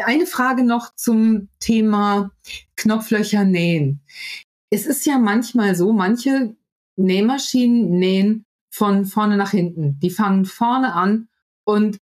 Eine 0.00 0.26
Frage 0.26 0.64
noch 0.64 0.94
zum 0.94 1.48
Thema 1.60 2.30
Knopflöcher 2.76 3.44
nähen. 3.44 4.00
Es 4.70 4.86
ist 4.86 5.04
ja 5.04 5.18
manchmal 5.18 5.74
so, 5.74 5.92
manche 5.92 6.56
Nähmaschinen 6.96 7.90
nähen 7.90 8.46
von 8.70 9.04
vorne 9.04 9.36
nach 9.36 9.50
hinten. 9.50 9.98
Die 10.00 10.10
fangen 10.10 10.46
vorne 10.46 10.94
an 10.94 11.28
und 11.64 11.98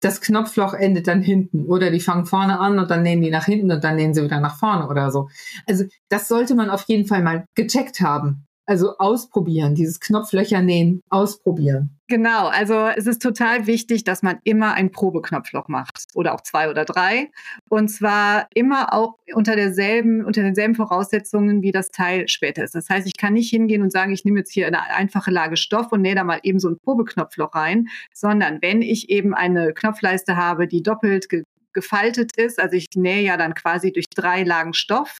das 0.00 0.20
Knopfloch 0.20 0.74
endet 0.74 1.08
dann 1.08 1.22
hinten. 1.22 1.66
Oder 1.66 1.90
die 1.90 2.00
fangen 2.00 2.26
vorne 2.26 2.60
an 2.60 2.78
und 2.78 2.90
dann 2.90 3.02
nähen 3.02 3.20
die 3.22 3.30
nach 3.30 3.46
hinten 3.46 3.72
und 3.72 3.82
dann 3.82 3.96
nähen 3.96 4.14
sie 4.14 4.22
wieder 4.22 4.38
nach 4.38 4.58
vorne 4.58 4.88
oder 4.88 5.10
so. 5.10 5.28
Also 5.66 5.84
das 6.08 6.28
sollte 6.28 6.54
man 6.54 6.70
auf 6.70 6.84
jeden 6.84 7.06
Fall 7.06 7.22
mal 7.22 7.46
gecheckt 7.56 8.00
haben. 8.00 8.43
Also 8.66 8.96
ausprobieren, 8.98 9.74
dieses 9.74 10.00
Knopflöcher 10.00 10.62
nähen, 10.62 11.02
ausprobieren. 11.10 11.98
Genau, 12.08 12.48
also 12.48 12.88
es 12.96 13.06
ist 13.06 13.22
total 13.22 13.66
wichtig, 13.66 14.04
dass 14.04 14.22
man 14.22 14.38
immer 14.44 14.74
ein 14.74 14.90
Probeknopfloch 14.90 15.68
macht 15.68 16.04
oder 16.14 16.34
auch 16.34 16.42
zwei 16.42 16.70
oder 16.70 16.84
drei. 16.84 17.30
Und 17.68 17.88
zwar 17.88 18.46
immer 18.54 18.92
auch 18.92 19.16
unter 19.34 19.56
derselben, 19.56 20.24
unter 20.24 20.42
denselben 20.42 20.74
Voraussetzungen, 20.74 21.62
wie 21.62 21.72
das 21.72 21.90
Teil 21.90 22.28
später 22.28 22.64
ist. 22.64 22.74
Das 22.74 22.88
heißt, 22.88 23.06
ich 23.06 23.16
kann 23.16 23.34
nicht 23.34 23.50
hingehen 23.50 23.82
und 23.82 23.90
sagen, 23.90 24.12
ich 24.12 24.24
nehme 24.24 24.40
jetzt 24.40 24.52
hier 24.52 24.66
eine 24.66 24.82
einfache 24.82 25.30
Lage 25.30 25.56
Stoff 25.56 25.92
und 25.92 26.02
nähe 26.02 26.14
da 26.14 26.24
mal 26.24 26.40
eben 26.42 26.60
so 26.60 26.68
ein 26.68 26.78
Probeknopfloch 26.78 27.54
rein, 27.54 27.88
sondern 28.12 28.60
wenn 28.62 28.80
ich 28.82 29.10
eben 29.10 29.34
eine 29.34 29.72
Knopfleiste 29.72 30.36
habe, 30.36 30.66
die 30.68 30.82
doppelt 30.82 31.28
ge 31.28 31.44
gefaltet 31.72 32.36
ist, 32.36 32.60
also 32.60 32.76
ich 32.76 32.86
nähe 32.94 33.24
ja 33.24 33.36
dann 33.36 33.52
quasi 33.54 33.90
durch 33.92 34.06
drei 34.08 34.44
Lagen 34.44 34.74
Stoff 34.74 35.16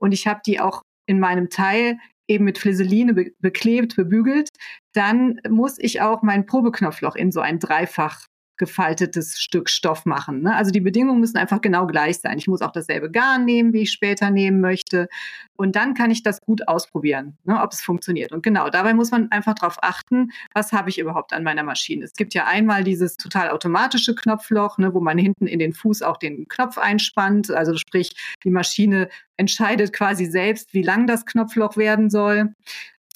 und 0.00 0.12
ich 0.12 0.26
habe 0.26 0.40
die 0.46 0.58
auch 0.58 0.80
in 1.04 1.20
meinem 1.20 1.50
Teil 1.50 1.98
eben 2.32 2.44
mit 2.44 2.58
Flisseline 2.58 3.14
be 3.14 3.32
beklebt, 3.40 3.96
bebügelt, 3.96 4.50
dann 4.92 5.40
muss 5.48 5.78
ich 5.78 6.00
auch 6.00 6.22
mein 6.22 6.46
Probeknopfloch 6.46 7.16
in 7.16 7.32
so 7.32 7.40
ein 7.40 7.58
dreifach 7.58 8.26
gefaltetes 8.62 9.40
Stück 9.40 9.68
Stoff 9.68 10.06
machen. 10.06 10.42
Ne? 10.42 10.54
Also 10.54 10.70
die 10.70 10.80
Bedingungen 10.80 11.18
müssen 11.18 11.36
einfach 11.36 11.60
genau 11.60 11.88
gleich 11.88 12.20
sein. 12.20 12.38
Ich 12.38 12.46
muss 12.46 12.62
auch 12.62 12.70
dasselbe 12.70 13.10
Garn 13.10 13.44
nehmen, 13.44 13.72
wie 13.72 13.82
ich 13.82 13.90
später 13.90 14.30
nehmen 14.30 14.60
möchte. 14.60 15.08
Und 15.56 15.74
dann 15.74 15.94
kann 15.94 16.12
ich 16.12 16.22
das 16.22 16.40
gut 16.40 16.68
ausprobieren, 16.68 17.36
ne, 17.44 17.60
ob 17.60 17.72
es 17.72 17.82
funktioniert. 17.82 18.30
Und 18.30 18.42
genau, 18.42 18.70
dabei 18.70 18.94
muss 18.94 19.10
man 19.10 19.30
einfach 19.32 19.54
darauf 19.54 19.82
achten, 19.82 20.30
was 20.54 20.72
habe 20.72 20.90
ich 20.90 20.98
überhaupt 20.98 21.32
an 21.32 21.42
meiner 21.42 21.64
Maschine. 21.64 22.04
Es 22.04 22.14
gibt 22.14 22.34
ja 22.34 22.46
einmal 22.46 22.84
dieses 22.84 23.16
total 23.16 23.50
automatische 23.50 24.14
Knopfloch, 24.14 24.78
ne, 24.78 24.94
wo 24.94 25.00
man 25.00 25.18
hinten 25.18 25.48
in 25.48 25.58
den 25.58 25.72
Fuß 25.72 26.02
auch 26.02 26.18
den 26.18 26.46
Knopf 26.46 26.78
einspannt. 26.78 27.50
Also 27.50 27.76
sprich, 27.76 28.10
die 28.44 28.50
Maschine 28.50 29.08
entscheidet 29.36 29.92
quasi 29.92 30.26
selbst, 30.26 30.72
wie 30.72 30.82
lang 30.82 31.08
das 31.08 31.26
Knopfloch 31.26 31.76
werden 31.76 32.10
soll. 32.10 32.54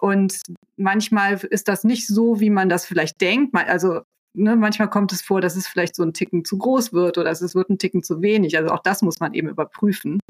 Und 0.01 0.40
manchmal 0.76 1.34
ist 1.51 1.68
das 1.68 1.84
nicht 1.84 2.07
so, 2.07 2.40
wie 2.40 2.51
man 2.51 2.68
das 2.68 2.84
vielleicht 2.84 3.20
denkt. 3.20 3.55
Also 3.55 4.03
ne, 4.37 4.55
manchmal 4.57 4.89
kommt 4.89 5.12
es 5.12 5.22
vor, 5.22 5.41
dass 5.41 5.57
es 5.57 5.66
vielleicht 5.66 5.97
so 5.97 6.03
ein 6.03 6.12
Ticken 6.12 6.45
zu 6.45 6.59
groß 6.59 6.93
wird 6.93 7.18
oder 7.18 7.30
es 7.30 7.55
wird 7.55 7.70
ein 7.70 7.78
Ticken 7.78 8.03
zu 8.03 8.22
wenig. 8.22 8.57
Also 8.57 8.70
auch 8.70 8.82
das 8.82 9.03
muss 9.03 9.18
man 9.18 9.34
eben 9.34 9.49
überprüfen. 9.49 10.20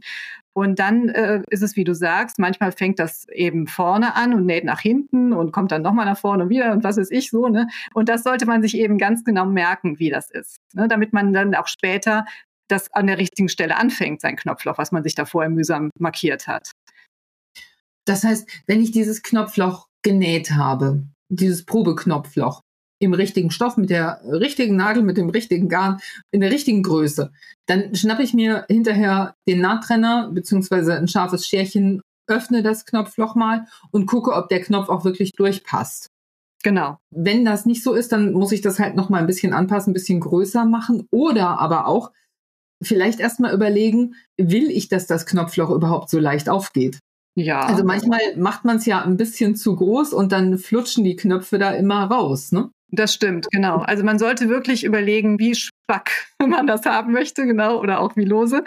Und 0.55 0.79
dann 0.79 1.09
äh, 1.11 1.43
ist 1.51 1.63
es, 1.63 1.77
wie 1.77 1.85
du 1.85 1.95
sagst, 1.95 2.39
manchmal 2.39 2.73
fängt 2.73 2.99
das 2.99 3.29
eben 3.29 3.67
vorne 3.67 4.15
an 4.15 4.33
und 4.33 4.47
näht 4.47 4.65
nach 4.65 4.81
hinten 4.81 5.33
und 5.33 5.53
kommt 5.53 5.73
dann 5.73 5.83
nochmal 5.83 6.07
nach 6.07 6.19
vorne 6.19 6.45
und 6.45 6.49
wieder 6.49 6.73
und 6.73 6.85
was 6.85 6.97
ist 6.97 7.13
ich 7.13 7.31
so. 7.31 7.49
Ne? 7.49 7.69
Und 7.93 8.09
das 8.09 8.23
sollte 8.23 8.47
man 8.47 8.63
sich 8.63 8.77
eben 8.79 8.97
ganz 8.99 9.25
genau 9.25 9.45
merken, 9.45 9.99
wie 9.99 10.11
das 10.11 10.31
ist, 10.31 10.57
ne? 10.75 10.89
damit 10.89 11.13
man 11.13 11.33
dann 11.33 11.55
auch 11.55 11.67
später 11.67 12.25
das 12.69 12.93
an 12.93 13.07
der 13.07 13.19
richtigen 13.19 13.49
Stelle 13.49 13.77
anfängt, 13.77 14.21
sein 14.21 14.37
Knopfloch, 14.37 14.79
was 14.79 14.93
man 14.93 15.03
sich 15.03 15.15
da 15.15 15.25
vorher 15.25 15.51
mühsam 15.51 15.91
markiert 15.99 16.49
hat. 16.49 16.73
Das 18.07 18.25
heißt, 18.25 18.49
wenn 18.67 18.81
ich 18.81 18.93
dieses 18.93 19.23
Knopfloch 19.23 19.87
genäht 20.03 20.53
habe, 20.53 21.05
dieses 21.29 21.65
Probeknopfloch, 21.65 22.63
im 22.99 23.15
richtigen 23.15 23.51
Stoff, 23.51 23.77
mit 23.77 23.91
der 23.91 24.21
richtigen 24.25 24.77
Nadel, 24.77 25.03
mit 25.03 25.17
dem 25.17 25.29
richtigen 25.29 25.69
Garn, 25.69 25.99
in 26.31 26.41
der 26.41 26.51
richtigen 26.51 26.83
Größe. 26.83 27.33
Dann 27.67 27.95
schnappe 27.95 28.23
ich 28.23 28.35
mir 28.35 28.65
hinterher 28.69 29.35
den 29.49 29.61
Nahttrenner 29.61 30.31
beziehungsweise 30.33 30.95
ein 30.95 31.09
scharfes 31.09 31.47
Scherchen, 31.47 32.01
öffne 32.27 32.63
das 32.63 32.87
Knopfloch 32.87 33.35
mal 33.35 33.67
und 33.91 34.07
gucke, 34.07 34.33
ob 34.33 34.49
der 34.49 34.61
Knopf 34.61 34.89
auch 34.89 35.05
wirklich 35.05 35.33
durchpasst. 35.33 36.09
Genau. 36.63 36.99
Wenn 37.11 37.45
das 37.45 37.67
nicht 37.67 37.83
so 37.83 37.93
ist, 37.93 38.13
dann 38.13 38.33
muss 38.33 38.51
ich 38.53 38.61
das 38.61 38.79
halt 38.79 38.97
noch 38.97 39.09
mal 39.09 39.19
ein 39.19 39.27
bisschen 39.27 39.53
anpassen, 39.53 39.91
ein 39.91 39.95
bisschen 39.95 40.21
größer 40.21 40.65
machen 40.65 41.07
oder 41.13 41.61
aber 41.61 41.87
auch 41.87 42.11
vielleicht 42.83 43.21
erstmal 43.21 43.55
überlegen, 43.55 44.17
will 44.37 44.71
ich, 44.71 44.89
dass 44.89 45.07
das 45.07 45.27
Knopfloch 45.27 45.71
überhaupt 45.71 46.11
so 46.11 46.19
leicht 46.19 46.49
aufgeht? 46.49 46.99
Ja. 47.37 47.61
Also 47.61 47.85
manchmal 47.85 48.21
macht 48.37 48.65
man 48.65 48.79
es 48.79 48.87
ja 48.87 49.03
ein 49.03 49.17
bisschen 49.17 49.57
zu 49.57 49.77
groß 49.77 50.13
und 50.13 50.33
dann 50.33 50.59
flutschen 50.59 51.05
die 51.05 51.17
Knöpfe 51.17 51.59
da 51.59 51.71
immer 51.71 52.05
raus, 52.05 52.51
ne? 52.51 52.71
Das 52.91 53.13
stimmt, 53.13 53.49
genau. 53.51 53.79
Also 53.79 54.05
man 54.05 54.19
sollte 54.19 54.49
wirklich 54.49 54.85
überlegen, 54.85 55.41
wie 55.41 55.55
spack 55.55 56.29
man 56.47 56.67
das 56.67 56.87
haben 56.87 57.13
möchte, 57.13 57.45
genau, 57.45 57.81
oder 57.81 58.01
auch 58.01 58.17
wie 58.17 58.25
lose. 58.25 58.63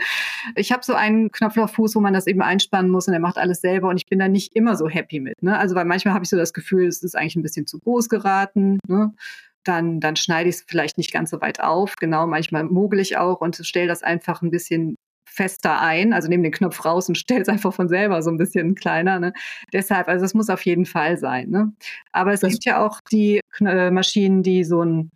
Ich 0.56 0.72
habe 0.72 0.84
so 0.84 0.94
einen 0.94 1.32
Knopflochfuß, 1.32 1.96
wo 1.96 2.02
man 2.02 2.14
das 2.14 2.28
eben 2.28 2.42
einspannen 2.42 2.92
muss 2.92 3.08
und 3.08 3.14
er 3.14 3.22
macht 3.22 3.38
alles 3.38 3.62
selber 3.62 3.88
und 3.90 3.98
ich 3.98 4.08
bin 4.08 4.20
da 4.20 4.28
nicht 4.28 4.56
immer 4.56 4.76
so 4.76 4.90
happy 4.90 5.22
mit. 5.22 5.42
Ne? 5.42 5.58
Also 5.58 5.76
weil 5.76 5.86
manchmal 5.86 6.14
habe 6.14 6.24
ich 6.26 6.30
so 6.30 6.38
das 6.38 6.54
Gefühl, 6.54 6.88
es 6.88 7.02
ist 7.02 7.16
eigentlich 7.16 7.38
ein 7.38 7.44
bisschen 7.44 7.66
zu 7.66 7.80
groß 7.80 8.10
geraten. 8.10 8.80
Ne? 8.88 9.14
Dann, 9.64 10.02
dann 10.02 10.16
schneide 10.18 10.50
ich 10.50 10.56
es 10.56 10.66
vielleicht 10.68 10.98
nicht 10.98 11.14
ganz 11.14 11.30
so 11.30 11.40
weit 11.40 11.62
auf. 11.62 11.96
Genau, 11.96 12.28
manchmal 12.28 12.66
mogel 12.66 13.00
ich 13.00 13.18
auch 13.18 13.40
und 13.40 13.56
stelle 13.56 13.88
das 13.88 14.04
einfach 14.04 14.42
ein 14.42 14.52
bisschen 14.52 14.96
fester 15.40 15.80
ein, 15.80 16.12
also 16.12 16.28
nehme 16.28 16.44
den 16.44 16.52
Knopf 16.52 16.84
raus 16.84 17.08
und 17.08 17.16
stelle 17.18 17.42
es 17.42 17.48
einfach 17.48 17.74
von 17.74 17.88
selber 17.88 18.22
so 18.22 18.30
ein 18.30 18.38
bisschen 18.38 18.76
kleiner. 18.76 19.20
Ne? 19.20 19.34
Deshalb, 19.72 20.10
also 20.10 20.26
es 20.26 20.34
muss 20.34 20.50
auf 20.50 20.66
jeden 20.66 20.86
Fall 20.86 21.18
sein. 21.18 21.50
Ne? 21.50 21.72
Aber 22.12 22.34
es 22.34 22.42
das 22.42 22.52
gibt 22.52 22.66
ja 22.66 22.86
auch 22.86 23.00
die 23.10 23.40
äh, 23.62 23.90
Maschinen, 23.90 24.44
die 24.44 24.66
so 24.66 24.84
ein 24.84 25.12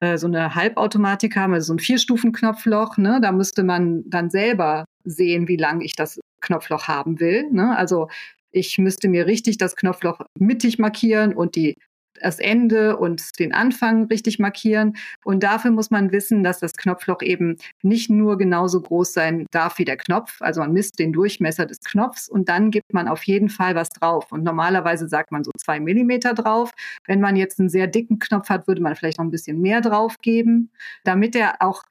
äh, 0.00 0.18
so 0.18 0.26
eine 0.26 0.54
Halbautomatik 0.54 1.36
haben, 1.36 1.54
also 1.54 1.68
so 1.68 1.74
ein 1.74 1.78
Vierstufen-Knopfloch. 1.78 2.96
Ne? 2.96 3.20
Da 3.22 3.30
müsste 3.32 3.62
man 3.62 4.02
dann 4.08 4.30
selber 4.30 4.86
sehen, 5.04 5.46
wie 5.46 5.56
lang 5.56 5.82
ich 5.82 5.94
das 5.94 6.18
Knopfloch 6.40 6.88
haben 6.88 7.20
will. 7.20 7.48
Ne? 7.52 7.76
Also 7.76 8.08
ich 8.50 8.78
müsste 8.78 9.08
mir 9.08 9.26
richtig 9.26 9.58
das 9.58 9.76
Knopfloch 9.76 10.22
mittig 10.36 10.78
markieren 10.78 11.32
und 11.34 11.54
die 11.54 11.76
das 12.20 12.38
Ende 12.38 12.96
und 12.96 13.38
den 13.38 13.52
Anfang 13.52 14.04
richtig 14.04 14.38
markieren. 14.38 14.96
Und 15.24 15.42
dafür 15.42 15.70
muss 15.70 15.90
man 15.90 16.12
wissen, 16.12 16.42
dass 16.42 16.58
das 16.58 16.72
Knopfloch 16.74 17.22
eben 17.22 17.56
nicht 17.82 18.10
nur 18.10 18.38
genauso 18.38 18.80
groß 18.80 19.12
sein 19.12 19.46
darf 19.50 19.78
wie 19.78 19.84
der 19.84 19.96
Knopf. 19.96 20.40
Also 20.40 20.60
man 20.60 20.72
misst 20.72 20.98
den 20.98 21.12
Durchmesser 21.12 21.66
des 21.66 21.80
Knopfs 21.80 22.28
und 22.28 22.48
dann 22.48 22.70
gibt 22.70 22.92
man 22.92 23.08
auf 23.08 23.24
jeden 23.24 23.48
Fall 23.48 23.74
was 23.74 23.88
drauf. 23.88 24.32
Und 24.32 24.44
normalerweise 24.44 25.08
sagt 25.08 25.32
man 25.32 25.44
so 25.44 25.50
zwei 25.58 25.80
Millimeter 25.80 26.34
drauf. 26.34 26.72
Wenn 27.06 27.20
man 27.20 27.36
jetzt 27.36 27.58
einen 27.58 27.68
sehr 27.68 27.86
dicken 27.86 28.18
Knopf 28.18 28.48
hat, 28.48 28.66
würde 28.66 28.82
man 28.82 28.96
vielleicht 28.96 29.18
noch 29.18 29.24
ein 29.24 29.30
bisschen 29.30 29.60
mehr 29.60 29.80
drauf 29.80 30.16
geben, 30.22 30.70
damit 31.04 31.34
er 31.34 31.56
auch 31.60 31.82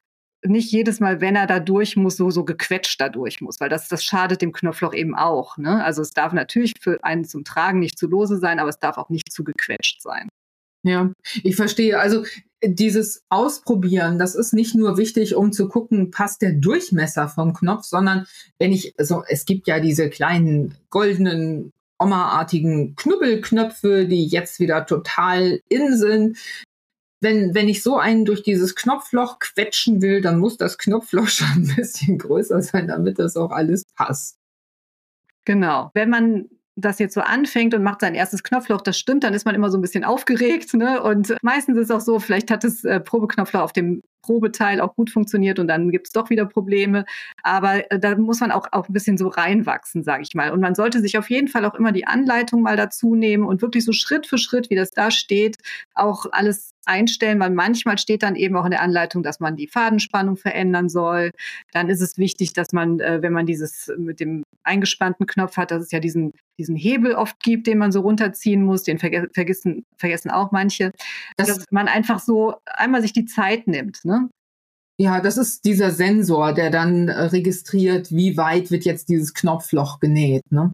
nicht 0.44 0.72
jedes 0.72 1.00
Mal, 1.00 1.20
wenn 1.20 1.36
er 1.36 1.46
da 1.46 1.60
durch 1.60 1.96
muss, 1.96 2.16
so, 2.16 2.30
so 2.30 2.44
gequetscht 2.44 3.00
da 3.00 3.08
durch 3.08 3.40
muss, 3.40 3.60
weil 3.60 3.68
das, 3.68 3.88
das 3.88 4.04
schadet 4.04 4.42
dem 4.42 4.52
Knopfloch 4.52 4.94
eben 4.94 5.14
auch. 5.14 5.58
Ne? 5.58 5.84
Also 5.84 6.02
es 6.02 6.12
darf 6.12 6.32
natürlich 6.32 6.74
für 6.80 7.02
einen 7.04 7.24
zum 7.24 7.44
Tragen 7.44 7.78
nicht 7.78 7.98
zu 7.98 8.08
lose 8.08 8.38
sein, 8.38 8.58
aber 8.58 8.70
es 8.70 8.78
darf 8.78 8.96
auch 8.98 9.10
nicht 9.10 9.32
zu 9.32 9.44
gequetscht 9.44 10.00
sein. 10.00 10.28
Ja, 10.82 11.12
ich 11.42 11.56
verstehe. 11.56 11.98
Also 11.98 12.24
dieses 12.64 13.22
Ausprobieren, 13.28 14.18
das 14.18 14.34
ist 14.34 14.54
nicht 14.54 14.74
nur 14.74 14.96
wichtig, 14.96 15.34
um 15.34 15.52
zu 15.52 15.68
gucken, 15.68 16.10
passt 16.10 16.40
der 16.40 16.52
Durchmesser 16.52 17.28
vom 17.28 17.52
Knopf, 17.52 17.84
sondern 17.84 18.26
wenn 18.58 18.72
ich, 18.72 18.94
also 18.98 19.22
es 19.28 19.44
gibt 19.44 19.66
ja 19.66 19.80
diese 19.80 20.08
kleinen 20.08 20.74
goldenen 20.88 21.72
Oma-artigen 21.98 22.96
Knubbelknöpfe, 22.96 24.06
die 24.06 24.26
jetzt 24.26 24.58
wieder 24.58 24.86
total 24.86 25.60
in 25.68 25.96
sind 25.98 26.38
wenn, 27.20 27.54
wenn 27.54 27.68
ich 27.68 27.82
so 27.82 27.98
einen 27.98 28.24
durch 28.24 28.42
dieses 28.42 28.74
Knopfloch 28.74 29.38
quetschen 29.38 30.02
will, 30.02 30.20
dann 30.20 30.38
muss 30.38 30.56
das 30.56 30.78
Knopfloch 30.78 31.28
schon 31.28 31.48
ein 31.48 31.76
bisschen 31.76 32.18
größer 32.18 32.62
sein, 32.62 32.88
damit 32.88 33.18
das 33.18 33.36
auch 33.36 33.50
alles 33.50 33.84
passt. 33.94 34.38
Genau. 35.44 35.90
Wenn 35.94 36.10
man 36.10 36.48
das 36.76 36.98
jetzt 36.98 37.14
so 37.14 37.20
anfängt 37.20 37.74
und 37.74 37.82
macht 37.82 38.00
sein 38.00 38.14
erstes 38.14 38.42
Knopfloch, 38.42 38.80
das 38.80 38.98
stimmt, 38.98 39.24
dann 39.24 39.34
ist 39.34 39.44
man 39.44 39.54
immer 39.54 39.70
so 39.70 39.78
ein 39.78 39.82
bisschen 39.82 40.04
aufgeregt. 40.04 40.72
Ne? 40.74 41.02
Und 41.02 41.34
meistens 41.42 41.76
ist 41.76 41.84
es 41.84 41.90
auch 41.90 42.00
so, 42.00 42.18
vielleicht 42.18 42.50
hat 42.50 42.64
das 42.64 42.84
äh, 42.84 43.00
Probeknopfloch 43.00 43.60
auf 43.60 43.72
dem 43.72 44.02
Probeteil 44.22 44.80
auch 44.80 44.94
gut 44.96 45.10
funktioniert 45.10 45.58
und 45.58 45.68
dann 45.68 45.90
gibt 45.90 46.08
es 46.08 46.12
doch 46.12 46.30
wieder 46.30 46.46
Probleme. 46.46 47.04
Aber 47.42 47.90
äh, 47.90 47.98
da 47.98 48.16
muss 48.16 48.40
man 48.40 48.52
auch, 48.52 48.66
auch 48.72 48.88
ein 48.88 48.92
bisschen 48.92 49.18
so 49.18 49.28
reinwachsen, 49.28 50.02
sage 50.02 50.22
ich 50.22 50.34
mal. 50.34 50.52
Und 50.52 50.60
man 50.60 50.74
sollte 50.74 51.00
sich 51.00 51.18
auf 51.18 51.30
jeden 51.30 51.48
Fall 51.48 51.64
auch 51.64 51.74
immer 51.74 51.92
die 51.92 52.06
Anleitung 52.06 52.62
mal 52.62 52.76
dazu 52.76 53.14
nehmen 53.14 53.44
und 53.44 53.62
wirklich 53.62 53.84
so 53.84 53.92
Schritt 53.92 54.26
für 54.26 54.38
Schritt, 54.38 54.70
wie 54.70 54.76
das 54.76 54.90
da 54.90 55.10
steht, 55.10 55.56
auch 55.94 56.26
alles 56.32 56.70
einstellen, 56.90 57.40
weil 57.40 57.50
manchmal 57.50 57.96
steht 57.96 58.22
dann 58.22 58.36
eben 58.36 58.56
auch 58.56 58.64
in 58.64 58.72
der 58.72 58.82
Anleitung, 58.82 59.22
dass 59.22 59.40
man 59.40 59.56
die 59.56 59.68
Fadenspannung 59.68 60.36
verändern 60.36 60.88
soll. 60.88 61.30
Dann 61.72 61.88
ist 61.88 62.00
es 62.00 62.18
wichtig, 62.18 62.52
dass 62.52 62.72
man, 62.72 63.00
äh, 63.00 63.22
wenn 63.22 63.32
man 63.32 63.46
dieses 63.46 63.90
mit 63.96 64.20
dem 64.20 64.42
eingespannten 64.64 65.26
Knopf 65.26 65.56
hat, 65.56 65.70
dass 65.70 65.82
es 65.82 65.92
ja 65.92 66.00
diesen, 66.00 66.32
diesen 66.58 66.76
Hebel 66.76 67.14
oft 67.14 67.40
gibt, 67.40 67.66
den 67.66 67.78
man 67.78 67.92
so 67.92 68.00
runterziehen 68.00 68.62
muss, 68.62 68.82
den 68.82 68.98
verge 68.98 69.28
vergessen, 69.32 69.86
vergessen 69.96 70.30
auch 70.30 70.50
manche, 70.50 70.92
das 71.36 71.48
dass 71.48 71.64
man 71.70 71.88
einfach 71.88 72.18
so 72.18 72.54
einmal 72.66 73.00
sich 73.02 73.12
die 73.12 73.24
Zeit 73.24 73.66
nimmt. 73.66 74.04
Ne? 74.04 74.28
Ja, 75.00 75.20
das 75.20 75.38
ist 75.38 75.64
dieser 75.64 75.92
Sensor, 75.92 76.52
der 76.52 76.68
dann 76.70 77.08
äh, 77.08 77.22
registriert, 77.22 78.10
wie 78.10 78.36
weit 78.36 78.70
wird 78.70 78.84
jetzt 78.84 79.08
dieses 79.08 79.32
Knopfloch 79.32 79.98
genäht. 79.98 80.42
Ne? 80.50 80.72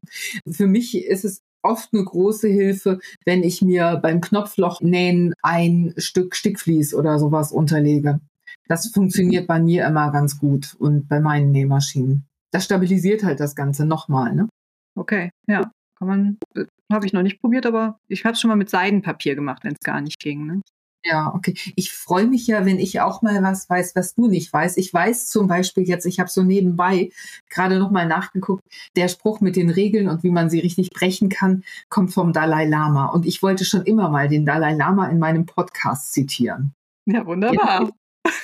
Für 0.51 0.67
mich 0.67 0.97
ist 0.97 1.25
es 1.25 1.43
oft 1.67 1.93
eine 1.93 2.05
große 2.05 2.49
Hilfe, 2.49 2.99
wenn 3.25 3.43
ich 3.43 3.63
mir 3.63 3.99
beim 4.03 4.21
Knopflochnähen 4.21 5.35
ein 5.43 5.95
Stück 5.97 6.35
Stickvlies 6.35 6.95
oder 6.95 7.19
sowas 7.19 7.53
unterlege. 7.53 8.21
Das 8.69 8.89
funktioniert 8.89 9.47
bei 9.47 9.61
mir 9.61 9.87
immer 9.87 10.11
ganz 10.11 10.39
gut 10.39 10.75
und 10.79 11.09
bei 11.09 11.21
meinen 11.21 11.51
Nähmaschinen. 11.51 12.27
Das 12.51 12.65
stabilisiert 12.65 13.23
halt 13.23 13.41
das 13.41 13.55
Ganze 13.55 13.85
nochmal. 13.85 14.35
Ne? 14.35 14.49
Okay, 14.97 15.31
ja. 15.47 15.71
Kann 15.99 16.09
man, 16.09 16.39
äh, 16.55 16.65
habe 16.93 17.07
ich 17.07 17.13
noch 17.13 17.23
nicht 17.23 17.41
probiert, 17.41 17.67
aber 17.67 17.99
ich 18.09 18.25
habe 18.25 18.35
es 18.35 18.41
schon 18.41 18.49
mal 18.49 18.57
mit 18.57 18.71
Seidenpapier 18.71 19.35
gemacht, 19.35 19.65
wenn 19.65 19.73
es 19.73 19.81
gar 19.81 20.01
nicht 20.01 20.19
ging. 20.19 20.47
Ne? 20.47 20.61
Ja, 21.09 21.33
okay. 21.35 21.55
Ich 21.77 21.93
freue 21.93 22.27
mich 22.27 22.47
ja, 22.49 22.67
wenn 22.67 22.81
ich 22.81 23.01
auch 23.01 23.23
mal 23.23 23.41
was 23.43 23.71
weiß, 23.71 23.95
was 23.95 24.15
du 24.15 24.27
nicht 24.29 24.53
weißt. 24.53 24.77
Ich 24.77 24.93
weiß 24.93 25.29
zum 25.29 25.47
Beispiel 25.47 25.89
jetzt, 25.89 26.05
ich 26.05 26.19
habe 26.19 26.29
so 26.29 26.43
nebenbei 26.43 27.11
gerade 27.49 27.79
noch 27.79 27.93
mal 27.93 28.07
nachgeguckt, 28.07 28.65
der 28.97 29.09
Spruch 29.09 29.41
mit 29.41 29.55
den 29.55 29.71
Regeln 29.71 30.09
und 30.09 30.25
wie 30.25 30.31
man 30.31 30.51
sie 30.51 30.59
richtig 30.59 30.91
brechen 30.91 31.29
kann, 31.29 31.63
kommt 31.91 32.13
vom 32.13 32.33
Dalai 32.33 32.67
Lama. 32.67 33.07
Und 33.07 33.25
ich 33.25 33.41
wollte 33.43 33.65
schon 33.65 33.83
immer 33.83 34.09
mal 34.09 34.29
den 34.29 34.45
Dalai 34.45 34.75
Lama 34.75 35.09
in 35.09 35.21
meinem 35.21 35.47
Podcast 35.47 36.13
zitieren. 36.13 36.75
Ja, 37.07 37.25
wunderbar. 37.27 37.91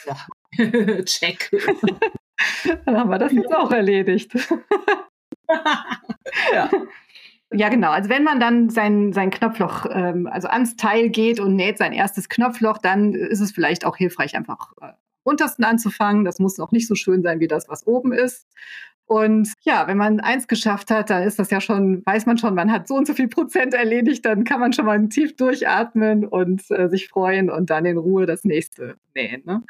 Ja. 0.06 0.16
Check. 1.04 1.50
Dann 2.84 2.96
haben 2.96 3.10
wir 3.10 3.18
das 3.18 3.32
jetzt 3.32 3.52
auch 3.52 3.72
erledigt. 3.72 4.32
ja. 6.52 6.70
Ja, 7.52 7.68
genau. 7.68 7.90
Also 7.90 8.08
wenn 8.08 8.24
man 8.24 8.40
dann 8.40 8.70
sein, 8.70 9.12
sein 9.12 9.30
Knopfloch, 9.30 9.86
ähm, 9.90 10.26
also 10.26 10.48
ans 10.48 10.76
Teil 10.76 11.10
geht 11.10 11.40
und 11.40 11.54
näht 11.54 11.78
sein 11.78 11.92
erstes 11.92 12.28
Knopfloch, 12.28 12.78
dann 12.78 13.14
ist 13.14 13.40
es 13.40 13.52
vielleicht 13.52 13.84
auch 13.84 13.96
hilfreich, 13.96 14.36
einfach 14.36 14.72
äh, 14.80 14.92
untersten 15.22 15.64
anzufangen. 15.64 16.24
Das 16.24 16.38
muss 16.38 16.58
noch 16.58 16.72
nicht 16.72 16.88
so 16.88 16.94
schön 16.94 17.22
sein 17.22 17.40
wie 17.40 17.48
das, 17.48 17.68
was 17.68 17.86
oben 17.86 18.12
ist. 18.12 18.46
Und 19.12 19.52
ja, 19.60 19.86
wenn 19.88 19.98
man 19.98 20.20
eins 20.20 20.48
geschafft 20.48 20.90
hat, 20.90 21.10
dann 21.10 21.22
ist 21.24 21.38
das 21.38 21.50
ja 21.50 21.60
schon, 21.60 22.00
weiß 22.06 22.24
man 22.24 22.38
schon, 22.38 22.54
man 22.54 22.72
hat 22.72 22.88
so 22.88 22.94
und 22.94 23.06
so 23.06 23.12
viel 23.12 23.28
Prozent 23.28 23.74
erledigt, 23.74 24.24
dann 24.24 24.44
kann 24.44 24.58
man 24.58 24.72
schon 24.72 24.86
mal 24.86 25.06
tief 25.10 25.36
durchatmen 25.36 26.24
und 26.24 26.62
äh, 26.70 26.88
sich 26.88 27.08
freuen 27.08 27.50
und 27.50 27.68
dann 27.68 27.84
in 27.84 27.98
Ruhe 27.98 28.24
das 28.24 28.44
nächste 28.44 28.96
nähen. 29.14 29.42
Ne? 29.44 29.62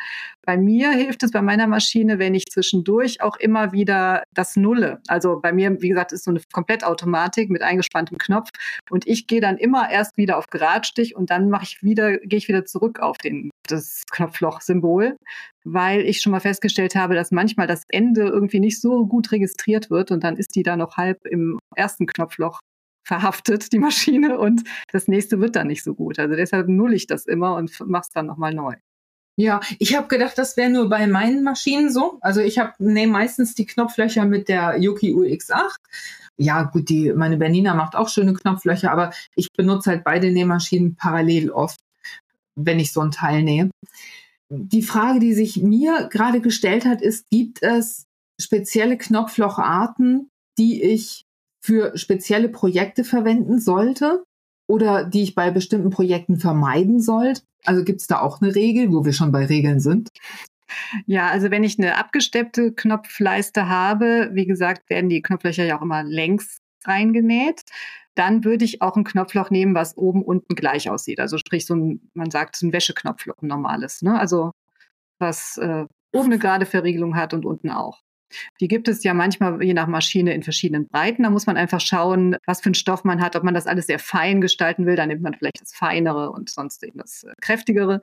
Bei 0.47 0.57
mir 0.57 0.93
hilft 0.93 1.25
es 1.25 1.33
bei 1.33 1.43
meiner 1.43 1.67
Maschine, 1.67 2.21
wenn 2.21 2.37
ich 2.37 2.47
zwischendurch 2.47 3.21
auch 3.21 3.37
immer 3.37 3.73
wieder 3.73 4.23
das 4.33 4.55
Nulle. 4.55 5.01
Also 5.09 5.41
bei 5.41 5.53
mir, 5.53 5.83
wie 5.83 5.89
gesagt, 5.89 6.13
ist 6.13 6.23
so 6.23 6.31
eine 6.31 6.41
Komplettautomatik 6.53 7.51
mit 7.51 7.63
eingespanntem 7.63 8.19
Knopf 8.19 8.51
und 8.91 9.09
ich 9.09 9.27
gehe 9.27 9.41
dann 9.41 9.57
immer 9.57 9.91
erst 9.91 10.17
wieder 10.17 10.39
auf 10.39 10.47
Geradstich 10.47 11.17
und 11.17 11.31
dann 11.31 11.51
mache 11.51 11.65
ich 11.65 11.83
wieder, 11.83 12.19
gehe 12.19 12.39
ich 12.39 12.47
wieder 12.47 12.65
zurück 12.65 13.01
auf 13.01 13.19
den, 13.19 13.51
das 13.69 14.03
Knopfloch-Symbol 14.11 15.17
weil 15.65 16.03
ich 16.03 16.21
schon 16.21 16.33
mal 16.33 16.41
festgestellt 16.41 16.95
habe, 16.95 17.15
dass 17.15 17.31
manchmal 17.31 17.67
das 17.67 17.83
Ende 17.89 18.23
irgendwie 18.23 18.61
nicht 18.61 18.81
so 18.81 19.07
gut 19.07 19.33
registriert 19.33 19.91
wird 19.91 20.11
und 20.11 20.25
dann 20.25 20.37
ist 20.37 20.55
die 20.55 20.63
da 20.63 20.77
noch 20.77 20.97
halb 20.97 21.25
im 21.27 21.59
ersten 21.75 22.07
Knopfloch 22.07 22.61
verhaftet, 23.05 23.73
die 23.73 23.79
Maschine, 23.79 24.39
und 24.39 24.63
das 24.93 25.09
nächste 25.09 25.41
wird 25.41 25.57
dann 25.57 25.67
nicht 25.67 25.83
so 25.83 25.95
gut. 25.95 26.19
Also 26.19 26.37
deshalb 26.37 26.69
null 26.69 26.95
ich 26.95 27.07
das 27.07 27.27
immer 27.27 27.57
und 27.57 27.73
mach's 27.87 28.11
dann 28.11 28.27
nochmal 28.27 28.55
neu. 28.55 28.75
Ja, 29.37 29.61
ich 29.79 29.97
habe 29.97 30.09
gedacht, 30.09 30.37
das 30.37 30.57
wäre 30.57 30.71
nur 30.71 30.91
bei 30.91 31.07
meinen 31.07 31.43
Maschinen 31.43 31.91
so. 31.91 32.19
Also 32.21 32.41
ich 32.41 32.59
habe 32.59 32.75
nehme 32.79 33.13
meistens 33.13 33.55
die 33.55 33.65
Knopflöcher 33.65 34.27
mit 34.27 34.49
der 34.49 34.79
Yuki 34.79 35.15
UX8. 35.15 35.75
Ja, 36.37 36.65
gut, 36.65 36.89
die 36.91 37.13
meine 37.13 37.39
Bernina 37.39 37.75
macht 37.75 37.97
auch 37.97 38.09
schöne 38.09 38.35
Knopflöcher, 38.35 38.91
aber 38.91 39.13
ich 39.35 39.49
benutze 39.57 39.91
halt 39.91 40.05
beide 40.05 40.31
Nähmaschinen 40.31 40.97
parallel 40.97 41.51
oft, 41.51 41.79
wenn 42.57 42.81
ich 42.81 42.93
so 42.93 43.01
ein 43.01 43.11
Teil 43.11 43.43
nähe 43.43 43.71
die 44.55 44.83
Frage, 44.83 45.19
die 45.19 45.33
sich 45.33 45.63
mir 45.63 46.11
gerade 46.13 46.43
gestellt 46.43 46.85
hat, 46.85 47.01
ist, 47.01 47.25
gibt 47.31 47.63
es 47.63 48.05
spezielle 48.39 48.99
Knopflocharten, 48.99 50.29
die 50.59 50.83
ich 50.83 51.25
für 51.65 51.97
spezielle 51.97 52.51
Projekte 52.51 53.03
verwenden 53.03 53.59
sollte? 53.59 54.25
oder 54.73 55.05
die 55.05 55.23
ich 55.23 55.35
bei 55.35 55.51
bestimmten 55.51 55.91
Projekten 55.91 56.39
vermeiden 56.39 57.01
sollte? 57.01 57.43
Also 57.65 57.85
gibt 57.85 58.01
es 58.01 58.07
da 58.07 58.21
auch 58.21 58.41
eine 58.41 58.55
Regel, 58.55 58.91
wo 58.91 59.05
wir 59.05 59.13
schon 59.13 59.31
bei 59.31 59.45
Regeln 59.45 59.81
sind? 59.81 60.09
Ja, 61.05 61.29
also 61.29 61.51
wenn 61.51 61.63
ich 61.63 61.79
eine 61.79 61.99
abgesteppte 61.99 62.73
Knopfleiste 62.73 63.69
habe, 63.69 64.31
wie 64.33 64.47
gesagt, 64.47 64.89
werden 64.89 65.11
die 65.11 65.21
Knopflöcher 65.21 65.65
ja 65.65 65.79
auch 65.79 65.83
immer 65.83 66.03
längs 66.03 66.59
reingenäht. 66.85 67.61
Dann 68.15 68.45
würde 68.45 68.65
ich 68.65 68.83
auch 68.83 68.97
ein 68.97 69.05
Knopfloch 69.05 69.51
nehmen, 69.51 69.75
was 69.75 69.97
oben 69.97 70.23
unten 70.23 70.55
gleich 70.55 70.91
aussieht. 70.91 71.21
Also 71.21 71.39
sprich 71.39 71.67
so 71.67 71.75
ein, 71.75 72.11
man 72.15 72.31
sagt, 72.31 72.61
ein 72.63 72.73
Wäscheknopfloch, 72.73 73.43
ein 73.43 73.49
normales. 73.49 74.03
Ne? 74.03 74.19
Also 74.19 74.53
was 75.19 75.57
äh, 75.59 75.87
oben 76.13 76.27
eine 76.27 76.39
gerade 76.39 76.67
Verriegelung 76.67 77.17
hat 77.17 77.35
und 77.35 77.45
unten 77.45 77.71
auch. 77.71 78.03
Die 78.61 78.69
gibt 78.69 78.89
es 78.89 79.05
ja 79.05 79.15
manchmal 79.15 79.63
je 79.63 79.75
nach 79.75 79.87
Maschine 79.87 80.35
in 80.35 80.43
verschiedenen 80.43 80.89
Breiten. 80.89 81.23
Da 81.23 81.31
muss 81.31 81.47
man 81.47 81.57
einfach 81.57 81.81
schauen, 81.81 82.37
was 82.47 82.61
für 82.61 82.67
einen 82.67 82.75
Stoff 82.75 83.05
man 83.05 83.21
hat, 83.21 83.37
ob 83.37 83.43
man 83.45 83.55
das 83.55 83.67
alles 83.67 83.87
sehr 83.87 83.99
fein 83.99 84.41
gestalten 84.41 84.87
will. 84.87 84.97
Dann 84.97 85.09
nimmt 85.09 85.23
man 85.23 85.35
vielleicht 85.35 85.61
das 85.61 85.75
feinere 85.75 86.31
und 86.31 86.51
sonst 86.51 86.83
eben 86.85 86.99
das 86.99 87.25
äh, 87.25 87.33
kräftigere. 87.41 88.01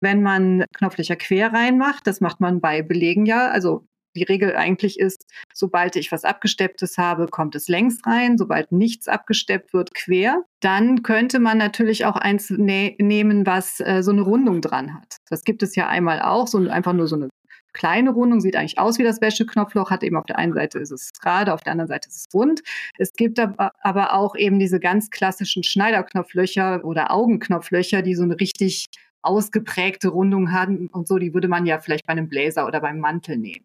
Wenn 0.00 0.22
man 0.22 0.64
Knopflöcher 0.74 1.16
quer 1.16 1.52
reinmacht, 1.52 2.06
das 2.06 2.20
macht 2.20 2.40
man 2.40 2.60
bei 2.60 2.82
Belegen 2.82 3.26
ja, 3.26 3.48
also 3.48 3.86
die 4.14 4.22
Regel 4.24 4.56
eigentlich 4.56 4.98
ist, 4.98 5.26
sobald 5.52 5.96
ich 5.96 6.10
was 6.12 6.24
abgestepptes 6.24 6.98
habe, 6.98 7.26
kommt 7.28 7.54
es 7.54 7.68
längs 7.68 7.98
rein. 8.06 8.38
Sobald 8.38 8.72
nichts 8.72 9.08
abgesteppt 9.08 9.72
wird, 9.72 9.94
quer. 9.94 10.44
Dann 10.60 11.02
könnte 11.02 11.38
man 11.38 11.58
natürlich 11.58 12.04
auch 12.04 12.16
eins 12.16 12.50
ne 12.50 12.96
nehmen, 12.98 13.46
was 13.46 13.80
äh, 13.80 14.02
so 14.02 14.10
eine 14.10 14.22
Rundung 14.22 14.60
dran 14.60 14.94
hat. 14.94 15.16
Das 15.28 15.44
gibt 15.44 15.62
es 15.62 15.76
ja 15.76 15.88
einmal 15.88 16.20
auch, 16.20 16.46
so 16.46 16.58
einfach 16.68 16.92
nur 16.92 17.06
so 17.06 17.16
eine 17.16 17.28
kleine 17.72 18.10
Rundung, 18.10 18.40
sieht 18.40 18.56
eigentlich 18.56 18.78
aus 18.78 18.98
wie 18.98 19.04
das 19.04 19.20
Wäscheknopfloch, 19.20 19.90
hat 19.90 20.02
eben 20.02 20.16
auf 20.16 20.26
der 20.26 20.38
einen 20.38 20.54
Seite 20.54 20.78
ist 20.78 20.90
es 20.90 21.12
gerade, 21.20 21.54
auf 21.54 21.62
der 21.62 21.72
anderen 21.72 21.88
Seite 21.88 22.08
ist 22.08 22.16
es 22.16 22.34
rund. 22.34 22.62
Es 22.98 23.12
gibt 23.12 23.38
aber 23.38 24.14
auch 24.14 24.34
eben 24.36 24.58
diese 24.58 24.80
ganz 24.80 25.10
klassischen 25.10 25.62
Schneiderknopflöcher 25.62 26.84
oder 26.84 27.12
Augenknopflöcher, 27.12 28.02
die 28.02 28.14
so 28.14 28.24
eine 28.24 28.38
richtig 28.38 28.88
ausgeprägte 29.22 30.08
Rundung 30.08 30.52
haben 30.52 30.88
und 30.88 31.06
so, 31.06 31.18
die 31.18 31.34
würde 31.34 31.48
man 31.48 31.66
ja 31.66 31.78
vielleicht 31.78 32.06
bei 32.06 32.12
einem 32.12 32.28
Bläser 32.28 32.66
oder 32.66 32.80
beim 32.80 32.98
Mantel 32.98 33.36
nehmen. 33.36 33.64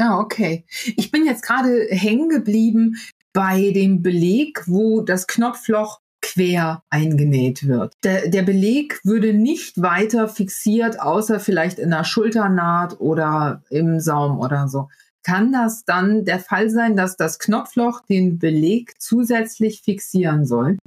Ja, 0.00 0.18
okay. 0.18 0.64
Ich 0.96 1.10
bin 1.10 1.26
jetzt 1.26 1.42
gerade 1.42 1.86
hängen 1.90 2.28
geblieben 2.28 2.96
bei 3.32 3.72
dem 3.72 4.02
Beleg, 4.02 4.62
wo 4.66 5.00
das 5.00 5.26
Knopfloch 5.26 6.00
quer 6.20 6.82
eingenäht 6.90 7.66
wird. 7.66 7.94
Der, 8.04 8.28
der 8.28 8.42
Beleg 8.42 9.00
würde 9.04 9.32
nicht 9.32 9.80
weiter 9.80 10.28
fixiert, 10.28 11.00
außer 11.00 11.40
vielleicht 11.40 11.78
in 11.78 11.90
der 11.90 12.04
Schulternaht 12.04 13.00
oder 13.00 13.62
im 13.70 14.00
Saum 14.00 14.38
oder 14.38 14.68
so. 14.68 14.88
Kann 15.22 15.52
das 15.52 15.84
dann 15.84 16.24
der 16.24 16.38
Fall 16.38 16.70
sein, 16.70 16.96
dass 16.96 17.16
das 17.16 17.38
Knopfloch 17.38 18.00
den 18.06 18.38
Beleg 18.38 18.94
zusätzlich 19.00 19.82
fixieren 19.82 20.46
soll? 20.46 20.78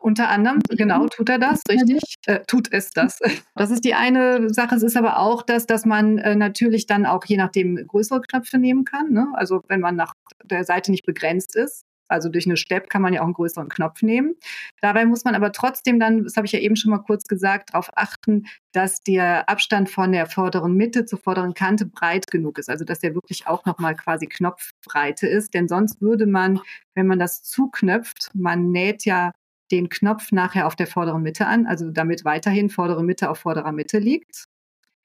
Unter 0.00 0.28
anderem, 0.28 0.60
genau, 0.68 1.06
tut 1.08 1.28
er 1.28 1.38
das, 1.38 1.62
richtig? 1.68 2.02
Äh, 2.26 2.40
tut 2.46 2.72
es 2.72 2.90
das. 2.90 3.18
Das 3.54 3.70
ist 3.70 3.84
die 3.84 3.94
eine 3.94 4.50
Sache. 4.50 4.76
Es 4.76 4.82
ist 4.82 4.96
aber 4.96 5.18
auch 5.18 5.42
das, 5.42 5.66
dass 5.66 5.84
man 5.84 6.18
äh, 6.18 6.36
natürlich 6.36 6.86
dann 6.86 7.06
auch 7.06 7.24
je 7.24 7.36
nachdem 7.36 7.76
größere 7.76 8.20
Knöpfe 8.20 8.58
nehmen 8.58 8.84
kann. 8.84 9.10
Ne? 9.10 9.26
Also 9.34 9.62
wenn 9.68 9.80
man 9.80 9.96
nach 9.96 10.14
der 10.44 10.64
Seite 10.64 10.90
nicht 10.90 11.04
begrenzt 11.04 11.56
ist. 11.56 11.84
Also 12.08 12.30
durch 12.30 12.46
eine 12.46 12.56
Stepp 12.56 12.88
kann 12.88 13.02
man 13.02 13.12
ja 13.12 13.20
auch 13.20 13.26
einen 13.26 13.34
größeren 13.34 13.68
Knopf 13.68 14.02
nehmen. 14.02 14.34
Dabei 14.80 15.04
muss 15.04 15.24
man 15.24 15.34
aber 15.34 15.52
trotzdem 15.52 16.00
dann, 16.00 16.24
das 16.24 16.36
habe 16.36 16.46
ich 16.46 16.52
ja 16.52 16.58
eben 16.58 16.74
schon 16.74 16.90
mal 16.90 16.98
kurz 16.98 17.24
gesagt, 17.24 17.70
darauf 17.72 17.90
achten, 17.94 18.46
dass 18.72 19.02
der 19.02 19.48
Abstand 19.48 19.90
von 19.90 20.12
der 20.12 20.26
vorderen 20.26 20.74
Mitte 20.74 21.04
zur 21.04 21.18
vorderen 21.18 21.54
Kante 21.54 21.84
breit 21.86 22.26
genug 22.30 22.58
ist. 22.58 22.70
Also 22.70 22.84
dass 22.84 23.00
der 23.00 23.14
wirklich 23.14 23.46
auch 23.46 23.64
nochmal 23.66 23.94
quasi 23.94 24.26
Knopfbreite 24.26 25.26
ist. 25.26 25.52
Denn 25.52 25.68
sonst 25.68 26.00
würde 26.00 26.26
man, 26.26 26.60
wenn 26.94 27.06
man 27.06 27.18
das 27.18 27.42
zuknöpft, 27.42 28.30
man 28.34 28.70
näht 28.70 29.04
ja 29.04 29.32
den 29.70 29.88
Knopf 29.88 30.32
nachher 30.32 30.66
auf 30.66 30.76
der 30.76 30.86
vorderen 30.86 31.22
Mitte 31.22 31.46
an, 31.46 31.66
also 31.66 31.90
damit 31.90 32.24
weiterhin 32.24 32.70
vordere 32.70 33.02
Mitte 33.02 33.30
auf 33.30 33.38
vorderer 33.38 33.72
Mitte 33.72 33.98
liegt. 33.98 34.44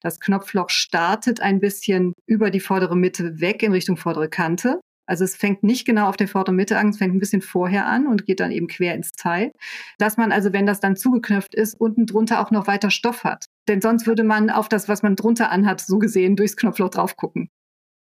Das 0.01 0.19
Knopfloch 0.19 0.69
startet 0.69 1.39
ein 1.39 1.59
bisschen 1.59 2.13
über 2.25 2.51
die 2.51 2.59
vordere 2.59 2.97
Mitte 2.97 3.39
weg 3.39 3.63
in 3.63 3.71
Richtung 3.71 3.95
vordere 3.97 4.29
Kante. 4.29 4.81
Also 5.05 5.23
es 5.23 5.35
fängt 5.35 5.63
nicht 5.63 5.85
genau 5.85 6.07
auf 6.07 6.17
der 6.17 6.27
vorderen 6.27 6.55
Mitte 6.55 6.77
an, 6.77 6.89
es 6.89 6.97
fängt 6.97 7.13
ein 7.13 7.19
bisschen 7.19 7.41
vorher 7.41 7.87
an 7.87 8.07
und 8.07 8.25
geht 8.25 8.39
dann 8.39 8.51
eben 8.51 8.67
quer 8.67 8.95
ins 8.95 9.11
Teil. 9.11 9.51
Dass 9.97 10.17
man 10.17 10.31
also, 10.31 10.53
wenn 10.53 10.65
das 10.65 10.79
dann 10.79 10.95
zugeknöpft 10.95 11.55
ist, 11.55 11.79
unten 11.79 12.05
drunter 12.05 12.41
auch 12.41 12.51
noch 12.51 12.67
weiter 12.67 12.89
Stoff 12.89 13.23
hat. 13.23 13.45
Denn 13.67 13.81
sonst 13.81 14.07
würde 14.07 14.23
man 14.23 14.49
auf 14.49 14.69
das, 14.69 14.87
was 14.87 15.03
man 15.03 15.15
drunter 15.15 15.51
anhat, 15.51 15.81
so 15.81 15.99
gesehen 15.99 16.35
durchs 16.35 16.55
Knopfloch 16.55 16.89
drauf 16.89 17.17
gucken. 17.17 17.49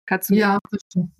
Kannst 0.07 0.29
du 0.29 0.35
ja, 0.35 0.57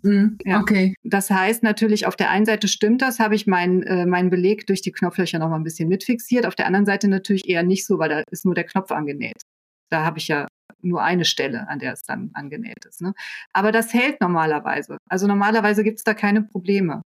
mhm. 0.01 0.37
ja, 0.45 0.61
okay. 0.61 0.95
Das 1.03 1.29
heißt 1.29 1.61
natürlich, 1.61 2.07
auf 2.07 2.15
der 2.15 2.29
einen 2.29 2.45
Seite 2.45 2.69
stimmt 2.69 3.01
das, 3.01 3.19
habe 3.19 3.35
ich 3.35 3.45
meinen 3.45 3.83
äh, 3.83 4.05
mein 4.05 4.29
Beleg 4.29 4.65
durch 4.65 4.81
die 4.81 4.93
Knopflöcher 4.93 5.39
noch 5.39 5.49
mal 5.49 5.57
ein 5.57 5.63
bisschen 5.65 5.89
mitfixiert. 5.89 6.45
Auf 6.45 6.55
der 6.55 6.67
anderen 6.67 6.85
Seite 6.85 7.09
natürlich 7.09 7.49
eher 7.49 7.63
nicht 7.63 7.85
so, 7.85 7.99
weil 7.99 8.09
da 8.09 8.23
ist 8.31 8.45
nur 8.45 8.55
der 8.55 8.63
Knopf 8.63 8.91
angenäht. 8.91 9.41
Da 9.91 10.05
habe 10.05 10.19
ich 10.19 10.29
ja 10.29 10.47
nur 10.81 11.03
eine 11.03 11.25
Stelle, 11.25 11.67
an 11.67 11.79
der 11.79 11.93
es 11.93 12.03
dann 12.03 12.31
angenäht 12.33 12.85
ist. 12.87 13.01
Ne? 13.01 13.13
Aber 13.51 13.73
das 13.73 13.93
hält 13.93 14.21
normalerweise. 14.21 14.97
Also 15.09 15.27
normalerweise 15.27 15.83
gibt 15.83 15.97
es 15.97 16.03
da 16.05 16.13
keine 16.13 16.43
Probleme. 16.43 17.01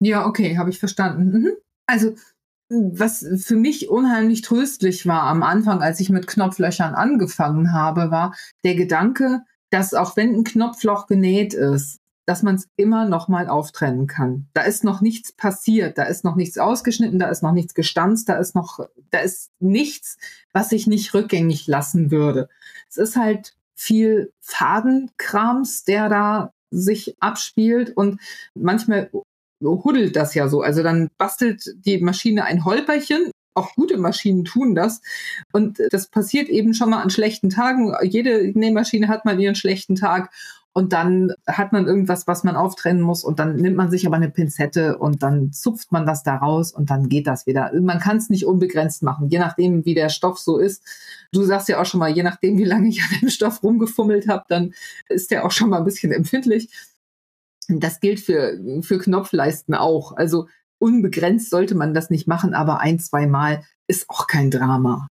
Ja, 0.00 0.26
okay, 0.26 0.58
habe 0.58 0.68
ich 0.68 0.78
verstanden. 0.78 1.32
Mhm. 1.32 1.50
Also 1.86 2.14
was 2.68 3.26
für 3.44 3.56
mich 3.56 3.88
unheimlich 3.88 4.42
tröstlich 4.42 5.06
war 5.06 5.24
am 5.24 5.42
Anfang, 5.42 5.82
als 5.82 5.98
ich 5.98 6.10
mit 6.10 6.26
Knopflöchern 6.26 6.94
angefangen 6.94 7.72
habe, 7.72 8.10
war 8.10 8.34
der 8.64 8.76
Gedanke, 8.76 9.40
dass 9.70 9.94
auch 9.94 10.16
wenn 10.16 10.34
ein 10.34 10.44
Knopfloch 10.44 11.06
genäht 11.06 11.54
ist, 11.54 12.00
dass 12.26 12.42
man 12.42 12.54
es 12.56 12.68
immer 12.76 13.08
noch 13.08 13.28
mal 13.28 13.48
auftrennen 13.48 14.06
kann. 14.06 14.46
Da 14.52 14.62
ist 14.62 14.84
noch 14.84 15.00
nichts 15.00 15.32
passiert, 15.32 15.98
da 15.98 16.04
ist 16.04 16.22
noch 16.22 16.36
nichts 16.36 16.58
ausgeschnitten, 16.58 17.18
da 17.18 17.28
ist 17.28 17.42
noch 17.42 17.52
nichts 17.52 17.74
gestanzt, 17.74 18.28
da 18.28 18.34
ist 18.34 18.54
noch, 18.54 18.86
da 19.10 19.18
ist 19.18 19.50
nichts, 19.58 20.16
was 20.52 20.68
sich 20.68 20.86
nicht 20.86 21.12
rückgängig 21.12 21.66
lassen 21.66 22.10
würde. 22.10 22.48
Es 22.88 22.98
ist 22.98 23.16
halt 23.16 23.54
viel 23.74 24.32
Fadenkrams, 24.40 25.84
der 25.84 26.08
da 26.08 26.52
sich 26.70 27.16
abspielt 27.20 27.96
und 27.96 28.20
manchmal 28.54 29.10
huddelt 29.60 30.16
das 30.16 30.34
ja 30.34 30.48
so. 30.48 30.62
Also 30.62 30.82
dann 30.82 31.08
bastelt 31.18 31.74
die 31.84 31.98
Maschine 31.98 32.44
ein 32.44 32.64
Holperchen 32.64 33.30
auch 33.54 33.74
gute 33.74 33.98
Maschinen 33.98 34.44
tun 34.44 34.74
das. 34.74 35.00
Und 35.52 35.78
das 35.90 36.08
passiert 36.08 36.48
eben 36.48 36.74
schon 36.74 36.90
mal 36.90 37.02
an 37.02 37.10
schlechten 37.10 37.50
Tagen. 37.50 37.94
Jede 38.02 38.52
Nähmaschine 38.58 39.08
hat 39.08 39.24
mal 39.24 39.38
ihren 39.40 39.54
schlechten 39.54 39.96
Tag. 39.96 40.30
Und 40.72 40.92
dann 40.92 41.32
hat 41.48 41.72
man 41.72 41.86
irgendwas, 41.86 42.28
was 42.28 42.44
man 42.44 42.54
auftrennen 42.54 43.02
muss. 43.02 43.24
Und 43.24 43.40
dann 43.40 43.56
nimmt 43.56 43.76
man 43.76 43.90
sich 43.90 44.06
aber 44.06 44.16
eine 44.16 44.30
Pinzette 44.30 44.98
und 44.98 45.22
dann 45.22 45.52
zupft 45.52 45.90
man 45.90 46.06
das 46.06 46.22
da 46.22 46.36
raus 46.36 46.72
und 46.72 46.90
dann 46.90 47.08
geht 47.08 47.26
das 47.26 47.46
wieder. 47.46 47.72
Man 47.80 47.98
kann 47.98 48.18
es 48.18 48.30
nicht 48.30 48.46
unbegrenzt 48.46 49.02
machen, 49.02 49.28
je 49.30 49.40
nachdem, 49.40 49.84
wie 49.84 49.94
der 49.94 50.10
Stoff 50.10 50.38
so 50.38 50.58
ist. 50.58 50.84
Du 51.32 51.42
sagst 51.42 51.68
ja 51.68 51.80
auch 51.80 51.86
schon 51.86 51.98
mal, 51.98 52.10
je 52.10 52.22
nachdem, 52.22 52.56
wie 52.56 52.64
lange 52.64 52.88
ich 52.88 53.02
an 53.02 53.20
dem 53.20 53.30
Stoff 53.30 53.64
rumgefummelt 53.64 54.28
habe, 54.28 54.44
dann 54.48 54.72
ist 55.08 55.32
der 55.32 55.44
auch 55.44 55.50
schon 55.50 55.70
mal 55.70 55.78
ein 55.78 55.84
bisschen 55.84 56.12
empfindlich. 56.12 56.70
Das 57.68 57.98
gilt 57.98 58.20
für, 58.20 58.58
für 58.82 58.98
Knopfleisten 58.98 59.74
auch. 59.74 60.16
Also 60.16 60.46
unbegrenzt 60.80 61.50
sollte 61.50 61.74
man 61.74 61.94
das 61.94 62.10
nicht 62.10 62.26
machen, 62.26 62.54
aber 62.54 62.80
ein, 62.80 62.98
zwei 62.98 63.26
Mal 63.26 63.64
ist 63.86 64.08
auch 64.08 64.26
kein 64.26 64.50
Drama. 64.50 65.06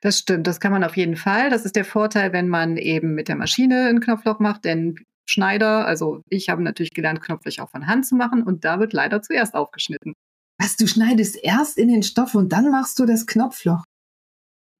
Das 0.00 0.18
stimmt, 0.18 0.46
das 0.46 0.60
kann 0.60 0.72
man 0.72 0.84
auf 0.84 0.96
jeden 0.96 1.16
Fall. 1.16 1.50
Das 1.50 1.64
ist 1.64 1.76
der 1.76 1.84
Vorteil, 1.84 2.32
wenn 2.32 2.48
man 2.48 2.76
eben 2.76 3.14
mit 3.14 3.28
der 3.28 3.36
Maschine 3.36 3.88
ein 3.88 4.00
Knopfloch 4.00 4.40
macht, 4.40 4.64
denn 4.64 4.96
Schneider, 5.28 5.86
also 5.86 6.22
ich 6.28 6.48
habe 6.48 6.62
natürlich 6.62 6.92
gelernt, 6.92 7.20
Knopflöcher 7.20 7.64
auch 7.64 7.70
von 7.70 7.86
Hand 7.86 8.06
zu 8.06 8.14
machen 8.14 8.42
und 8.42 8.64
da 8.64 8.78
wird 8.78 8.92
leider 8.92 9.22
zuerst 9.22 9.54
aufgeschnitten. 9.54 10.12
Was, 10.58 10.76
du 10.76 10.86
schneidest 10.86 11.36
erst 11.42 11.78
in 11.78 11.88
den 11.88 12.02
Stoff 12.02 12.34
und 12.34 12.52
dann 12.52 12.70
machst 12.70 12.98
du 12.98 13.06
das 13.06 13.26
Knopfloch? 13.26 13.82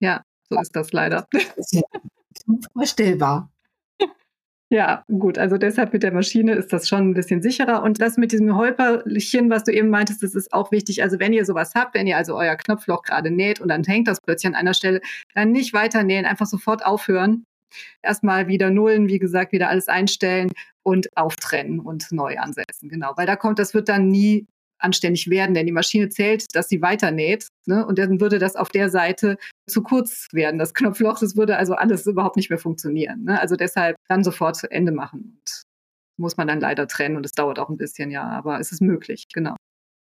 Ja, 0.01 0.23
so 0.49 0.61
ist 0.61 0.75
das 0.75 0.93
leider. 0.93 1.27
Das 1.33 1.45
ist 1.57 1.75
ja 1.75 1.83
unvorstellbar. 2.47 3.51
Ja, 4.69 5.05
gut, 5.07 5.39
also 5.39 5.59
deshalb 5.59 5.93
mit 5.93 6.03
der 6.03 6.13
Maschine 6.13 6.55
ist 6.55 6.73
das 6.73 6.89
schon 6.89 7.11
ein 7.11 7.15
bisschen 7.15 7.41
sicherer. 7.41 7.85
Und 7.85 8.01
das 8.01 8.17
mit 8.17 8.33
diesem 8.33 8.57
Holperchen, 8.57 9.49
was 9.49 9.63
du 9.63 9.73
eben 9.73 9.91
meintest, 9.91 10.25
das 10.25 10.35
ist 10.35 10.53
auch 10.53 10.73
wichtig. 10.73 11.05
Also 11.05 11.21
wenn 11.21 11.33
ihr 11.33 11.45
sowas 11.45 11.75
habt, 11.77 11.95
wenn 11.95 12.09
ihr 12.09 12.17
also 12.17 12.37
euer 12.37 12.57
Knopfloch 12.57 13.03
gerade 13.03 13.31
näht 13.31 13.61
und 13.61 13.69
dann 13.69 13.85
hängt 13.85 14.09
das 14.09 14.21
plötzlich 14.21 14.49
an 14.49 14.57
einer 14.57 14.75
Stelle, 14.75 15.01
dann 15.35 15.53
nicht 15.53 15.73
weiter 15.73 16.03
nähen, 16.03 16.27
einfach 16.27 16.47
sofort 16.47 16.85
aufhören. 16.85 17.45
Erstmal 18.03 18.49
wieder 18.49 18.71
nullen, 18.71 19.09
wie 19.09 19.21
gesagt, 19.21 19.53
wieder 19.53 19.69
alles 19.69 19.87
einstellen 19.87 20.51
und 20.83 21.17
auftrennen 21.17 21.79
und 21.79 22.11
neu 22.11 22.37
ansetzen. 22.39 22.89
Genau, 22.89 23.13
weil 23.17 23.27
da 23.27 23.37
kommt, 23.37 23.61
das 23.61 23.73
wird 23.73 23.89
dann 23.89 24.09
nie 24.09 24.47
anständig 24.79 25.29
werden, 25.29 25.55
denn 25.55 25.67
die 25.67 25.73
Maschine 25.73 26.09
zählt, 26.09 26.47
dass 26.55 26.69
sie 26.69 26.83
weiter 26.83 27.11
näht. 27.11 27.49
Ne? 27.67 27.87
Und 27.87 27.99
dann 27.99 28.21
würde 28.21 28.39
das 28.39 28.57
auf 28.57 28.69
der 28.69 28.91
Seite 28.91 29.37
zu 29.69 29.83
kurz 29.83 30.29
werden, 30.33 30.59
das 30.59 30.75
Knopfloch. 30.75 31.19
Das 31.19 31.37
würde 31.37 31.57
also 31.57 31.75
alles 31.75 32.07
überhaupt 32.07 32.37
nicht 32.37 32.51
mehr 32.51 32.59
funktionieren. 32.59 33.25
Ne? 33.25 33.41
Also 33.41 33.57
deshalb 33.57 33.97
dann 34.09 34.25
sofort 34.25 34.57
zu 34.57 34.71
Ende 34.71 34.93
machen. 34.93 35.21
Und 35.21 35.63
muss 36.19 36.37
man 36.37 36.49
dann 36.49 36.61
leider 36.61 36.89
trennen 36.89 37.17
und 37.17 37.27
es 37.27 37.33
dauert 37.33 37.59
auch 37.59 37.69
ein 37.69 37.77
bisschen, 37.77 38.11
ja, 38.11 38.25
aber 38.25 38.59
es 38.59 38.73
ist 38.73 38.81
möglich, 38.81 39.27
genau. 39.33 39.55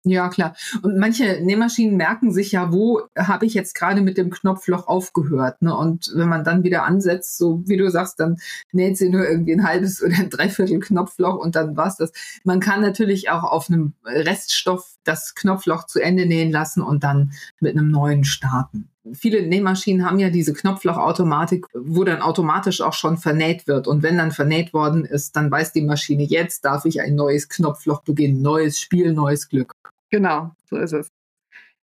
Ja, 0.09 0.29
klar. 0.29 0.55
Und 0.83 0.99
manche 0.99 1.41
Nähmaschinen 1.43 1.97
merken 1.97 2.31
sich 2.31 2.53
ja, 2.53 2.73
wo 2.73 3.03
habe 3.19 3.45
ich 3.45 3.55
jetzt 3.55 3.75
gerade 3.75 4.03
mit 4.03 4.17
dem 4.17 4.31
Knopfloch 4.31 4.87
aufgehört. 4.87 5.63
Ne? 5.63 5.77
Und 5.77 6.13
wenn 6.15 6.29
man 6.29 6.45
dann 6.45 6.63
wieder 6.63 6.85
ansetzt, 6.85 7.37
so 7.39 7.65
wie 7.67 7.77
du 7.77 7.91
sagst, 7.91 8.21
dann 8.21 8.37
näht 8.71 8.97
sie 8.97 9.09
nur 9.09 9.29
irgendwie 9.29 9.55
ein 9.55 9.67
halbes 9.67 10.01
oder 10.05 10.15
ein 10.15 10.31
Dreiviertel 10.31 10.79
Knopfloch 10.79 11.35
und 11.35 11.57
dann 11.57 11.77
war's 11.77 11.97
das. 11.97 12.13
Man 12.45 12.61
kann 12.61 12.83
natürlich 12.83 13.31
auch 13.31 13.43
auf 13.43 13.69
einem 13.69 13.95
Reststoff 14.05 14.95
das 15.03 15.35
Knopfloch 15.35 15.87
zu 15.87 15.99
Ende 15.99 16.25
nähen 16.25 16.53
lassen 16.53 16.83
und 16.83 17.03
dann 17.03 17.33
mit 17.59 17.77
einem 17.77 17.91
neuen 17.91 18.23
starten. 18.23 18.89
Viele 19.13 19.45
Nähmaschinen 19.45 20.07
haben 20.07 20.21
ja 20.21 20.31
diese 20.31 20.53
Knopflochautomatik, 20.53 21.67
wo 21.75 22.05
dann 22.05 22.23
automatisch 22.23 22.81
auch 22.81 22.93
schon 22.93 23.17
vernäht 23.19 23.67
wird. 23.67 23.89
Und 23.89 24.05
wenn 24.05 24.19
dann 24.19 24.31
vernäht 24.31 24.73
worden 24.73 25.05
ist, 25.05 25.35
dann 25.35 25.51
weiß 25.51 25.73
die 25.73 25.83
Maschine, 25.83 26.23
jetzt 26.23 26.65
darf 26.65 26.85
ich 26.85 27.01
ein 27.01 27.17
neues 27.17 27.49
Knopfloch 27.49 28.03
beginnen, 28.03 28.41
neues 28.41 28.81
Spiel, 28.81 29.13
neues 29.13 29.49
Glück. 29.49 29.73
Genau, 30.11 30.53
so 30.69 30.77
ist 30.77 30.93
es. 30.93 31.09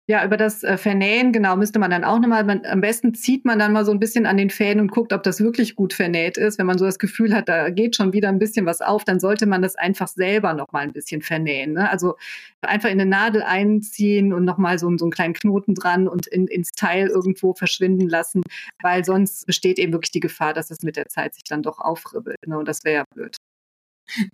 Ja, 0.07 0.23
über 0.23 0.37
das 0.37 0.63
äh, 0.63 0.77
Vernähen, 0.77 1.33
genau, 1.33 1.57
müsste 1.57 1.79
man 1.79 1.91
dann 1.91 2.05
auch 2.05 2.19
nochmal, 2.19 2.61
am 2.67 2.81
besten 2.83 3.15
zieht 3.15 3.47
man 3.47 3.59
dann 3.59 3.73
mal 3.73 3.87
so 3.87 3.91
ein 3.91 3.99
bisschen 3.99 4.27
an 4.27 4.37
den 4.37 4.51
Fäden 4.51 4.83
und 4.83 4.91
guckt, 4.91 5.15
ob 5.15 5.23
das 5.23 5.41
wirklich 5.41 5.77
gut 5.77 5.95
vernäht 5.95 6.37
ist. 6.37 6.59
Wenn 6.59 6.67
man 6.67 6.77
so 6.77 6.85
das 6.85 6.99
Gefühl 6.99 7.35
hat, 7.35 7.49
da 7.49 7.71
geht 7.71 7.97
schon 7.97 8.13
wieder 8.13 8.29
ein 8.29 8.39
bisschen 8.39 8.67
was 8.67 8.83
auf, 8.83 9.05
dann 9.05 9.19
sollte 9.19 9.47
man 9.47 9.63
das 9.63 9.77
einfach 9.77 10.09
selber 10.09 10.53
nochmal 10.53 10.83
ein 10.83 10.93
bisschen 10.93 11.23
vernähen. 11.23 11.73
Ne? 11.73 11.89
Also 11.89 12.17
einfach 12.61 12.91
in 12.91 13.01
eine 13.01 13.09
Nadel 13.09 13.43
einziehen 13.43 14.35
und 14.35 14.45
nochmal 14.45 14.79
so, 14.79 14.95
so 14.99 15.07
einen 15.07 15.11
kleinen 15.11 15.33
Knoten 15.33 15.75
dran 15.75 16.07
und 16.07 16.27
in, 16.27 16.49
ins 16.49 16.73
Teil 16.73 17.07
irgendwo 17.07 17.55
verschwinden 17.55 18.07
lassen, 18.07 18.43
weil 18.83 19.07
sonst 19.07 19.47
besteht 19.47 19.79
eben 19.79 19.95
wirklich 19.95 20.13
die 20.13 20.21
Gefahr, 20.21 20.53
dass 20.53 20.71
es 20.71 20.83
mit 20.83 20.97
der 20.97 21.09
Zeit 21.09 21.33
sich 21.33 21.45
dann 21.45 21.63
doch 21.63 21.79
aufribbelt. 21.79 22.37
Ne? 22.47 22.59
Und 22.59 22.69
das 22.69 22.85
wäre 22.85 22.97
ja 22.97 23.05
blöd. 23.15 23.37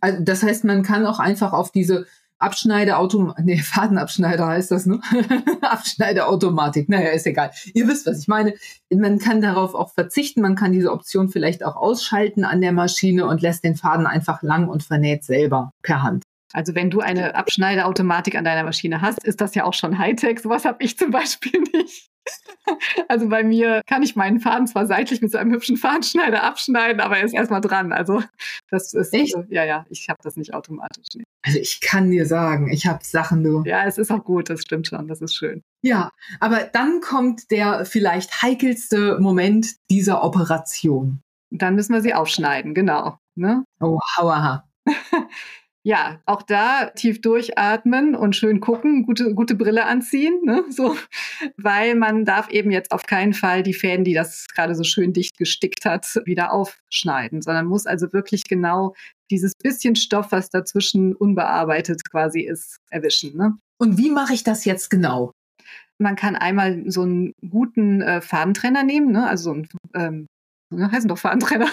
Also 0.01 0.19
das 0.21 0.43
heißt, 0.43 0.65
man 0.65 0.83
kann 0.83 1.07
auch 1.07 1.21
einfach 1.21 1.53
auf 1.53 1.71
diese 1.71 2.07
Abschneideautomatik, 2.41 3.45
nee, 3.45 3.59
Fadenabschneider 3.59 4.47
heißt 4.47 4.71
das, 4.71 4.87
ne? 4.87 5.01
Abschneideautomatik, 5.61 6.89
naja, 6.89 7.11
ist 7.11 7.27
egal. 7.27 7.51
Ihr 7.75 7.87
wisst, 7.87 8.07
was 8.07 8.21
ich 8.21 8.29
meine. 8.29 8.55
Man 8.93 9.19
kann 9.19 9.41
darauf 9.41 9.75
auch 9.75 9.93
verzichten, 9.93 10.41
man 10.41 10.57
kann 10.57 10.73
diese 10.73 10.91
Option 10.91 11.29
vielleicht 11.29 11.65
auch 11.65 11.77
ausschalten 11.77 12.45
an 12.45 12.61
der 12.61 12.73
Maschine 12.73 13.27
und 13.27 13.43
lässt 13.43 13.63
den 13.63 13.77
Faden 13.77 14.07
einfach 14.07 14.43
lang 14.43 14.69
und 14.69 14.83
vernäht 14.83 15.23
selber 15.23 15.71
per 15.83 16.03
Hand. 16.03 16.25
Also 16.53 16.75
wenn 16.75 16.91
du 16.91 17.01
eine 17.01 17.37
Abschneideautomatik 17.37 18.35
an 18.35 18.45
deiner 18.45 18.65
Maschine 18.65 19.01
hast, 19.01 19.23
ist 19.23 19.41
das 19.41 19.55
ja 19.55 19.65
auch 19.65 19.75
schon 19.75 19.99
Hightech. 19.99 20.41
Sowas 20.41 20.65
habe 20.65 20.83
ich 20.83 20.99
zum 20.99 21.11
Beispiel 21.11 21.61
nicht. 21.73 22.10
Also 23.09 23.29
bei 23.29 23.43
mir 23.43 23.83
kann 23.87 24.03
ich 24.03 24.15
meinen 24.15 24.41
Faden 24.41 24.67
zwar 24.67 24.87
seitlich 24.87 25.21
mit 25.21 25.33
so 25.33 25.39
einem 25.39 25.53
hübschen 25.53 25.77
Fadenschneider 25.77 26.43
abschneiden, 26.45 27.01
aber 27.01 27.19
er 27.19 27.25
ist 27.25 27.35
erstmal 27.35 27.61
dran. 27.61 27.93
Also 27.93 28.23
das 28.71 28.95
ist, 28.95 29.13
Echt? 29.13 29.35
Äh, 29.35 29.45
ja, 29.49 29.65
ja, 29.65 29.87
ich 29.91 30.09
habe 30.09 30.19
das 30.23 30.37
nicht 30.37 30.55
automatisch. 30.55 31.07
Nee. 31.15 31.25
Also 31.43 31.59
ich 31.59 31.81
kann 31.81 32.11
dir 32.11 32.27
sagen, 32.27 32.71
ich 32.71 32.87
habe 32.87 33.03
Sachen, 33.03 33.43
du. 33.43 33.63
Ja, 33.65 33.85
es 33.85 33.99
ist 33.99 34.11
auch 34.11 34.25
gut, 34.25 34.51
das 34.51 34.63
stimmt 34.63 34.87
schon, 34.87 35.09
das 35.09 35.21
ist 35.21 35.35
schön. 35.35 35.63
Ja, 35.83 36.11
aber 36.39 36.61
dann 36.65 37.01
kommt 37.01 37.51
der 37.51 37.85
vielleicht 37.85 38.43
heikelste 38.43 39.19
Moment 39.19 39.77
dieser 39.91 40.23
Operation. 40.23 41.23
Dann 41.51 41.75
müssen 41.75 41.93
wir 41.93 42.03
sie 42.03 42.15
aufschneiden, 42.15 42.75
genau. 42.75 43.19
Ne? 43.35 43.65
Oh, 43.81 43.99
hauaha. 44.17 44.69
ja, 45.83 46.21
auch 46.27 46.43
da 46.43 46.87
tief 46.91 47.23
durchatmen 47.23 48.15
und 48.15 48.37
schön 48.37 48.61
gucken, 48.61 49.05
gute, 49.05 49.35
gute 49.35 49.55
Brille 49.55 49.87
anziehen, 49.87 50.41
ne? 50.45 50.65
so, 50.71 50.97
weil 51.57 51.95
man 51.95 52.25
darf 52.25 52.51
eben 52.51 52.71
jetzt 52.71 52.93
auf 52.93 53.05
keinen 53.05 53.33
Fall 53.33 53.63
die 53.63 53.73
Fäden, 53.73 54.05
die 54.05 54.13
das 54.13 54.47
gerade 54.49 54.75
so 54.75 54.85
schön 54.85 55.13
dicht 55.13 55.39
gestickt 55.39 55.87
hat, 55.87 56.07
wieder 56.27 56.53
aufschneiden, 56.53 57.41
sondern 57.41 57.67
muss 57.67 57.87
also 57.87 58.13
wirklich 58.13 58.45
genau 58.45 58.95
dieses 59.31 59.55
bisschen 59.55 59.97
Stoff, 59.97 60.33
was 60.33 60.51
dazwischen 60.51 61.15
unbearbeitet 61.15 62.03
quasi 62.11 62.41
ist, 62.41 62.77
erwischen. 62.91 63.37
Ne? 63.37 63.57
Und 63.79 63.97
wie 63.97 64.11
mache 64.11 64.35
ich 64.35 64.45
das 64.45 64.65
jetzt 64.65 64.91
genau? 64.91 65.33
Man 65.99 66.17
kann 66.17 66.37
einmal 66.37 66.91
so 66.91 67.03
einen 67.03 67.33
guten 67.49 68.03
äh, 68.03 68.21
Fadentrenner 68.21 68.83
nehmen, 68.83 69.13
ne? 69.13 69.27
also 69.27 69.45
so 69.45 69.55
ein, 69.55 69.69
ähm, 69.95 70.27
heißen 70.93 71.09
doch 71.09 71.19
Fadentrenner. 71.19 71.71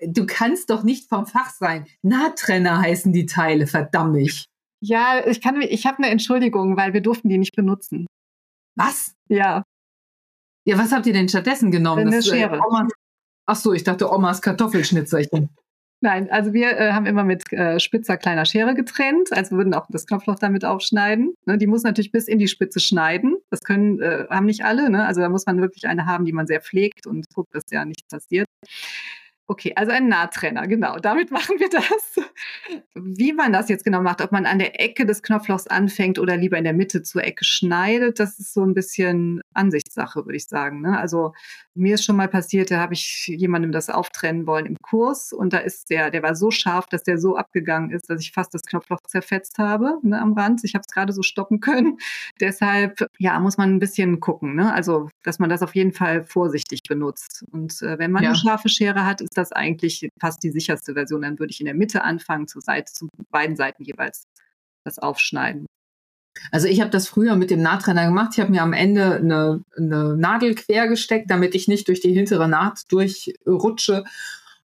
Du 0.00 0.26
kannst 0.26 0.70
doch 0.70 0.82
nicht 0.82 1.08
vom 1.08 1.26
Fach 1.26 1.50
sein. 1.50 1.86
Nahtrenner 2.02 2.80
heißen 2.80 3.12
die 3.12 3.26
Teile, 3.26 3.66
verdammt 3.66 4.12
mich. 4.12 4.46
Ja, 4.80 5.26
ich 5.26 5.40
kann, 5.40 5.60
ich 5.60 5.86
habe 5.86 5.98
eine 5.98 6.08
Entschuldigung, 6.08 6.76
weil 6.76 6.92
wir 6.92 7.00
durften 7.00 7.28
die 7.28 7.38
nicht 7.38 7.56
benutzen. 7.56 8.06
Was? 8.76 9.14
Ja. 9.28 9.62
Ja, 10.64 10.78
was 10.78 10.92
habt 10.92 11.06
ihr 11.06 11.12
denn 11.12 11.28
stattdessen 11.28 11.70
genommen? 11.70 12.06
Eine 12.06 12.16
das, 12.16 12.26
äh, 12.28 12.30
Schere. 12.30 12.56
Äh, 12.56 12.60
Omas, 12.60 12.92
ach 13.46 13.56
so, 13.56 13.72
ich 13.72 13.84
dachte 13.84 14.10
Omas 14.10 14.42
Kartoffelschnitzerchen. 14.42 15.50
Nein, 16.02 16.30
also 16.30 16.52
wir 16.52 16.78
äh, 16.78 16.92
haben 16.92 17.06
immer 17.06 17.24
mit 17.24 17.50
äh, 17.52 17.80
spitzer 17.80 18.18
kleiner 18.18 18.44
Schere 18.44 18.74
getrennt, 18.74 19.32
also 19.32 19.56
würden 19.56 19.72
auch 19.72 19.86
das 19.88 20.06
Knopfloch 20.06 20.38
damit 20.38 20.64
aufschneiden. 20.64 21.34
Ne, 21.46 21.56
die 21.56 21.66
muss 21.66 21.84
natürlich 21.84 22.12
bis 22.12 22.28
in 22.28 22.38
die 22.38 22.48
Spitze 22.48 22.80
schneiden. 22.80 23.38
Das 23.50 23.60
können 23.60 24.00
äh, 24.02 24.26
haben 24.28 24.44
nicht 24.44 24.64
alle. 24.64 24.90
Ne? 24.90 25.06
Also 25.06 25.22
da 25.22 25.30
muss 25.30 25.46
man 25.46 25.60
wirklich 25.60 25.86
eine 25.86 26.04
haben, 26.04 26.26
die 26.26 26.32
man 26.32 26.46
sehr 26.46 26.60
pflegt 26.60 27.06
und 27.06 27.24
guckt, 27.34 27.54
dass 27.54 27.64
ja 27.70 27.84
nichts 27.86 28.08
passiert. 28.08 28.46
Okay, 29.48 29.72
also 29.76 29.92
ein 29.92 30.08
Nahtrenner, 30.08 30.66
genau. 30.66 30.98
Damit 30.98 31.30
machen 31.30 31.60
wir 31.60 31.68
das. 31.68 32.16
Wie 32.94 33.32
man 33.32 33.52
das 33.52 33.68
jetzt 33.68 33.84
genau 33.84 34.02
macht, 34.02 34.20
ob 34.20 34.32
man 34.32 34.44
an 34.44 34.58
der 34.58 34.80
Ecke 34.80 35.06
des 35.06 35.22
Knopflochs 35.22 35.68
anfängt 35.68 36.18
oder 36.18 36.36
lieber 36.36 36.58
in 36.58 36.64
der 36.64 36.72
Mitte 36.72 37.02
zur 37.02 37.22
Ecke 37.22 37.44
schneidet, 37.44 38.18
das 38.18 38.38
ist 38.40 38.52
so 38.52 38.64
ein 38.64 38.74
bisschen 38.74 39.40
Ansichtssache, 39.54 40.24
würde 40.26 40.36
ich 40.36 40.46
sagen. 40.46 40.80
Ne? 40.80 40.98
Also 40.98 41.32
mir 41.74 41.94
ist 41.94 42.04
schon 42.04 42.16
mal 42.16 42.28
passiert, 42.28 42.70
da 42.70 42.78
habe 42.80 42.94
ich 42.94 43.26
jemandem 43.28 43.70
das 43.70 43.90
auftrennen 43.90 44.46
wollen 44.46 44.66
im 44.66 44.78
Kurs 44.82 45.32
und 45.32 45.52
da 45.52 45.58
ist 45.58 45.90
der, 45.90 46.10
der 46.10 46.22
war 46.22 46.34
so 46.34 46.50
scharf, 46.50 46.86
dass 46.86 47.04
der 47.04 47.18
so 47.18 47.36
abgegangen 47.36 47.90
ist, 47.90 48.10
dass 48.10 48.20
ich 48.20 48.32
fast 48.32 48.52
das 48.54 48.62
Knopfloch 48.62 49.00
zerfetzt 49.06 49.58
habe 49.58 49.98
ne, 50.02 50.20
am 50.20 50.32
Rand. 50.32 50.64
Ich 50.64 50.74
habe 50.74 50.82
es 50.86 50.92
gerade 50.92 51.12
so 51.12 51.22
stoppen 51.22 51.60
können. 51.60 51.98
Deshalb, 52.40 53.06
ja, 53.18 53.38
muss 53.38 53.58
man 53.58 53.74
ein 53.74 53.78
bisschen 53.78 54.20
gucken. 54.20 54.56
Ne? 54.56 54.72
Also, 54.72 55.08
dass 55.22 55.38
man 55.38 55.50
das 55.50 55.62
auf 55.62 55.74
jeden 55.74 55.92
Fall 55.92 56.24
vorsichtig 56.24 56.82
benutzt. 56.82 57.44
Und 57.52 57.80
äh, 57.82 57.98
wenn 57.98 58.10
man 58.10 58.22
ja. 58.22 58.30
eine 58.30 58.38
scharfe 58.38 58.68
Schere 58.68 59.06
hat, 59.06 59.20
ist 59.20 59.35
das 59.36 59.52
eigentlich 59.52 60.08
fast 60.20 60.42
die 60.42 60.50
sicherste 60.50 60.94
Version. 60.94 61.22
Dann 61.22 61.38
würde 61.38 61.50
ich 61.50 61.60
in 61.60 61.66
der 61.66 61.74
Mitte 61.74 62.04
anfangen, 62.04 62.48
zur 62.48 62.62
Seite, 62.62 62.92
zu 62.92 63.08
beiden 63.30 63.56
Seiten 63.56 63.84
jeweils 63.84 64.24
das 64.84 64.98
aufschneiden. 64.98 65.66
Also 66.52 66.68
ich 66.68 66.80
habe 66.80 66.90
das 66.90 67.08
früher 67.08 67.36
mit 67.36 67.50
dem 67.50 67.62
Nahtrenner 67.62 68.06
gemacht. 68.06 68.32
Ich 68.34 68.40
habe 68.40 68.50
mir 68.50 68.62
am 68.62 68.72
Ende 68.72 69.16
eine, 69.16 69.62
eine 69.76 70.16
Nadel 70.16 70.54
quer 70.54 70.88
gesteckt, 70.88 71.30
damit 71.30 71.54
ich 71.54 71.68
nicht 71.68 71.88
durch 71.88 72.00
die 72.00 72.12
hintere 72.12 72.48
Naht 72.48 72.82
durchrutsche 72.90 74.04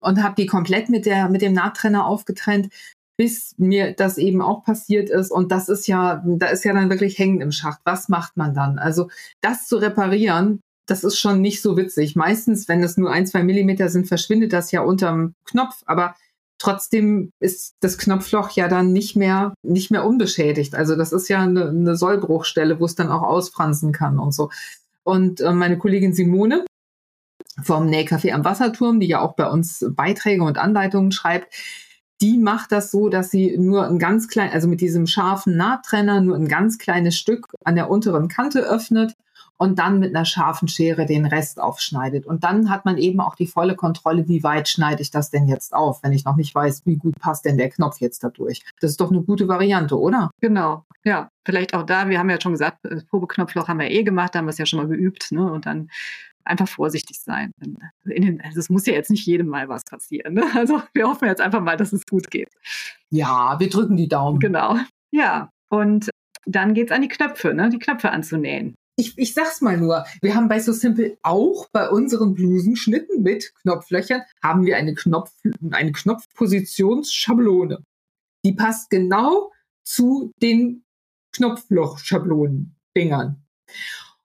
und 0.01 0.23
habe 0.23 0.35
die 0.37 0.47
komplett 0.47 0.89
mit 0.89 1.07
der 1.07 1.29
mit 1.29 1.43
dem 1.43 1.55
Nahttrenner 1.55 2.07
aufgetrennt, 2.07 2.69
bis 3.17 3.55
mir 3.59 3.95
das 3.95 4.19
eben 4.19 4.43
auch 4.43 4.65
passiert 4.65 5.09
ist. 5.09 5.31
Und 5.31 5.53
das 5.53 5.69
ist 5.69 5.87
ja, 5.87 6.23
da 6.27 6.47
ist 6.47 6.65
ja 6.65 6.75
dann 6.75 6.91
wirklich 6.91 7.19
hängen 7.19 7.41
im 7.41 7.53
Schacht. 7.53 7.81
Was 7.85 8.09
macht 8.09 8.37
man 8.37 8.55
dann? 8.55 8.79
Also 8.79 9.09
das 9.41 9.67
zu 9.67 9.77
reparieren, 9.77 10.61
das 10.87 11.05
ist 11.05 11.19
schon 11.19 11.41
nicht 11.41 11.63
so 11.63 11.77
witzig. 11.77 12.17
Meistens, 12.17 12.69
wenn 12.69 12.83
es 12.83 12.97
nur 12.97 13.11
ein, 13.11 13.27
zwei 13.27 13.43
Millimeter 13.43 13.89
sind, 13.89 14.07
verschwindet 14.07 14.53
das 14.53 14.71
ja 14.71 14.83
unterm 14.83 15.35
Knopf. 15.45 15.83
Aber 15.87 16.15
Trotzdem 16.59 17.31
ist 17.41 17.75
das 17.81 17.99
Knopfloch 17.99 18.51
ja 18.53 18.69
dann 18.69 18.93
nicht 18.93 19.17
mehr, 19.17 19.53
nicht 19.63 19.91
mehr 19.91 20.07
unbeschädigt. 20.07 20.75
Also 20.75 20.97
das 20.97 21.13
ist 21.13 21.29
ja 21.29 21.43
eine, 21.43 21.69
eine 21.69 21.95
Sollbruchstelle, 21.95 22.81
wo 22.81 22.87
es 22.87 22.95
dann 22.95 23.11
auch 23.11 23.23
ausfransen 23.23 23.93
kann 23.93 24.19
und 24.19 24.33
so. 24.33 24.51
Und 25.03 25.41
äh, 25.41 25.53
meine 25.53 25.77
Kollegin 25.77 26.15
Simone 26.15 26.65
vom 27.63 27.87
Nähcafé 27.89 28.33
am 28.33 28.45
Wasserturm, 28.45 28.99
die 28.99 29.09
ja 29.09 29.21
auch 29.21 29.35
bei 29.35 29.47
uns 29.47 29.85
Beiträge 29.91 30.43
und 30.43 30.57
Anleitungen 30.57 31.13
schreibt, 31.13 31.53
die 32.23 32.39
macht 32.39 32.73
das 32.73 32.91
so, 32.91 33.09
dass 33.09 33.31
sie 33.31 33.59
nur 33.59 33.87
ein 33.87 33.99
ganz 33.99 34.29
klein, 34.29 34.51
also 34.51 34.67
mit 34.67 34.81
diesem 34.81 35.07
scharfen 35.07 35.57
Nahttrenner 35.57 36.21
nur 36.21 36.37
ein 36.37 36.49
ganz 36.49 36.79
kleines 36.79 37.19
Stück 37.19 37.49
an 37.65 37.75
der 37.75 37.91
unteren 37.91 38.29
Kante 38.29 38.61
öffnet 38.61 39.15
und 39.57 39.79
dann 39.79 40.01
mit 40.01 40.15
einer 40.15 40.25
scharfen 40.25 40.69
Schere 40.69 41.07
den 41.07 41.27
Rest 41.27 41.61
aufschneidet. 41.61 42.27
Und 42.27 42.45
dann 42.45 42.71
hat 42.71 42.85
man 42.85 42.99
eben 42.99 43.21
auch 43.21 43.35
die 43.35 43.47
volle 43.47 43.77
Kontrolle, 43.77 44.29
wie 44.29 44.43
weit 44.43 44.69
schneide 44.69 45.03
ich 45.03 45.11
das 45.11 45.31
denn 45.31 45.47
jetzt 45.47 45.75
auf, 45.75 46.03
wenn 46.03 46.13
ich 46.13 46.25
noch 46.25 46.37
nicht 46.37 46.55
weiß, 46.55 46.83
wie 46.87 46.97
gut 46.97 47.19
passt 47.19 47.45
denn 47.45 47.57
der 47.57 47.71
Knopf 47.71 48.01
jetzt 48.01 48.25
dadurch. 48.25 48.63
Das 48.81 48.91
ist 48.91 49.01
doch 49.01 49.11
eine 49.11 49.23
gute 49.23 49.47
Variante, 49.47 49.99
oder? 49.99 50.31
Genau, 50.41 50.85
ja. 51.05 51.29
Vielleicht 51.47 51.75
auch 51.75 51.85
da, 51.85 52.09
wir 52.09 52.19
haben 52.19 52.31
ja 52.31 52.41
schon 52.41 52.53
gesagt, 52.53 52.79
das 52.83 53.05
Probeknopfloch 53.05 53.69
haben 53.69 53.79
wir 53.79 53.91
eh 53.91 54.03
gemacht, 54.03 54.35
da 54.35 54.39
haben 54.39 54.47
wir 54.47 54.51
es 54.51 54.59
ja 54.59 54.67
schon 54.67 54.79
mal 54.79 54.89
geübt, 54.89 55.31
ne? 55.31 55.53
Und 55.53 55.67
dann 55.67 55.89
einfach 56.45 56.69
vorsichtig 56.69 57.21
sein. 57.21 57.53
Den, 58.05 58.41
also 58.43 58.59
es 58.61 58.69
muss 58.69 58.87
ja 58.87 58.93
jetzt 58.93 59.11
nicht 59.11 59.27
jedem 59.27 59.49
Mal 59.49 59.69
was 59.69 59.85
passieren. 59.85 60.35
Ne? 60.35 60.45
Also 60.55 60.83
wir 60.93 61.09
hoffen 61.09 61.27
jetzt 61.27 61.41
einfach 61.41 61.61
mal, 61.61 61.77
dass 61.77 61.93
es 61.93 62.05
gut 62.07 62.31
geht. 62.31 62.49
Ja, 63.11 63.59
wir 63.59 63.71
drücken 63.71 63.97
die 63.97 64.09
Daumen. 64.09 64.41
Genau. 64.41 64.77
Ja, 65.11 65.51
und 65.71 66.11
dann 66.45 66.75
geht 66.75 66.91
es 66.91 66.93
an 66.93 67.03
die 67.03 67.09
Knöpfe, 67.09 67.55
ne? 67.55 67.71
die 67.71 67.79
Knöpfe 67.79 68.11
anzunähen 68.11 68.75
ich, 68.97 69.19
ich 69.19 69.35
sag's 69.35 69.61
mal 69.61 69.77
nur, 69.77 70.07
wir 70.23 70.35
haben 70.35 70.49
bei 70.49 70.59
So 70.61 70.73
Simple 70.73 71.19
auch 71.23 71.69
bei 71.71 71.89
unseren 71.89 72.35
Blusenschnitten 72.35 73.23
mit 73.23 73.53
Knopflöchern, 73.63 74.23
haben 74.43 74.65
wir 74.65 74.77
eine, 74.77 74.95
Knopf, 74.95 75.33
eine 75.71 75.93
Knopfpositionsschablone. 75.93 77.85
Die 78.45 78.53
passt 78.53 78.91
genau 78.91 79.53
zu 79.83 80.31
den 80.41 80.85
Knopflochschablonen-Dingern. 81.33 83.43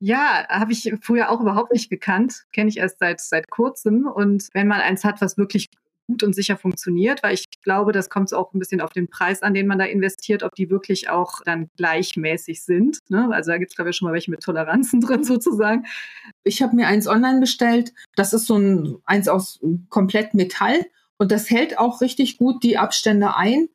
Ja, 0.00 0.46
habe 0.48 0.72
ich 0.72 0.92
früher 1.00 1.30
auch 1.30 1.40
überhaupt 1.40 1.72
nicht 1.72 1.88
gekannt. 1.88 2.44
Kenne 2.52 2.68
ich 2.68 2.78
erst 2.78 2.98
seit, 2.98 3.20
seit 3.20 3.50
kurzem. 3.50 4.06
Und 4.06 4.48
wenn 4.52 4.66
man 4.66 4.80
eins 4.80 5.04
hat, 5.04 5.20
was 5.20 5.38
wirklich 5.38 5.70
gut 6.06 6.22
und 6.22 6.34
sicher 6.34 6.56
funktioniert, 6.56 7.22
weil 7.22 7.34
ich 7.34 7.46
glaube, 7.62 7.92
das 7.92 8.10
kommt 8.10 8.32
auch 8.34 8.52
ein 8.52 8.58
bisschen 8.58 8.80
auf 8.80 8.92
den 8.92 9.08
Preis 9.08 9.42
an, 9.42 9.54
den 9.54 9.66
man 9.66 9.78
da 9.78 9.84
investiert, 9.84 10.42
ob 10.42 10.54
die 10.54 10.70
wirklich 10.70 11.08
auch 11.08 11.40
dann 11.44 11.68
gleichmäßig 11.76 12.62
sind. 12.62 12.98
Ne? 13.08 13.28
Also 13.32 13.52
da 13.52 13.58
gibt 13.58 13.70
es, 13.70 13.76
glaube 13.76 13.90
ich, 13.90 13.96
schon 13.96 14.06
mal 14.06 14.12
welche 14.12 14.30
mit 14.30 14.42
Toleranzen 14.42 15.00
drin 15.00 15.24
sozusagen. 15.24 15.84
Ich 16.42 16.62
habe 16.62 16.76
mir 16.76 16.88
eins 16.88 17.06
online 17.06 17.40
bestellt. 17.40 17.92
Das 18.16 18.32
ist 18.32 18.46
so 18.46 18.56
ein 18.56 18.96
eins 19.04 19.28
aus 19.28 19.60
komplett 19.88 20.34
Metall 20.34 20.84
und 21.18 21.32
das 21.32 21.50
hält 21.50 21.78
auch 21.78 22.00
richtig 22.00 22.38
gut 22.38 22.62
die 22.62 22.78
Abstände 22.78 23.36
ein. 23.36 23.68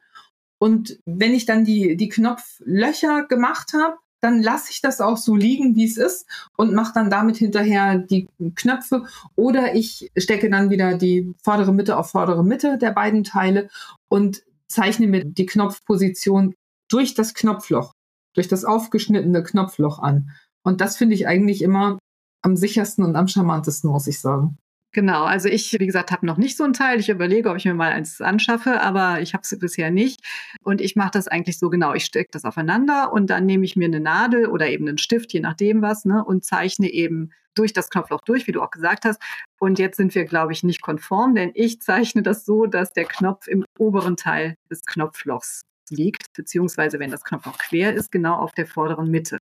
Und 0.59 0.99
wenn 1.05 1.33
ich 1.33 1.45
dann 1.45 1.63
die, 1.63 1.95
die 1.95 2.09
Knopflöcher 2.09 3.25
gemacht 3.27 3.73
habe, 3.73 3.97
dann 4.21 4.41
lasse 4.41 4.71
ich 4.71 4.81
das 4.81 4.99
auch 4.99 5.17
so 5.17 5.35
liegen, 5.35 5.75
wie 5.75 5.85
es 5.85 5.97
ist 5.97 6.25
und 6.57 6.73
mache 6.73 6.93
dann 6.93 7.09
damit 7.09 7.37
hinterher 7.37 7.97
die 7.97 8.27
Knöpfe 8.55 9.05
oder 9.35 9.75
ich 9.75 10.11
stecke 10.17 10.49
dann 10.49 10.69
wieder 10.69 10.97
die 10.97 11.33
vordere 11.41 11.73
Mitte 11.73 11.97
auf 11.97 12.11
vordere 12.11 12.43
Mitte 12.43 12.77
der 12.77 12.91
beiden 12.91 13.23
Teile 13.23 13.69
und 14.09 14.43
zeichne 14.67 15.07
mir 15.07 15.23
die 15.23 15.45
Knopfposition 15.45 16.53
durch 16.89 17.13
das 17.13 17.33
Knopfloch, 17.33 17.93
durch 18.35 18.47
das 18.47 18.65
aufgeschnittene 18.65 19.43
Knopfloch 19.43 19.99
an. 19.99 20.31
Und 20.63 20.81
das 20.81 20.97
finde 20.97 21.15
ich 21.15 21.27
eigentlich 21.27 21.61
immer 21.61 21.97
am 22.41 22.55
sichersten 22.55 23.03
und 23.05 23.15
am 23.15 23.27
charmantesten, 23.27 23.89
muss 23.89 24.07
ich 24.07 24.19
sagen. 24.19 24.57
Genau, 24.91 25.23
also 25.25 25.49
ich, 25.49 25.71
wie 25.79 25.85
gesagt, 25.85 26.11
habe 26.11 26.25
noch 26.25 26.37
nicht 26.37 26.57
so 26.57 26.63
ein 26.63 26.73
Teil. 26.73 26.99
Ich 26.99 27.09
überlege, 27.09 27.51
ob 27.51 27.57
ich 27.57 27.65
mir 27.65 27.75
mal 27.75 27.91
eins 27.91 28.21
anschaffe, 28.21 28.81
aber 28.81 29.21
ich 29.21 29.33
habe 29.33 29.43
es 29.43 29.59
bisher 29.59 29.91
nicht. 29.91 30.19
Und 30.63 30.81
ich 30.81 30.95
mache 30.95 31.11
das 31.11 31.27
eigentlich 31.27 31.59
so 31.59 31.69
genau. 31.69 31.93
Ich 31.93 32.05
stecke 32.05 32.29
das 32.31 32.43
aufeinander 32.43 33.13
und 33.13 33.29
dann 33.29 33.45
nehme 33.45 33.65
ich 33.65 33.75
mir 33.75 33.85
eine 33.85 33.99
Nadel 33.99 34.47
oder 34.47 34.67
eben 34.67 34.87
einen 34.87 34.97
Stift, 34.97 35.31
je 35.31 35.41
nachdem 35.41 35.83
was, 35.83 36.05
ne, 36.05 36.23
und 36.23 36.43
zeichne 36.43 36.89
eben 36.89 37.29
durch 37.53 37.71
das 37.73 37.89
Knopfloch 37.89 38.21
durch, 38.21 38.47
wie 38.47 38.51
du 38.51 38.61
auch 38.61 38.71
gesagt 38.71 39.05
hast. 39.05 39.21
Und 39.59 39.77
jetzt 39.77 39.97
sind 39.97 40.15
wir, 40.15 40.25
glaube 40.25 40.53
ich, 40.53 40.63
nicht 40.63 40.81
konform, 40.81 41.35
denn 41.35 41.51
ich 41.53 41.81
zeichne 41.81 42.23
das 42.23 42.45
so, 42.45 42.65
dass 42.65 42.91
der 42.91 43.05
Knopf 43.05 43.47
im 43.47 43.65
oberen 43.77 44.17
Teil 44.17 44.55
des 44.71 44.83
Knopflochs 44.85 45.61
liegt, 45.91 46.33
beziehungsweise 46.35 46.99
wenn 46.99 47.11
das 47.11 47.23
Knopfloch 47.23 47.57
quer 47.57 47.93
ist, 47.93 48.11
genau 48.11 48.35
auf 48.37 48.53
der 48.53 48.65
vorderen 48.65 49.11
Mitte. 49.11 49.37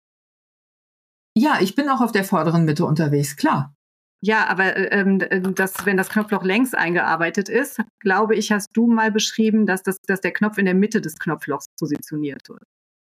Ja, 1.34 1.58
ich 1.60 1.74
bin 1.74 1.88
auch 1.88 2.00
auf 2.00 2.12
der 2.12 2.24
vorderen 2.24 2.64
Mitte 2.64 2.84
unterwegs, 2.84 3.36
klar. 3.36 3.74
Ja, 4.20 4.46
aber 4.46 4.76
äh, 4.76 5.00
ähm, 5.00 5.20
äh, 5.20 5.40
das, 5.40 5.74
wenn 5.86 5.96
das 5.96 6.08
Knopfloch 6.08 6.42
längs 6.42 6.74
eingearbeitet 6.74 7.48
ist, 7.48 7.80
glaube 8.00 8.34
ich, 8.34 8.50
hast 8.50 8.70
du 8.72 8.86
mal 8.86 9.12
beschrieben, 9.12 9.64
dass, 9.66 9.82
das, 9.82 10.00
dass 10.06 10.20
der 10.20 10.32
Knopf 10.32 10.58
in 10.58 10.64
der 10.64 10.74
Mitte 10.74 11.00
des 11.00 11.18
Knopflochs 11.18 11.66
positioniert 11.78 12.48
wird. 12.48 12.62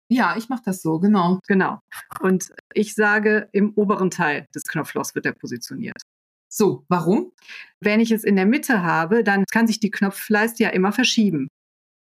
Ja, 0.09 0.35
ich 0.37 0.49
mache 0.49 0.63
das 0.65 0.81
so, 0.81 0.99
genau. 0.99 1.39
Genau. 1.47 1.79
Und 2.21 2.51
ich 2.73 2.93
sage, 2.95 3.49
im 3.51 3.73
oberen 3.75 4.09
Teil 4.09 4.47
des 4.53 4.63
Knopflochs 4.63 5.15
wird 5.15 5.25
er 5.25 5.33
positioniert. 5.33 6.01
So, 6.49 6.85
warum? 6.87 7.33
Wenn 7.81 7.99
ich 7.99 8.11
es 8.11 8.23
in 8.23 8.37
der 8.37 8.45
Mitte 8.45 8.83
habe, 8.83 9.23
dann 9.23 9.45
kann 9.51 9.67
sich 9.67 9.79
die 9.79 9.91
Knopfleiste 9.91 10.63
ja 10.63 10.69
immer 10.69 10.93
verschieben. 10.93 11.49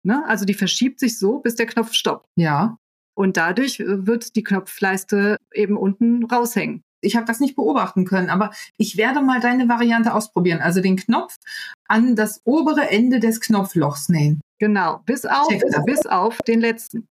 Ne? 0.04 0.24
Also 0.28 0.46
die 0.46 0.54
verschiebt 0.54 1.00
sich 1.00 1.18
so, 1.18 1.40
bis 1.40 1.56
der 1.56 1.66
Knopf 1.66 1.94
stoppt. 1.94 2.28
Ja. 2.36 2.78
Und 3.16 3.36
dadurch 3.36 3.80
äh, 3.80 4.06
wird 4.06 4.36
die 4.36 4.44
Knopfleiste 4.44 5.38
eben 5.54 5.76
unten 5.76 6.24
raushängen 6.24 6.84
ich 7.02 7.16
habe 7.16 7.26
das 7.26 7.40
nicht 7.40 7.56
beobachten 7.56 8.06
können, 8.06 8.30
aber 8.30 8.52
ich 8.78 8.98
werde 8.98 9.22
mal 9.22 9.40
deine 9.40 9.70
Variante 9.70 10.14
ausprobieren. 10.14 10.60
Also 10.60 10.82
den 10.82 10.98
Knopf 10.98 11.36
an 11.88 12.16
das 12.16 12.42
obere 12.44 12.90
Ende 12.90 13.20
des 13.20 13.40
Knopflochs 13.40 14.10
nähen. 14.10 14.42
Genau, 14.60 15.02
bis 15.06 15.26
auf, 15.26 15.48
bis 15.86 16.06
auf 16.08 16.38
den 16.40 16.60
letzten. 16.60 17.08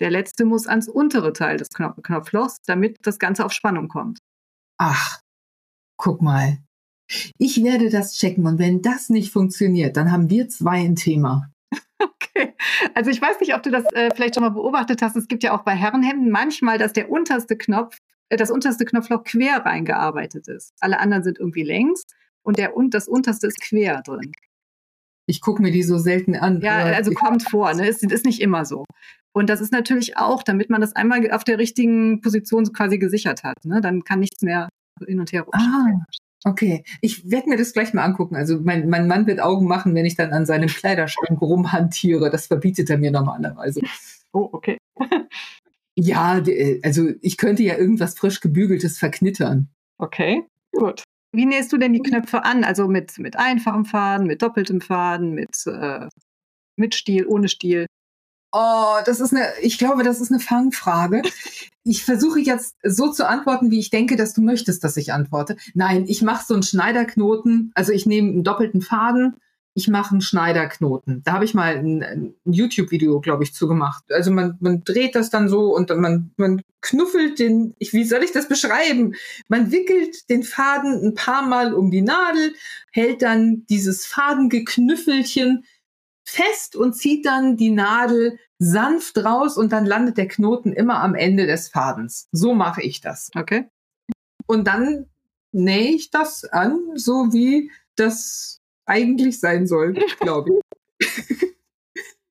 Der 0.00 0.10
letzte 0.10 0.44
muss 0.44 0.66
ans 0.66 0.88
untere 0.88 1.32
Teil 1.32 1.56
des 1.56 1.68
Knopf 1.70 2.02
Knopflochs, 2.02 2.56
damit 2.66 2.98
das 3.02 3.18
Ganze 3.18 3.44
auf 3.44 3.52
Spannung 3.52 3.88
kommt. 3.88 4.18
Ach, 4.78 5.20
guck 5.96 6.20
mal. 6.20 6.58
Ich 7.38 7.62
werde 7.62 7.90
das 7.90 8.14
checken 8.14 8.46
und 8.46 8.58
wenn 8.58 8.82
das 8.82 9.08
nicht 9.08 9.32
funktioniert, 9.32 9.96
dann 9.96 10.10
haben 10.10 10.30
wir 10.30 10.48
zwei 10.48 10.84
ein 10.84 10.96
Thema. 10.96 11.50
Okay. 12.00 12.54
Also 12.94 13.10
ich 13.10 13.22
weiß 13.22 13.38
nicht, 13.40 13.54
ob 13.54 13.62
du 13.62 13.70
das 13.70 13.84
äh, 13.92 14.10
vielleicht 14.14 14.34
schon 14.34 14.42
mal 14.42 14.50
beobachtet 14.50 15.00
hast. 15.00 15.16
Es 15.16 15.28
gibt 15.28 15.42
ja 15.44 15.56
auch 15.56 15.62
bei 15.62 15.74
Herrenhemden 15.74 16.30
manchmal, 16.30 16.76
dass 16.76 16.92
der 16.92 17.08
unterste 17.08 17.56
Knopf 17.56 17.98
das 18.30 18.50
unterste 18.50 18.84
Knopfloch 18.84 19.24
quer 19.24 19.64
reingearbeitet 19.64 20.48
ist. 20.48 20.72
Alle 20.80 20.98
anderen 20.98 21.22
sind 21.22 21.38
irgendwie 21.38 21.62
längs 21.62 22.04
und 22.42 22.58
der 22.58 22.76
und 22.76 22.94
das 22.94 23.08
unterste 23.08 23.46
ist 23.46 23.60
quer 23.60 24.02
drin. 24.02 24.32
Ich 25.26 25.40
gucke 25.40 25.62
mir 25.62 25.70
die 25.70 25.82
so 25.82 25.98
selten 25.98 26.36
an. 26.36 26.60
Ja, 26.60 26.84
also 26.84 27.12
kommt 27.12 27.48
vor, 27.48 27.72
ne? 27.74 27.88
Es 27.88 28.02
ist 28.02 28.26
nicht 28.26 28.40
immer 28.40 28.64
so. 28.64 28.84
Und 29.32 29.48
das 29.48 29.60
ist 29.60 29.72
natürlich 29.72 30.16
auch, 30.16 30.42
damit 30.42 30.70
man 30.70 30.80
das 30.80 30.94
einmal 30.94 31.30
auf 31.32 31.44
der 31.44 31.58
richtigen 31.58 32.20
Position 32.20 32.64
quasi 32.72 32.98
gesichert 32.98 33.42
hat. 33.42 33.64
Ne? 33.64 33.80
Dann 33.80 34.04
kann 34.04 34.20
nichts 34.20 34.42
mehr 34.42 34.68
hin 35.04 35.18
und 35.18 35.32
her 35.32 35.42
rutschen. 35.42 35.72
Ah, 35.72 36.04
okay. 36.44 36.84
Ich 37.00 37.28
werde 37.30 37.48
mir 37.48 37.56
das 37.56 37.72
gleich 37.72 37.92
mal 37.94 38.04
angucken. 38.04 38.36
Also 38.36 38.60
mein, 38.60 38.88
mein 38.88 39.08
Mann 39.08 39.26
wird 39.26 39.40
Augen 39.40 39.66
machen, 39.66 39.94
wenn 39.94 40.06
ich 40.06 40.14
dann 40.14 40.32
an 40.32 40.46
seinem 40.46 40.68
Kleiderschrank 40.68 41.40
rumhantiere. 41.40 42.30
Das 42.30 42.46
verbietet 42.46 42.90
er 42.90 42.98
mir 42.98 43.10
normalerweise. 43.10 43.80
Oh, 44.32 44.50
okay. 44.52 44.78
Ja, 45.96 46.38
äh, 46.38 46.80
also 46.82 47.10
ich 47.20 47.36
könnte 47.36 47.62
ja 47.62 47.76
irgendwas 47.76 48.18
frisch 48.18 48.40
gebügeltes 48.40 48.98
verknittern. 48.98 49.68
Okay, 49.98 50.42
gut. 50.72 51.04
Wie 51.32 51.46
nähst 51.46 51.72
du 51.72 51.78
denn 51.78 51.92
die 51.92 52.02
Knöpfe 52.02 52.44
an? 52.44 52.62
Also 52.62 52.86
mit, 52.86 53.18
mit 53.18 53.36
einfachem 53.36 53.84
Faden, 53.84 54.26
mit 54.26 54.42
doppeltem 54.42 54.80
Faden, 54.80 55.32
mit, 55.32 55.66
äh, 55.66 56.08
mit 56.76 56.94
Stiel, 56.94 57.26
ohne 57.26 57.48
Stiel? 57.48 57.86
Oh, 58.52 58.98
das 59.04 59.18
ist 59.18 59.34
eine, 59.34 59.48
ich 59.62 59.78
glaube, 59.78 60.04
das 60.04 60.20
ist 60.20 60.30
eine 60.30 60.38
Fangfrage. 60.38 61.22
Ich 61.82 62.04
versuche 62.04 62.38
jetzt 62.38 62.76
so 62.84 63.10
zu 63.10 63.28
antworten, 63.28 63.70
wie 63.70 63.80
ich 63.80 63.90
denke, 63.90 64.16
dass 64.16 64.32
du 64.32 64.42
möchtest, 64.42 64.84
dass 64.84 64.96
ich 64.96 65.12
antworte. 65.12 65.56
Nein, 65.74 66.04
ich 66.06 66.22
mache 66.22 66.44
so 66.46 66.54
einen 66.54 66.62
Schneiderknoten, 66.62 67.72
also 67.74 67.92
ich 67.92 68.06
nehme 68.06 68.30
einen 68.30 68.44
doppelten 68.44 68.80
Faden, 68.80 69.34
ich 69.74 69.88
mache 69.88 70.12
einen 70.12 70.20
Schneiderknoten. 70.20 71.22
Da 71.24 71.32
habe 71.32 71.44
ich 71.44 71.52
mal 71.52 71.76
ein, 71.76 72.02
ein 72.02 72.34
YouTube-Video, 72.44 73.20
glaube 73.20 73.42
ich, 73.42 73.54
zugemacht. 73.54 74.04
Also 74.12 74.30
man, 74.30 74.56
man 74.60 74.84
dreht 74.84 75.16
das 75.16 75.30
dann 75.30 75.48
so 75.48 75.74
und 75.74 75.90
man, 75.90 76.30
man 76.36 76.62
knuffelt 76.80 77.40
den, 77.40 77.74
ich, 77.78 77.92
wie 77.92 78.04
soll 78.04 78.22
ich 78.22 78.30
das 78.30 78.48
beschreiben? 78.48 79.14
Man 79.48 79.72
wickelt 79.72 80.30
den 80.30 80.44
Faden 80.44 81.04
ein 81.04 81.14
paar 81.14 81.46
Mal 81.46 81.74
um 81.74 81.90
die 81.90 82.02
Nadel, 82.02 82.54
hält 82.92 83.22
dann 83.22 83.66
dieses 83.68 84.06
Fadengeknüffelchen 84.06 85.64
fest 86.24 86.76
und 86.76 86.94
zieht 86.94 87.26
dann 87.26 87.56
die 87.56 87.70
Nadel 87.70 88.38
sanft 88.58 89.18
raus 89.18 89.56
und 89.56 89.72
dann 89.72 89.86
landet 89.86 90.16
der 90.16 90.28
Knoten 90.28 90.72
immer 90.72 91.02
am 91.02 91.16
Ende 91.16 91.46
des 91.46 91.68
Fadens. 91.68 92.28
So 92.30 92.54
mache 92.54 92.82
ich 92.82 93.00
das. 93.00 93.30
Okay. 93.34 93.68
Und 94.46 94.68
dann 94.68 95.06
nähe 95.52 95.90
ich 95.90 96.10
das 96.10 96.44
an, 96.44 96.78
so 96.94 97.32
wie 97.32 97.70
das 97.96 98.60
eigentlich 98.86 99.40
sein 99.40 99.66
soll, 99.66 99.94
glaube 100.20 100.60
ich. 101.00 101.56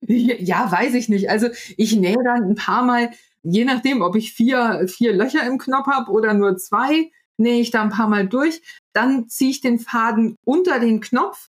ja, 0.40 0.70
weiß 0.70 0.94
ich 0.94 1.08
nicht. 1.08 1.30
Also 1.30 1.48
ich 1.76 1.96
nähe 1.96 2.22
dann 2.22 2.50
ein 2.50 2.54
paar 2.54 2.84
Mal, 2.84 3.10
je 3.42 3.64
nachdem, 3.64 4.02
ob 4.02 4.16
ich 4.16 4.32
vier, 4.32 4.86
vier 4.88 5.12
Löcher 5.12 5.46
im 5.46 5.58
Knopf 5.58 5.86
habe 5.86 6.10
oder 6.10 6.34
nur 6.34 6.56
zwei, 6.56 7.10
nähe 7.36 7.60
ich 7.60 7.70
da 7.70 7.82
ein 7.82 7.90
paar 7.90 8.08
Mal 8.08 8.26
durch. 8.26 8.62
Dann 8.92 9.28
ziehe 9.28 9.50
ich 9.50 9.60
den 9.60 9.78
Faden 9.78 10.36
unter 10.44 10.78
den 10.78 11.00
Knopf 11.00 11.48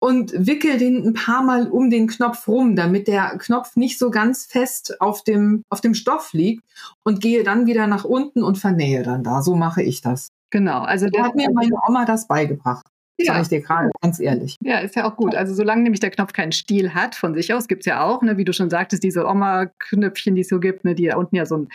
und 0.00 0.32
wickel 0.34 0.78
den 0.78 1.06
ein 1.06 1.14
paar 1.14 1.42
Mal 1.42 1.68
um 1.68 1.90
den 1.90 2.08
Knopf 2.08 2.48
rum, 2.48 2.74
damit 2.74 3.06
der 3.06 3.36
Knopf 3.38 3.76
nicht 3.76 3.98
so 3.98 4.10
ganz 4.10 4.46
fest 4.46 5.00
auf 5.00 5.22
dem, 5.22 5.62
auf 5.68 5.82
dem 5.82 5.94
Stoff 5.94 6.32
liegt 6.32 6.64
und 7.04 7.20
gehe 7.20 7.44
dann 7.44 7.66
wieder 7.66 7.86
nach 7.86 8.04
unten 8.04 8.42
und 8.42 8.56
vernähe 8.56 9.02
dann 9.02 9.22
da. 9.22 9.42
So 9.42 9.54
mache 9.56 9.82
ich 9.82 10.00
das. 10.00 10.30
Genau. 10.50 10.80
Also 10.80 11.06
da 11.12 11.24
hat 11.24 11.36
mir 11.36 11.50
meine 11.52 11.76
Oma 11.86 12.06
das 12.06 12.26
beigebracht. 12.26 12.86
Ja. 13.26 13.34
Sag 13.34 13.42
ich 13.42 13.48
dir 13.48 13.60
gerade, 13.60 13.90
ganz 14.00 14.20
ehrlich. 14.20 14.56
Ja, 14.62 14.78
ist 14.78 14.96
ja 14.96 15.10
auch 15.10 15.16
gut. 15.16 15.34
Also 15.34 15.54
solange 15.54 15.82
nämlich 15.82 16.00
der 16.00 16.10
Knopf 16.10 16.32
keinen 16.32 16.52
Stiel 16.52 16.94
hat 16.94 17.14
von 17.14 17.34
sich 17.34 17.52
aus, 17.52 17.68
gibt 17.68 17.82
es 17.82 17.86
ja 17.86 18.02
auch, 18.02 18.22
ne, 18.22 18.36
wie 18.36 18.44
du 18.44 18.52
schon 18.52 18.70
sagtest, 18.70 19.02
diese 19.02 19.26
Oma-Knöpfchen, 19.26 20.34
die 20.34 20.42
es 20.42 20.48
so 20.48 20.60
gibt, 20.60 20.84
ne, 20.84 20.94
die 20.94 21.06
da 21.06 21.16
unten 21.16 21.36
ja 21.36 21.46
so 21.46 21.56
ein 21.56 21.68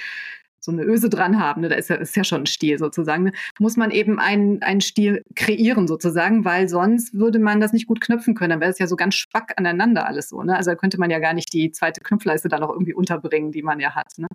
so 0.65 0.71
eine 0.71 0.83
Öse 0.83 1.09
dran 1.09 1.39
haben, 1.39 1.61
ne, 1.61 1.69
da 1.69 1.75
ist 1.75 1.89
ja, 1.89 1.95
ist 1.95 2.15
ja 2.15 2.23
schon 2.23 2.41
ein 2.41 2.45
Stiel 2.47 2.79
sozusagen, 2.79 3.25
ne, 3.25 3.31
muss 3.59 3.77
man 3.77 3.91
eben 3.91 4.19
einen, 4.19 4.61
einen 4.63 4.81
Stiel 4.81 5.23
kreieren 5.35 5.87
sozusagen, 5.87 6.43
weil 6.43 6.67
sonst 6.67 7.13
würde 7.13 7.39
man 7.39 7.61
das 7.61 7.71
nicht 7.71 7.87
gut 7.87 8.01
knöpfen 8.01 8.33
können. 8.33 8.49
Dann 8.49 8.61
wäre 8.61 8.71
es 8.71 8.79
ja 8.79 8.87
so 8.87 8.95
ganz 8.95 9.15
spack 9.15 9.53
aneinander 9.57 10.07
alles 10.07 10.29
so. 10.29 10.41
Ne? 10.41 10.57
Also 10.57 10.71
da 10.71 10.75
könnte 10.75 10.99
man 10.99 11.11
ja 11.11 11.19
gar 11.19 11.33
nicht 11.33 11.53
die 11.53 11.71
zweite 11.71 12.01
Knopfleiste 12.01 12.49
da 12.49 12.59
noch 12.59 12.71
irgendwie 12.71 12.95
unterbringen, 12.95 13.51
die 13.51 13.61
man 13.61 13.79
ja 13.79 13.93
hat. 13.93 14.11
Ne? 14.17 14.27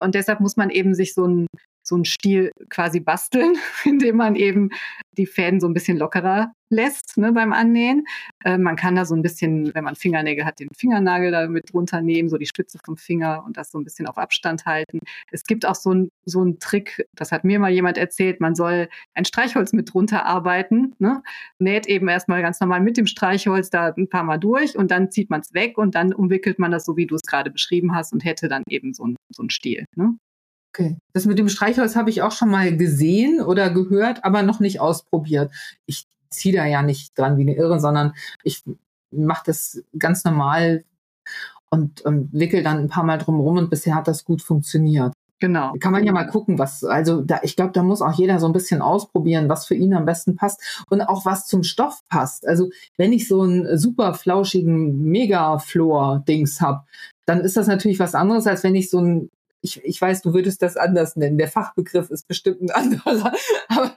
Und 0.00 0.14
deshalb 0.14 0.40
muss 0.40 0.56
man 0.56 0.68
eben 0.70 0.94
sich 0.94 1.14
so 1.14 1.26
ein 1.26 1.46
so 1.82 1.94
einen 1.94 2.04
Stiel 2.04 2.52
quasi 2.68 3.00
basteln, 3.00 3.54
indem 3.84 4.16
man 4.16 4.36
eben 4.36 4.68
die 5.16 5.26
Fäden 5.26 5.58
so 5.58 5.66
ein 5.66 5.72
bisschen 5.72 5.96
lockerer 5.96 6.52
lässt 6.70 7.16
ne, 7.16 7.32
beim 7.32 7.52
Annähen. 7.52 8.06
Äh, 8.44 8.58
man 8.58 8.76
kann 8.76 8.96
da 8.96 9.04
so 9.04 9.14
ein 9.14 9.22
bisschen, 9.22 9.74
wenn 9.74 9.84
man 9.84 9.96
Fingernägel 9.96 10.44
hat, 10.44 10.60
den 10.60 10.68
Fingernagel 10.76 11.30
da 11.30 11.46
mit 11.48 11.72
drunter 11.72 12.00
nehmen, 12.00 12.28
so 12.28 12.36
die 12.36 12.46
Spitze 12.46 12.78
vom 12.84 12.96
Finger 12.96 13.44
und 13.46 13.56
das 13.56 13.70
so 13.70 13.78
ein 13.78 13.84
bisschen 13.84 14.06
auf 14.06 14.18
Abstand 14.18 14.66
halten. 14.66 15.00
Es 15.30 15.44
gibt 15.44 15.66
auch 15.66 15.74
so 15.74 15.92
ein 15.92 16.10
so 16.28 16.42
ein 16.44 16.58
Trick, 16.58 17.06
das 17.14 17.32
hat 17.32 17.44
mir 17.44 17.58
mal 17.58 17.70
jemand 17.70 17.98
erzählt, 17.98 18.40
man 18.40 18.54
soll 18.54 18.88
ein 19.14 19.24
Streichholz 19.24 19.72
mit 19.72 19.92
drunter 19.92 20.26
arbeiten, 20.26 20.94
ne? 20.98 21.22
näht 21.58 21.86
eben 21.86 22.08
erstmal 22.08 22.42
ganz 22.42 22.60
normal 22.60 22.80
mit 22.80 22.96
dem 22.96 23.06
Streichholz 23.06 23.70
da 23.70 23.92
ein 23.96 24.08
paar 24.08 24.24
Mal 24.24 24.38
durch 24.38 24.76
und 24.76 24.90
dann 24.90 25.10
zieht 25.10 25.30
man 25.30 25.40
es 25.40 25.54
weg 25.54 25.78
und 25.78 25.94
dann 25.94 26.12
umwickelt 26.12 26.58
man 26.58 26.70
das 26.70 26.84
so, 26.84 26.96
wie 26.96 27.06
du 27.06 27.14
es 27.14 27.22
gerade 27.22 27.50
beschrieben 27.50 27.94
hast 27.94 28.12
und 28.12 28.24
hätte 28.24 28.48
dann 28.48 28.62
eben 28.68 28.94
so 28.94 29.06
ein, 29.06 29.16
so 29.34 29.42
ein 29.42 29.50
Stiel. 29.50 29.84
Ne? 29.96 30.16
Okay. 30.74 30.96
Das 31.12 31.26
mit 31.26 31.38
dem 31.38 31.48
Streichholz 31.48 31.96
habe 31.96 32.10
ich 32.10 32.22
auch 32.22 32.32
schon 32.32 32.50
mal 32.50 32.76
gesehen 32.76 33.40
oder 33.40 33.70
gehört, 33.70 34.24
aber 34.24 34.42
noch 34.42 34.60
nicht 34.60 34.80
ausprobiert. 34.80 35.52
Ich 35.86 36.04
ziehe 36.30 36.56
da 36.56 36.66
ja 36.66 36.82
nicht 36.82 37.18
dran 37.18 37.36
wie 37.36 37.42
eine 37.42 37.56
Irre, 37.56 37.80
sondern 37.80 38.14
ich 38.42 38.62
mache 39.10 39.42
das 39.46 39.82
ganz 39.98 40.24
normal 40.24 40.84
und, 41.70 42.00
und 42.02 42.32
wickel 42.32 42.62
dann 42.62 42.78
ein 42.78 42.88
paar 42.88 43.04
Mal 43.04 43.18
drum 43.18 43.40
rum 43.40 43.56
und 43.58 43.70
bisher 43.70 43.94
hat 43.94 44.08
das 44.08 44.24
gut 44.24 44.42
funktioniert. 44.42 45.12
Genau. 45.40 45.74
Kann 45.78 45.92
man 45.92 46.04
ja 46.04 46.12
mal 46.12 46.26
gucken, 46.26 46.58
was, 46.58 46.82
also 46.82 47.22
da, 47.22 47.40
ich 47.42 47.54
glaube, 47.54 47.70
da 47.72 47.84
muss 47.84 48.02
auch 48.02 48.12
jeder 48.14 48.40
so 48.40 48.46
ein 48.46 48.52
bisschen 48.52 48.82
ausprobieren, 48.82 49.48
was 49.48 49.66
für 49.66 49.76
ihn 49.76 49.94
am 49.94 50.04
besten 50.04 50.34
passt 50.34 50.84
und 50.90 51.00
auch 51.00 51.24
was 51.24 51.46
zum 51.46 51.62
Stoff 51.62 52.00
passt. 52.08 52.46
Also 52.46 52.70
wenn 52.96 53.12
ich 53.12 53.28
so 53.28 53.42
einen 53.42 53.78
super 53.78 54.14
flauschigen 54.14 55.04
Mega-Flor-Dings 55.04 56.60
habe, 56.60 56.82
dann 57.24 57.40
ist 57.40 57.56
das 57.56 57.68
natürlich 57.68 58.00
was 58.00 58.16
anderes, 58.16 58.48
als 58.48 58.64
wenn 58.64 58.74
ich 58.74 58.90
so 58.90 59.00
ein 59.00 59.30
ich, 59.68 59.84
ich 59.84 60.00
weiß, 60.00 60.22
du 60.22 60.34
würdest 60.34 60.62
das 60.62 60.76
anders 60.76 61.16
nennen. 61.16 61.38
Der 61.38 61.48
Fachbegriff 61.48 62.10
ist 62.10 62.26
bestimmt 62.26 62.62
ein 62.62 62.70
anderer. 62.70 63.32
Aber 63.68 63.96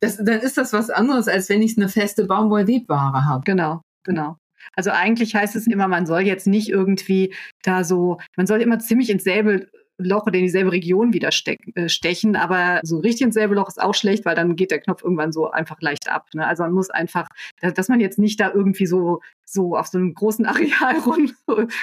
das, 0.00 0.16
dann 0.16 0.40
ist 0.40 0.56
das 0.56 0.72
was 0.72 0.90
anderes, 0.90 1.28
als 1.28 1.48
wenn 1.48 1.62
ich 1.62 1.76
eine 1.76 1.88
feste 1.88 2.26
Baumwollwebware 2.26 3.24
habe. 3.24 3.44
Genau, 3.44 3.82
genau. 4.04 4.36
Also 4.74 4.90
eigentlich 4.90 5.34
heißt 5.34 5.56
es 5.56 5.66
immer, 5.66 5.88
man 5.88 6.06
soll 6.06 6.22
jetzt 6.22 6.46
nicht 6.46 6.70
irgendwie 6.70 7.34
da 7.62 7.84
so, 7.84 8.18
man 8.36 8.46
soll 8.46 8.62
immer 8.62 8.78
ziemlich 8.78 9.10
ins 9.10 9.24
selbe 9.24 9.68
Loch 9.98 10.26
oder 10.26 10.38
in 10.38 10.44
dieselbe 10.44 10.72
Region 10.72 11.12
wieder 11.12 11.30
äh, 11.74 11.88
stechen, 11.88 12.36
aber 12.36 12.80
so 12.82 12.98
richtig 12.98 13.26
ins 13.26 13.34
selbe 13.34 13.54
Loch 13.54 13.68
ist 13.68 13.80
auch 13.80 13.94
schlecht, 13.94 14.24
weil 14.24 14.34
dann 14.34 14.56
geht 14.56 14.70
der 14.70 14.80
Knopf 14.80 15.02
irgendwann 15.02 15.32
so 15.32 15.50
einfach 15.50 15.80
leicht 15.80 16.10
ab. 16.10 16.28
Ne? 16.34 16.46
Also 16.46 16.64
man 16.64 16.72
muss 16.72 16.90
einfach, 16.90 17.28
dass 17.60 17.88
man 17.88 18.00
jetzt 18.00 18.18
nicht 18.18 18.40
da 18.40 18.50
irgendwie 18.52 18.86
so 18.86 19.20
so 19.44 19.76
auf 19.76 19.86
so 19.86 19.98
einem 19.98 20.14
großen 20.14 20.46
Areal 20.46 20.98
rum, 21.00 21.32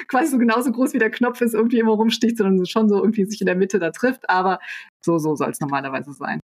quasi 0.07 0.31
so 0.31 0.37
genauso 0.37 0.71
groß 0.71 0.93
wie 0.93 0.99
der 0.99 1.11
Knopf 1.11 1.41
ist, 1.41 1.53
irgendwie 1.53 1.79
immer 1.79 1.93
rumsticht, 1.93 2.37
sondern 2.37 2.65
schon 2.65 2.89
so 2.89 2.97
irgendwie 2.97 3.25
sich 3.25 3.41
in 3.41 3.47
der 3.47 3.55
Mitte 3.55 3.79
da 3.79 3.91
trifft. 3.91 4.29
Aber 4.29 4.59
so, 5.03 5.17
so 5.17 5.35
soll 5.35 5.51
es 5.51 5.59
normalerweise 5.59 6.13
sein. 6.13 6.39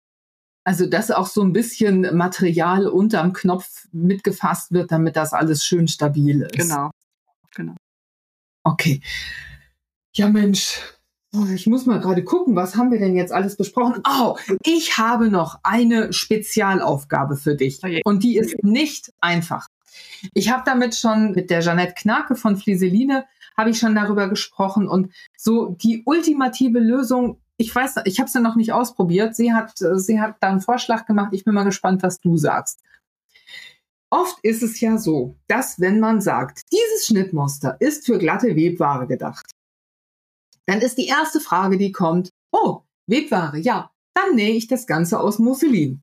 Also, 0.67 0.87
dass 0.87 1.11
auch 1.11 1.27
so 1.27 1.43
ein 1.43 1.53
bisschen 1.53 2.15
Material 2.15 2.87
unterm 2.87 3.33
Knopf 3.33 3.87
mitgefasst 3.91 4.71
wird, 4.71 4.91
damit 4.91 5.15
das 5.15 5.31
alles 5.31 5.63
schön 5.63 5.87
stabil 5.87 6.41
ist. 6.41 6.57
Genau, 6.57 6.89
genau. 7.53 7.75
Okay. 8.63 8.99
Ja, 10.15 10.27
Mensch, 10.27 10.81
Oh, 11.35 11.45
ich 11.53 11.67
muss 11.67 11.85
mal 11.85 11.99
gerade 11.99 12.23
gucken, 12.23 12.55
was 12.55 12.75
haben 12.75 12.91
wir 12.91 12.99
denn 12.99 13.15
jetzt 13.15 13.33
alles 13.33 13.57
besprochen? 13.57 14.01
Oh, 14.07 14.37
ich 14.63 14.97
habe 14.97 15.29
noch 15.29 15.59
eine 15.63 16.13
Spezialaufgabe 16.13 17.35
für 17.35 17.55
dich. 17.55 17.79
Okay. 17.83 18.01
Und 18.05 18.23
die 18.23 18.37
ist 18.37 18.63
nicht 18.63 19.11
einfach. 19.21 19.67
Ich 20.33 20.49
habe 20.51 20.63
damit 20.65 20.95
schon 20.95 21.31
mit 21.31 21.49
der 21.49 21.61
Jeanette 21.61 21.93
Knake 21.93 22.35
von 22.35 22.57
Flieseline 22.57 23.25
habe 23.57 23.69
ich 23.69 23.79
schon 23.79 23.95
darüber 23.95 24.27
gesprochen 24.27 24.87
und 24.87 25.13
so 25.37 25.75
die 25.81 26.03
ultimative 26.05 26.79
Lösung. 26.79 27.39
Ich 27.57 27.73
weiß, 27.73 27.95
ich 28.05 28.19
habe 28.19 28.27
es 28.27 28.33
ja 28.33 28.41
noch 28.41 28.55
nicht 28.55 28.73
ausprobiert. 28.73 29.35
Sie 29.35 29.53
hat, 29.53 29.71
sie 29.77 30.19
hat 30.19 30.35
da 30.41 30.49
einen 30.49 30.61
Vorschlag 30.61 31.05
gemacht. 31.05 31.29
Ich 31.31 31.45
bin 31.45 31.53
mal 31.53 31.63
gespannt, 31.63 32.03
was 32.03 32.19
du 32.19 32.37
sagst. 32.37 32.81
Oft 34.09 34.37
ist 34.43 34.61
es 34.61 34.79
ja 34.81 34.97
so, 34.97 35.35
dass 35.47 35.79
wenn 35.79 35.99
man 35.99 36.21
sagt, 36.21 36.61
dieses 36.71 37.07
Schnittmuster 37.07 37.77
ist 37.79 38.05
für 38.05 38.17
glatte 38.17 38.55
Webware 38.55 39.07
gedacht, 39.07 39.54
dann 40.67 40.81
ist 40.81 40.97
die 40.97 41.07
erste 41.07 41.39
Frage, 41.39 41.77
die 41.77 41.91
kommt, 41.91 42.29
oh, 42.51 42.81
Webware, 43.07 43.57
ja, 43.57 43.91
dann 44.15 44.35
nähe 44.35 44.55
ich 44.55 44.67
das 44.67 44.87
Ganze 44.87 45.19
aus 45.19 45.39
Musselin. 45.39 46.01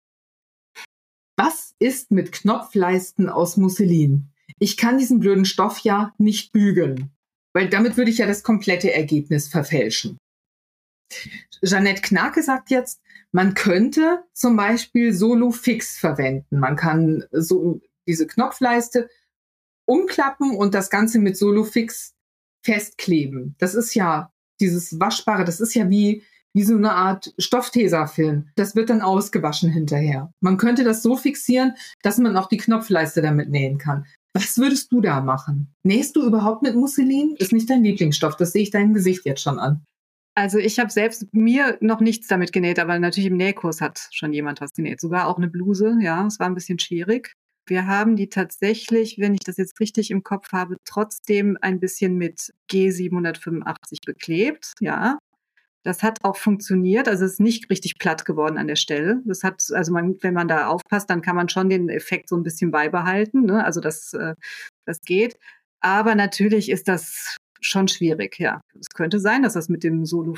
Was 1.36 1.74
ist 1.78 2.10
mit 2.10 2.30
Knopfleisten 2.32 3.28
aus 3.28 3.56
Musselin? 3.56 4.32
Ich 4.58 4.76
kann 4.76 4.98
diesen 4.98 5.18
blöden 5.18 5.44
Stoff 5.44 5.78
ja 5.78 6.14
nicht 6.18 6.52
bügeln, 6.52 7.10
weil 7.54 7.68
damit 7.68 7.96
würde 7.96 8.10
ich 8.10 8.18
ja 8.18 8.26
das 8.26 8.42
komplette 8.42 8.92
Ergebnis 8.92 9.48
verfälschen. 9.48 10.18
Jeanette 11.62 12.02
Knake 12.02 12.42
sagt 12.42 12.70
jetzt, 12.70 13.00
man 13.32 13.54
könnte 13.54 14.24
zum 14.32 14.56
Beispiel 14.56 15.12
Solo 15.12 15.50
Fix 15.50 15.98
verwenden. 15.98 16.58
Man 16.58 16.76
kann 16.76 17.24
so 17.32 17.80
diese 18.06 18.26
Knopfleiste 18.26 19.08
umklappen 19.86 20.54
und 20.56 20.74
das 20.74 20.90
Ganze 20.90 21.18
mit 21.18 21.36
Solo 21.36 21.64
Fix 21.64 22.14
festkleben. 22.64 23.54
Das 23.58 23.74
ist 23.74 23.94
ja 23.94 24.31
dieses 24.62 24.98
Waschbare, 24.98 25.44
das 25.44 25.60
ist 25.60 25.74
ja 25.74 25.90
wie, 25.90 26.22
wie 26.54 26.62
so 26.62 26.74
eine 26.74 26.92
Art 26.92 27.34
Stofftesafilm. 27.38 28.48
Das 28.56 28.76
wird 28.76 28.90
dann 28.90 29.02
ausgewaschen 29.02 29.70
hinterher. 29.70 30.32
Man 30.40 30.56
könnte 30.56 30.84
das 30.84 31.02
so 31.02 31.16
fixieren, 31.16 31.74
dass 32.02 32.18
man 32.18 32.36
auch 32.36 32.48
die 32.48 32.56
Knopfleiste 32.56 33.20
damit 33.20 33.50
nähen 33.50 33.78
kann. 33.78 34.06
Was 34.34 34.56
würdest 34.56 34.90
du 34.92 35.00
da 35.00 35.20
machen? 35.20 35.74
Nähst 35.82 36.16
du 36.16 36.24
überhaupt 36.24 36.62
mit 36.62 36.74
Musselin? 36.74 37.34
Ist 37.38 37.52
nicht 37.52 37.68
dein 37.68 37.84
Lieblingsstoff, 37.84 38.36
das 38.36 38.52
sehe 38.52 38.62
ich 38.62 38.70
deinem 38.70 38.94
Gesicht 38.94 39.26
jetzt 39.26 39.42
schon 39.42 39.58
an. 39.58 39.84
Also 40.34 40.56
ich 40.56 40.78
habe 40.78 40.90
selbst 40.90 41.26
mir 41.32 41.76
noch 41.80 42.00
nichts 42.00 42.26
damit 42.28 42.52
genäht, 42.52 42.78
aber 42.78 42.98
natürlich 42.98 43.28
im 43.28 43.36
Nähkurs 43.36 43.82
hat 43.82 44.08
schon 44.12 44.32
jemand 44.32 44.62
was 44.62 44.72
genäht. 44.72 45.00
Sogar 45.00 45.26
auch 45.26 45.36
eine 45.36 45.48
Bluse, 45.48 45.98
ja, 46.00 46.26
es 46.26 46.38
war 46.38 46.46
ein 46.46 46.54
bisschen 46.54 46.78
schwierig. 46.78 47.34
Wir 47.66 47.86
haben 47.86 48.16
die 48.16 48.28
tatsächlich, 48.28 49.18
wenn 49.18 49.34
ich 49.34 49.40
das 49.40 49.56
jetzt 49.56 49.78
richtig 49.80 50.10
im 50.10 50.22
Kopf 50.22 50.52
habe, 50.52 50.76
trotzdem 50.84 51.56
ein 51.60 51.80
bisschen 51.80 52.16
mit 52.16 52.52
G785 52.70 53.98
beklebt. 54.04 54.72
Ja, 54.80 55.18
das 55.84 56.02
hat 56.02 56.24
auch 56.24 56.36
funktioniert. 56.36 57.08
Also 57.08 57.24
es 57.24 57.32
ist 57.34 57.40
nicht 57.40 57.70
richtig 57.70 57.98
platt 57.98 58.24
geworden 58.24 58.58
an 58.58 58.68
der 58.68 58.76
Stelle. 58.76 59.20
Das 59.24 59.42
hat, 59.42 59.64
also 59.72 59.92
man, 59.92 60.16
wenn 60.22 60.34
man 60.34 60.48
da 60.48 60.68
aufpasst, 60.68 61.10
dann 61.10 61.22
kann 61.22 61.36
man 61.36 61.48
schon 61.48 61.68
den 61.68 61.88
Effekt 61.88 62.28
so 62.28 62.36
ein 62.36 62.42
bisschen 62.44 62.70
beibehalten. 62.70 63.44
Ne? 63.44 63.64
Also 63.64 63.80
das, 63.80 64.12
äh, 64.14 64.34
das 64.84 65.00
geht. 65.00 65.36
Aber 65.80 66.14
natürlich 66.14 66.70
ist 66.70 66.88
das 66.88 67.36
schon 67.60 67.88
schwierig, 67.88 68.38
ja. 68.38 68.60
Es 68.78 68.88
könnte 68.90 69.20
sein, 69.20 69.42
dass 69.42 69.54
das 69.54 69.68
mit 69.68 69.84
dem 69.84 70.04
Solo 70.04 70.36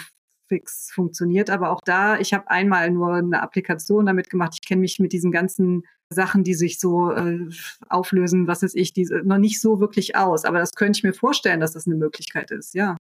fix 0.49 0.91
funktioniert. 0.93 1.51
Aber 1.51 1.71
auch 1.71 1.81
da, 1.85 2.19
ich 2.19 2.35
habe 2.35 2.51
einmal 2.51 2.91
nur 2.91 3.15
eine 3.15 3.43
Applikation 3.43 4.07
damit 4.07 4.31
gemacht. 4.31 4.53
Ich 4.55 4.67
kenne 4.67 4.81
mich 4.81 4.99
mit 4.99 5.13
diesen 5.13 5.33
ganzen 5.33 5.85
Sachen, 6.11 6.45
die 6.45 6.55
sich 6.55 6.79
so 6.79 7.11
äh, 7.13 7.49
auflösen, 7.89 8.47
was 8.47 8.63
weiß 8.63 8.75
ich, 8.75 8.93
die, 8.93 9.09
noch 9.25 9.39
nicht 9.39 9.61
so 9.61 9.81
wirklich 9.81 10.17
aus. 10.17 10.45
Aber 10.45 10.59
das 10.59 10.73
könnte 10.73 10.99
ich 10.99 11.05
mir 11.05 11.15
vorstellen, 11.15 11.61
dass 11.61 11.73
das 11.73 11.87
eine 11.87 11.97
Möglichkeit 11.97 12.51
ist, 12.51 12.75
ja. 12.75 12.97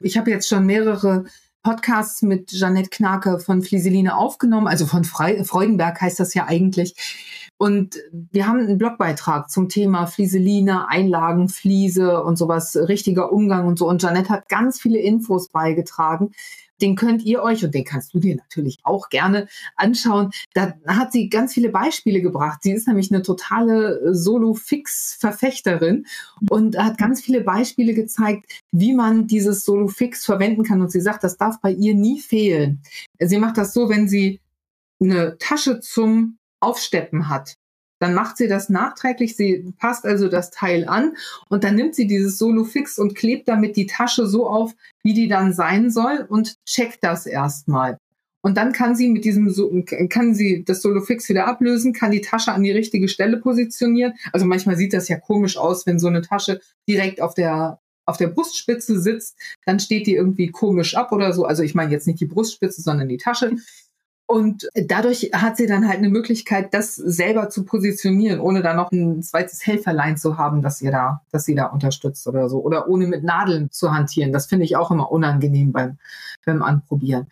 Ich 0.00 0.16
habe 0.16 0.30
jetzt 0.30 0.48
schon 0.48 0.66
mehrere 0.66 1.24
Podcasts 1.64 2.22
mit 2.22 2.50
Jeanette 2.50 2.90
Knake 2.90 3.40
von 3.40 3.62
Flieseline 3.62 4.14
aufgenommen, 4.16 4.68
also 4.68 4.86
von 4.86 5.02
Fre 5.02 5.44
Freudenberg 5.44 6.00
heißt 6.00 6.20
das 6.20 6.34
ja 6.34 6.46
eigentlich. 6.46 6.94
Und 7.56 7.96
wir 8.10 8.46
haben 8.46 8.60
einen 8.60 8.78
Blogbeitrag 8.78 9.50
zum 9.50 9.68
Thema 9.68 10.06
Flieseline, 10.06 10.88
Einlagen, 10.88 11.48
Fliese 11.48 12.22
und 12.22 12.36
sowas, 12.36 12.76
richtiger 12.76 13.32
Umgang 13.32 13.66
und 13.66 13.78
so. 13.78 13.88
Und 13.88 14.02
Jeanette 14.02 14.28
hat 14.28 14.48
ganz 14.48 14.80
viele 14.80 14.98
Infos 14.98 15.48
beigetragen. 15.48 16.32
Den 16.80 16.96
könnt 16.96 17.22
ihr 17.22 17.42
euch 17.42 17.64
und 17.64 17.74
den 17.74 17.84
kannst 17.84 18.14
du 18.14 18.18
dir 18.18 18.36
natürlich 18.36 18.78
auch 18.82 19.08
gerne 19.08 19.48
anschauen. 19.76 20.30
Da 20.54 20.74
hat 20.86 21.12
sie 21.12 21.28
ganz 21.28 21.54
viele 21.54 21.70
Beispiele 21.70 22.20
gebracht. 22.20 22.60
Sie 22.62 22.72
ist 22.72 22.88
nämlich 22.88 23.12
eine 23.12 23.22
totale 23.22 24.14
Solo-Fix-Verfechterin 24.14 26.06
und 26.50 26.76
hat 26.76 26.98
ganz 26.98 27.20
viele 27.22 27.42
Beispiele 27.42 27.94
gezeigt, 27.94 28.60
wie 28.72 28.94
man 28.94 29.26
dieses 29.26 29.64
Solo-Fix 29.64 30.24
verwenden 30.24 30.64
kann. 30.64 30.80
Und 30.80 30.90
sie 30.90 31.00
sagt, 31.00 31.24
das 31.24 31.36
darf 31.36 31.60
bei 31.60 31.70
ihr 31.70 31.94
nie 31.94 32.20
fehlen. 32.20 32.82
Sie 33.20 33.38
macht 33.38 33.56
das 33.56 33.72
so, 33.72 33.88
wenn 33.88 34.08
sie 34.08 34.40
eine 35.00 35.38
Tasche 35.38 35.80
zum 35.80 36.38
Aufsteppen 36.60 37.28
hat, 37.28 37.54
dann 38.04 38.12
macht 38.12 38.36
sie 38.36 38.48
das 38.48 38.68
nachträglich. 38.68 39.34
Sie 39.34 39.72
passt 39.78 40.04
also 40.04 40.28
das 40.28 40.50
Teil 40.50 40.86
an 40.86 41.16
und 41.48 41.64
dann 41.64 41.74
nimmt 41.74 41.94
sie 41.94 42.06
dieses 42.06 42.36
Solo 42.36 42.64
Fix 42.64 42.98
und 42.98 43.14
klebt 43.14 43.48
damit 43.48 43.76
die 43.76 43.86
Tasche 43.86 44.26
so 44.26 44.46
auf, 44.46 44.74
wie 45.02 45.14
die 45.14 45.26
dann 45.26 45.54
sein 45.54 45.90
soll 45.90 46.26
und 46.28 46.56
checkt 46.66 47.02
das 47.02 47.24
erstmal. 47.24 47.96
Und 48.42 48.58
dann 48.58 48.72
kann 48.72 48.94
sie 48.94 49.08
mit 49.08 49.24
diesem, 49.24 49.86
kann 50.10 50.34
sie 50.34 50.64
das 50.64 50.82
Solo 50.82 51.00
Fix 51.00 51.30
wieder 51.30 51.46
ablösen, 51.46 51.94
kann 51.94 52.10
die 52.10 52.20
Tasche 52.20 52.52
an 52.52 52.62
die 52.62 52.72
richtige 52.72 53.08
Stelle 53.08 53.38
positionieren. 53.38 54.12
Also 54.34 54.44
manchmal 54.44 54.76
sieht 54.76 54.92
das 54.92 55.08
ja 55.08 55.18
komisch 55.18 55.56
aus, 55.56 55.86
wenn 55.86 55.98
so 55.98 56.08
eine 56.08 56.20
Tasche 56.20 56.60
direkt 56.86 57.22
auf 57.22 57.32
der 57.32 57.80
auf 58.06 58.18
der 58.18 58.28
Brustspitze 58.28 59.00
sitzt, 59.00 59.34
dann 59.64 59.80
steht 59.80 60.06
die 60.06 60.14
irgendwie 60.14 60.48
komisch 60.48 60.94
ab 60.94 61.10
oder 61.10 61.32
so. 61.32 61.46
Also 61.46 61.62
ich 61.62 61.74
meine 61.74 61.90
jetzt 61.90 62.06
nicht 62.06 62.20
die 62.20 62.26
Brustspitze, 62.26 62.82
sondern 62.82 63.08
die 63.08 63.16
Tasche. 63.16 63.56
Und 64.26 64.68
dadurch 64.74 65.30
hat 65.34 65.56
sie 65.56 65.66
dann 65.66 65.86
halt 65.86 65.98
eine 65.98 66.08
Möglichkeit, 66.08 66.72
das 66.72 66.96
selber 66.96 67.50
zu 67.50 67.64
positionieren, 67.64 68.40
ohne 68.40 68.62
da 68.62 68.72
noch 68.74 68.90
ein 68.90 69.22
zweites 69.22 69.66
Helferlein 69.66 70.16
zu 70.16 70.38
haben, 70.38 70.62
dass 70.62 70.80
ihr 70.80 70.90
da, 70.90 71.22
dass 71.30 71.44
sie 71.44 71.54
da 71.54 71.66
unterstützt 71.66 72.26
oder 72.26 72.48
so. 72.48 72.62
Oder 72.62 72.88
ohne 72.88 73.06
mit 73.06 73.22
Nadeln 73.22 73.70
zu 73.70 73.92
hantieren. 73.92 74.32
Das 74.32 74.46
finde 74.46 74.64
ich 74.64 74.76
auch 74.76 74.90
immer 74.90 75.12
unangenehm 75.12 75.72
beim, 75.72 75.98
beim 76.46 76.62
Anprobieren. 76.62 77.26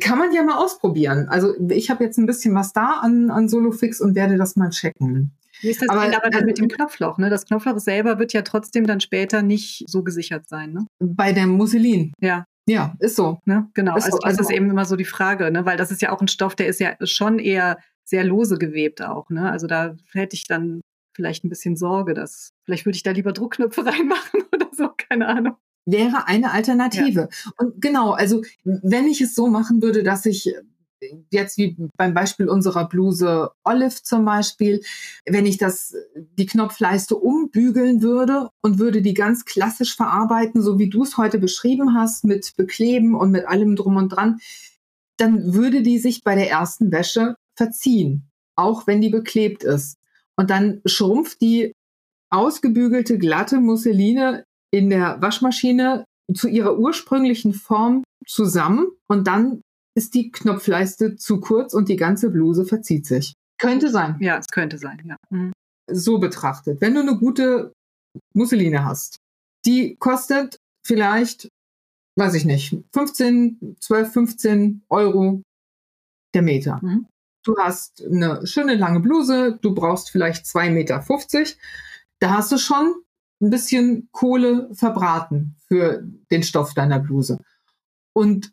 Kann 0.00 0.18
man 0.18 0.32
ja 0.32 0.42
mal 0.42 0.56
ausprobieren. 0.56 1.28
Also 1.28 1.54
ich 1.68 1.90
habe 1.90 2.02
jetzt 2.02 2.18
ein 2.18 2.26
bisschen 2.26 2.54
was 2.54 2.72
da 2.72 3.00
an, 3.02 3.30
an 3.30 3.48
Solofix 3.48 4.00
und 4.00 4.14
werde 4.14 4.36
das 4.36 4.56
mal 4.56 4.70
checken. 4.70 5.32
Wie 5.60 5.70
ist 5.70 5.82
das 5.82 5.88
aber, 5.88 6.02
aber 6.02 6.30
dann 6.30 6.44
mit 6.44 6.58
dem 6.58 6.68
Knopfloch? 6.68 7.18
Ne? 7.18 7.30
Das 7.30 7.46
Knopfloch 7.46 7.78
selber 7.78 8.18
wird 8.18 8.32
ja 8.32 8.42
trotzdem 8.42 8.86
dann 8.86 9.00
später 9.00 9.42
nicht 9.42 9.84
so 9.86 10.02
gesichert 10.02 10.48
sein. 10.48 10.72
Ne? 10.72 10.86
Bei 10.98 11.32
dem 11.32 11.50
Musselin. 11.50 12.12
Ja. 12.20 12.44
Ja, 12.68 12.94
ist 12.98 13.16
so. 13.16 13.40
Ne? 13.44 13.68
Genau. 13.74 13.96
Ist 13.96 14.06
also, 14.06 14.16
so. 14.16 14.20
das 14.22 14.38
also, 14.38 14.42
ist 14.42 14.50
eben 14.50 14.70
immer 14.70 14.84
so 14.84 14.96
die 14.96 15.04
Frage, 15.04 15.50
ne? 15.50 15.64
weil 15.64 15.76
das 15.76 15.90
ist 15.90 16.02
ja 16.02 16.12
auch 16.12 16.20
ein 16.20 16.28
Stoff, 16.28 16.56
der 16.56 16.66
ist 16.66 16.80
ja 16.80 16.96
schon 17.04 17.38
eher 17.38 17.78
sehr 18.04 18.24
lose 18.24 18.58
gewebt 18.58 19.02
auch. 19.02 19.30
Ne? 19.30 19.50
Also 19.50 19.66
da 19.66 19.96
hätte 20.12 20.34
ich 20.34 20.44
dann 20.46 20.80
vielleicht 21.14 21.44
ein 21.44 21.48
bisschen 21.48 21.76
Sorge, 21.76 22.14
dass 22.14 22.52
vielleicht 22.64 22.84
würde 22.84 22.96
ich 22.96 23.02
da 23.02 23.12
lieber 23.12 23.32
Druckknöpfe 23.32 23.86
reinmachen 23.86 24.42
oder 24.52 24.68
so, 24.72 24.90
keine 24.96 25.28
Ahnung 25.28 25.56
wäre 25.86 26.26
eine 26.26 26.50
Alternative. 26.50 27.28
Ja. 27.30 27.52
Und 27.58 27.80
genau, 27.80 28.10
also 28.10 28.42
wenn 28.64 29.06
ich 29.06 29.20
es 29.20 29.34
so 29.34 29.46
machen 29.46 29.80
würde, 29.80 30.02
dass 30.02 30.26
ich 30.26 30.52
jetzt 31.30 31.58
wie 31.58 31.76
beim 31.96 32.14
Beispiel 32.14 32.48
unserer 32.48 32.88
Bluse 32.88 33.50
Olive 33.64 34.02
zum 34.02 34.24
Beispiel, 34.24 34.82
wenn 35.26 35.46
ich 35.46 35.58
das, 35.58 35.94
die 36.14 36.46
Knopfleiste 36.46 37.16
umbügeln 37.16 38.02
würde 38.02 38.48
und 38.62 38.78
würde 38.78 39.02
die 39.02 39.14
ganz 39.14 39.44
klassisch 39.44 39.96
verarbeiten, 39.96 40.62
so 40.62 40.78
wie 40.78 40.88
du 40.88 41.02
es 41.02 41.16
heute 41.16 41.38
beschrieben 41.38 41.94
hast, 41.94 42.24
mit 42.24 42.54
Bekleben 42.56 43.14
und 43.14 43.30
mit 43.30 43.46
allem 43.46 43.76
drum 43.76 43.96
und 43.96 44.10
dran, 44.10 44.38
dann 45.18 45.54
würde 45.54 45.82
die 45.82 45.98
sich 45.98 46.22
bei 46.24 46.34
der 46.34 46.50
ersten 46.50 46.92
Wäsche 46.92 47.36
verziehen, 47.56 48.28
auch 48.56 48.86
wenn 48.86 49.00
die 49.00 49.10
beklebt 49.10 49.64
ist. 49.64 49.96
Und 50.36 50.50
dann 50.50 50.82
schrumpft 50.84 51.40
die 51.40 51.72
ausgebügelte, 52.30 53.18
glatte 53.18 53.60
Musseline 53.60 54.44
in 54.70 54.90
der 54.90 55.20
Waschmaschine 55.22 56.04
zu 56.34 56.48
ihrer 56.48 56.78
ursprünglichen 56.78 57.54
Form 57.54 58.02
zusammen 58.26 58.88
und 59.06 59.26
dann 59.26 59.62
ist 59.96 60.14
die 60.14 60.30
Knopfleiste 60.30 61.16
zu 61.16 61.40
kurz 61.40 61.72
und 61.72 61.88
die 61.88 61.96
ganze 61.96 62.30
Bluse 62.30 62.66
verzieht 62.66 63.06
sich. 63.06 63.34
Könnte 63.58 63.90
sein. 63.90 64.16
Ja, 64.20 64.36
es 64.36 64.46
könnte 64.48 64.76
sein, 64.76 65.02
ja. 65.04 65.16
Mhm. 65.30 65.52
So 65.90 66.18
betrachtet. 66.18 66.80
Wenn 66.82 66.94
du 66.94 67.00
eine 67.00 67.16
gute 67.16 67.72
Musseline 68.34 68.84
hast, 68.84 69.16
die 69.64 69.96
kostet 69.96 70.58
vielleicht, 70.84 71.48
weiß 72.16 72.34
ich 72.34 72.44
nicht, 72.44 72.76
15, 72.92 73.76
12, 73.80 74.12
15 74.12 74.82
Euro 74.90 75.42
der 76.34 76.42
Meter. 76.42 76.78
Mhm. 76.82 77.06
Du 77.42 77.56
hast 77.56 78.04
eine 78.04 78.46
schöne 78.46 78.74
lange 78.74 79.00
Bluse, 79.00 79.58
du 79.62 79.74
brauchst 79.74 80.10
vielleicht 80.10 80.44
2,50 80.44 80.70
Meter. 80.72 81.04
Da 82.18 82.36
hast 82.36 82.52
du 82.52 82.58
schon 82.58 82.94
ein 83.40 83.50
bisschen 83.50 84.08
Kohle 84.12 84.68
verbraten 84.74 85.56
für 85.68 86.02
den 86.30 86.42
Stoff 86.42 86.74
deiner 86.74 86.98
Bluse. 86.98 87.38
Und 88.12 88.52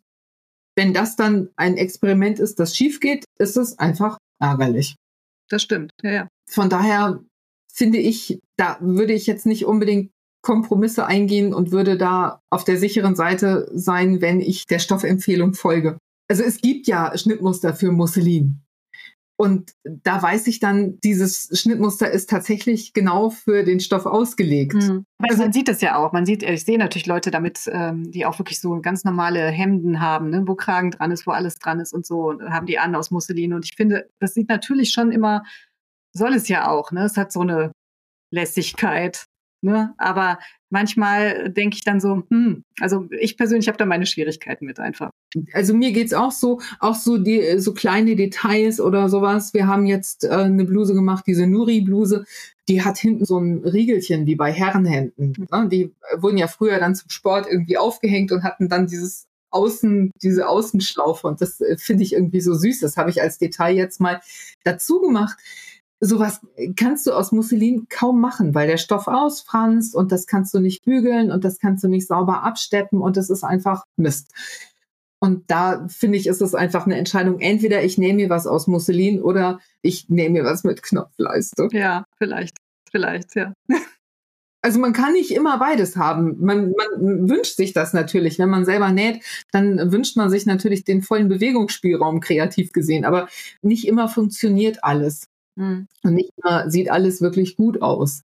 wenn 0.76 0.94
das 0.94 1.16
dann 1.16 1.50
ein 1.56 1.78
Experiment 1.78 2.40
ist, 2.40 2.60
das 2.60 2.76
schief 2.76 3.00
geht, 3.00 3.26
ist 3.40 3.58
es 3.58 3.78
einfach 3.80 4.18
ärgerlich. 4.40 4.96
Das 5.50 5.62
stimmt, 5.62 5.92
ja, 6.02 6.12
ja. 6.12 6.28
Von 6.50 6.70
daher 6.70 7.24
finde 7.72 7.98
ich, 7.98 8.40
da 8.58 8.78
würde 8.82 9.14
ich 9.14 9.28
jetzt 9.28 9.46
nicht 9.46 9.66
unbedingt 9.66 10.12
Kompromisse 10.42 11.06
eingehen 11.06 11.54
und 11.54 11.72
würde 11.72 11.98
da 11.98 12.42
auf 12.50 12.64
der 12.64 12.78
sicheren 12.78 13.16
Seite 13.16 13.70
sein, 13.74 14.22
wenn 14.22 14.42
ich 14.42 14.66
der 14.66 14.80
Stoffempfehlung 14.80 15.54
folge. 15.54 15.98
Also 16.30 16.44
es 16.44 16.60
gibt 16.60 16.88
ja 16.88 17.18
Schnittmuster 17.18 17.74
für 17.74 17.92
Musselin. 17.92 18.62
Und 19.36 19.72
da 19.84 20.22
weiß 20.22 20.48
ich 20.48 20.60
dann, 20.60 21.00
dieses 21.02 21.50
Schnittmuster 21.60 22.10
ist 22.10 22.30
tatsächlich 22.30 22.94
genau 22.94 23.30
für 23.32 23.64
den 23.64 23.80
Stoff 23.80 24.06
ausgelegt. 24.06 24.76
Mhm. 24.76 25.06
Also, 25.20 25.42
man 25.42 25.54
sieht 25.54 25.68
das 25.68 25.82
ja 25.82 25.96
auch. 25.98 26.14
Man 26.14 26.26
sieht, 26.26 26.44
ich 26.44 26.64
sehe 26.64 26.78
natürlich 26.78 27.08
Leute 27.08 27.32
damit, 27.32 27.62
ähm, 27.72 28.12
die 28.12 28.26
auch 28.26 28.38
wirklich 28.38 28.60
so 28.60 28.80
ganz 28.82 29.04
normale 29.04 29.50
Hemden 29.50 30.00
haben, 30.00 30.30
ne, 30.30 30.44
wo 30.46 30.56
Kragen 30.56 30.92
dran 30.92 31.12
ist, 31.12 31.26
wo 31.26 31.32
alles 31.32 31.56
dran 31.56 31.80
ist 31.80 31.94
und 31.94 32.06
so, 32.06 32.30
und 32.30 32.44
haben 32.44 32.68
die 32.68 32.78
an 32.78 32.96
aus 32.96 33.10
Musselin. 33.10 33.54
Und 33.54 33.66
ich 33.66 33.76
finde, 33.76 34.10
das 34.20 34.34
sieht 34.34 34.50
natürlich 34.50 34.92
schon 34.92 35.12
immer, 35.12 35.44
soll 36.14 36.34
es 36.34 36.48
ja 36.48 36.70
auch, 36.70 36.92
ne? 36.92 37.06
Es 37.06 37.18
hat 37.18 37.32
so 37.32 37.42
eine 37.42 37.72
Lässigkeit. 38.32 39.26
Ne? 39.64 39.94
Aber 39.98 40.40
manchmal 40.74 41.52
denke 41.52 41.76
ich 41.78 41.84
dann 41.84 42.02
so, 42.02 42.24
hm, 42.30 42.64
also 42.80 43.08
ich 43.18 43.38
persönlich 43.38 43.68
habe 43.68 43.78
da 43.78 43.86
meine 43.86 44.08
Schwierigkeiten 44.08 44.66
mit 44.66 44.80
einfach. 44.80 45.12
Also 45.54 45.76
mir 45.76 45.92
geht's 45.92 46.14
auch 46.14 46.32
so, 46.32 46.60
auch 46.80 46.96
so 46.96 47.20
die 47.20 47.60
so 47.60 47.74
kleine 47.74 48.16
Details 48.16 48.82
oder 48.82 49.08
sowas. 49.08 49.54
Wir 49.54 49.68
haben 49.68 49.86
jetzt 49.86 50.26
äh, 50.26 50.30
eine 50.30 50.66
Bluse 50.66 50.96
gemacht, 50.96 51.26
diese 51.28 51.46
Nuri-Bluse, 51.46 52.26
die 52.68 52.84
hat 52.84 52.98
hinten 52.98 53.24
so 53.24 53.38
ein 53.38 53.60
Riegelchen 53.64 54.26
wie 54.26 54.36
bei 54.36 54.52
Herrenhänden. 54.52 55.48
Ne? 55.52 55.70
Die 55.72 55.94
wurden 56.18 56.38
ja 56.38 56.48
früher 56.48 56.80
dann 56.80 56.96
zum 56.96 57.10
Sport 57.10 57.46
irgendwie 57.48 57.78
aufgehängt 57.78 58.32
und 58.32 58.44
hatten 58.44 58.68
dann 58.68 58.88
dieses 58.88 59.28
Außen, 59.52 60.10
diese 60.24 60.50
Außenschlaufe. 60.50 61.28
Und 61.28 61.40
das 61.40 61.62
äh, 61.62 61.78
finde 61.78 62.04
ich 62.04 62.14
irgendwie 62.14 62.42
so 62.42 62.56
süß. 62.56 62.80
Das 62.80 62.98
habe 62.98 63.12
ich 63.12 63.22
als 63.22 63.38
Detail 63.38 63.76
jetzt 63.76 64.02
mal 64.02 64.22
dazu 64.64 65.00
gemacht 65.00 65.38
sowas 66.04 66.42
kannst 66.76 67.08
du 67.08 67.14
aus 67.14 67.32
Musselin 67.32 67.88
kaum 67.90 68.20
machen, 68.20 68.54
weil 68.54 68.68
der 68.68 68.78
Stoff 68.78 69.08
ausfranst 69.08 69.96
und 69.96 70.12
das 70.12 70.28
kannst 70.28 70.54
du 70.54 70.60
nicht 70.60 70.84
bügeln 70.84 71.32
und 71.32 71.44
das 71.44 71.60
kannst 71.60 71.84
du 71.84 71.88
nicht 71.88 72.08
sauber 72.08 72.44
absteppen 72.44 73.02
und 73.02 73.18
das 73.18 73.30
ist 73.30 73.44
einfach 73.44 73.86
Mist. 73.96 74.32
Und 75.20 75.50
da 75.50 75.88
finde 75.88 76.18
ich, 76.18 76.28
ist 76.28 76.42
es 76.42 76.54
einfach 76.54 76.86
eine 76.86 76.98
Entscheidung. 76.98 77.40
Entweder 77.40 77.82
ich 77.82 77.98
nehme 77.98 78.16
mir 78.16 78.30
was 78.30 78.46
aus 78.46 78.68
Musselin 78.68 79.22
oder 79.22 79.62
ich 79.82 80.10
nehme 80.10 80.42
mir 80.42 80.44
was 80.44 80.66
mit 80.66 80.84
Knopfleiste. 80.84 81.70
Ja, 81.72 82.04
vielleicht, 82.18 82.58
vielleicht, 82.92 83.36
ja. 83.36 83.54
Also 84.62 84.80
man 84.80 84.94
kann 84.94 85.12
nicht 85.12 85.32
immer 85.32 85.60
beides 85.60 85.98
haben. 85.98 86.38
Man, 86.40 86.72
man 86.72 87.30
wünscht 87.30 87.58
sich 87.58 87.74
das 87.74 87.94
natürlich. 87.94 88.40
Wenn 88.40 88.50
man 88.50 88.64
selber 88.64 88.92
näht, 88.92 89.22
dann 89.52 89.92
wünscht 89.92 90.16
man 90.16 90.30
sich 90.30 90.46
natürlich 90.46 90.86
den 90.86 91.02
vollen 91.02 91.28
Bewegungsspielraum 91.28 92.22
kreativ 92.22 92.72
gesehen. 92.72 93.04
Aber 93.04 93.28
nicht 93.62 93.88
immer 93.88 94.08
funktioniert 94.08 94.84
alles. 94.84 95.28
Mhm. 95.56 95.88
Und 96.04 96.14
nicht 96.14 96.32
immer 96.38 96.70
sieht 96.70 96.90
alles 96.90 97.22
wirklich 97.22 97.56
gut 97.56 97.82
aus. 97.82 98.22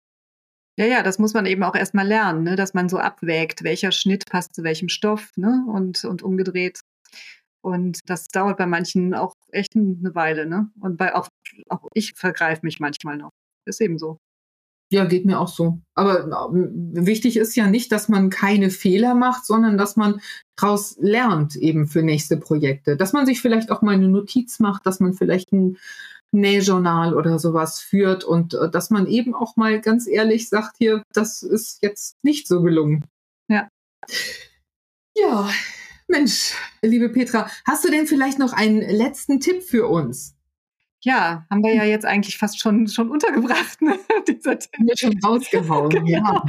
Ja, 0.78 0.86
ja, 0.86 1.04
das 1.04 1.20
muss 1.20 1.34
man 1.34 1.46
eben 1.46 1.64
auch 1.64 1.76
erstmal 1.76 2.06
lernen, 2.06 2.44
ne? 2.44 2.56
dass 2.58 2.74
man 2.74 2.90
so 2.90 2.98
abwägt, 2.98 3.64
welcher 3.64 3.94
Schnitt 3.94 4.26
passt 4.30 4.54
zu 4.56 4.64
welchem 4.64 4.90
Stoff 4.90 5.32
ne? 5.38 5.66
und, 5.70 6.04
und 6.04 6.22
umgedreht. 6.22 6.82
Und 7.62 8.00
das 8.08 8.28
dauert 8.28 8.58
bei 8.58 8.66
manchen 8.66 9.14
auch 9.14 9.34
echt 9.52 9.76
eine 9.76 10.14
Weile. 10.14 10.46
Ne? 10.46 10.70
Und 10.82 10.98
bei 10.98 11.16
auch, 11.16 11.30
auch 11.70 11.88
ich 11.94 12.14
vergreife 12.16 12.62
mich 12.64 12.80
manchmal 12.80 13.18
noch. 13.18 13.32
Ist 13.66 13.82
eben 13.82 13.98
so. 13.98 14.20
Ja, 14.92 15.06
geht 15.06 15.26
mir 15.26 15.40
auch 15.40 15.48
so. 15.48 15.80
Aber 15.96 16.52
wichtig 16.54 17.38
ist 17.38 17.56
ja 17.56 17.68
nicht, 17.68 17.92
dass 17.92 18.08
man 18.08 18.30
keine 18.30 18.70
Fehler 18.70 19.16
macht, 19.16 19.46
sondern 19.46 19.80
dass 19.80 19.96
man 19.96 20.22
daraus 20.56 20.96
lernt 21.00 21.56
eben 21.56 21.88
für 21.88 22.04
nächste 22.04 22.38
Projekte. 22.38 22.96
Dass 22.96 23.12
man 23.12 23.26
sich 23.26 23.42
vielleicht 23.42 23.72
auch 23.72 23.82
mal 23.82 23.96
eine 23.96 24.10
Notiz 24.10 24.60
macht, 24.60 24.86
dass 24.86 25.00
man 25.00 25.14
vielleicht 25.14 25.52
ein 25.52 25.78
Nähjournal 26.32 27.16
oder 27.16 27.40
sowas 27.40 27.80
führt 27.80 28.24
und 28.24 28.54
äh, 28.54 28.70
dass 28.70 28.90
man 28.90 29.08
eben 29.08 29.34
auch 29.34 29.56
mal 29.56 29.80
ganz 29.82 30.08
ehrlich 30.08 30.50
sagt, 30.50 30.78
hier, 30.78 31.04
das 31.14 31.44
ist 31.44 31.82
jetzt 31.82 32.18
nicht 32.24 32.48
so 32.48 32.62
gelungen. 32.62 33.06
Ja. 33.48 33.70
Ja, 35.18 35.50
Mensch, 36.08 36.54
liebe 36.82 37.10
Petra, 37.10 37.50
hast 37.66 37.86
du 37.86 37.90
denn 37.90 38.06
vielleicht 38.06 38.38
noch 38.38 38.54
einen 38.54 38.82
letzten 38.82 39.40
Tipp 39.40 39.64
für 39.64 39.88
uns? 39.88 40.35
Ja, 41.06 41.46
haben 41.52 41.64
wir 41.64 41.76
ja 41.76 41.84
jetzt 41.84 42.04
eigentlich 42.04 42.40
fast 42.40 42.60
schon, 42.60 42.88
schon 42.88 43.12
untergebracht, 43.12 43.80
ne? 43.80 43.94
dieser 44.28 44.58
Tipp. 44.58 44.72
Wir 44.80 44.98
schon 44.98 45.14
rausgehauen, 45.24 45.90
genau. 45.90 46.08
ja. 46.08 46.44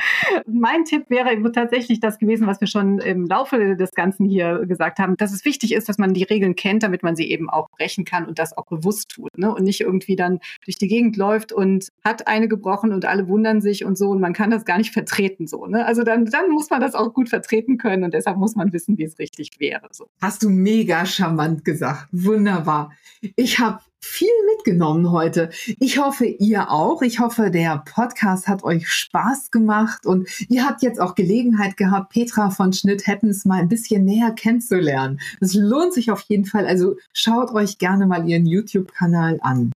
Mein 0.46 0.86
Tipp 0.86 1.11
wäre 1.11 1.36
tatsächlich 1.52 2.00
das 2.00 2.18
gewesen, 2.18 2.46
was 2.46 2.59
wir 2.62 2.66
schon 2.66 2.98
im 2.98 3.26
Laufe 3.26 3.76
des 3.76 3.90
Ganzen 3.90 4.24
hier 4.24 4.64
gesagt 4.64 4.98
haben, 4.98 5.18
dass 5.18 5.34
es 5.34 5.44
wichtig 5.44 5.74
ist, 5.74 5.90
dass 5.90 5.98
man 5.98 6.14
die 6.14 6.22
Regeln 6.22 6.57
kennt, 6.57 6.82
damit 6.82 7.02
man 7.02 7.16
sie 7.16 7.30
eben 7.30 7.50
auch 7.50 7.68
brechen 7.68 8.07
kann 8.07 8.24
und 8.24 8.38
das 8.38 8.57
auch 8.57 8.64
bewusst 8.64 9.11
tut. 9.11 9.36
Ne? 9.36 9.54
Und 9.54 9.62
nicht 9.64 9.82
irgendwie 9.82 10.16
dann 10.16 10.40
durch 10.64 10.78
die 10.78 10.88
Gegend 10.88 11.18
läuft 11.18 11.52
und 11.52 11.88
hat 12.02 12.26
eine 12.26 12.48
gebrochen 12.48 12.94
und 12.94 13.04
alle 13.04 13.28
wundern 13.28 13.61
sich 13.61 13.84
und 13.84 13.98
so 13.98 14.09
und 14.09 14.22
man 14.22 14.32
kann 14.32 14.50
das 14.50 14.64
gar 14.64 14.78
nicht 14.78 14.94
vertreten 14.94 15.46
so. 15.46 15.66
Ne? 15.66 15.84
Also 15.84 16.02
dann, 16.02 16.24
dann 16.24 16.48
muss 16.48 16.70
man 16.70 16.80
das 16.80 16.94
auch 16.94 17.12
gut 17.12 17.28
vertreten 17.28 17.76
können 17.76 18.04
und 18.04 18.14
deshalb 18.14 18.38
muss 18.38 18.57
man 18.57 18.72
wissen, 18.72 18.96
wie 18.96 19.04
es 19.04 19.18
richtig 19.18 19.50
wäre. 19.59 19.88
So. 19.90 20.07
Hast 20.22 20.42
du 20.42 20.48
mega 20.48 21.04
charmant 21.04 21.62
gesagt. 21.62 22.09
Wunderbar. 22.11 22.92
Ich 23.36 23.59
habe 23.59 23.80
viel 24.01 24.28
mitgenommen 24.55 25.11
heute. 25.11 25.51
Ich 25.80 25.99
hoffe, 25.99 26.26
ihr 26.26 26.70
auch. 26.70 27.03
Ich 27.03 27.20
hoffe, 27.20 27.51
der 27.51 27.82
Podcast 27.84 28.49
hat 28.49 28.62
euch 28.64 28.88
Spaß 28.88 29.51
gemacht 29.51 30.07
und 30.07 30.28
ihr 30.49 30.64
habt 30.64 30.82
jetzt 30.82 31.01
auch 31.01 31.14
Gelegenheit 31.14 31.76
gehabt, 31.76 32.12
Petra 32.12 32.51
von 32.51 32.72
Schnitt 32.72 33.07
Happens 33.07 33.44
mal 33.44 33.61
ein 33.61 33.68
bisschen 33.68 34.05
näher 34.05 34.32
kennenzulernen. 34.32 35.20
Es 35.40 35.55
lohnt 35.55 35.92
sich 35.92 36.11
auf 36.11 36.22
jeden 36.22 36.44
Fall. 36.44 36.66
Also 36.66 36.97
schaut 37.12 37.53
euch 37.53 37.78
gerne 37.78 38.07
mal 38.07 38.28
ihren 38.28 38.47
YouTube-Kanal 38.47 39.38
an. 39.42 39.72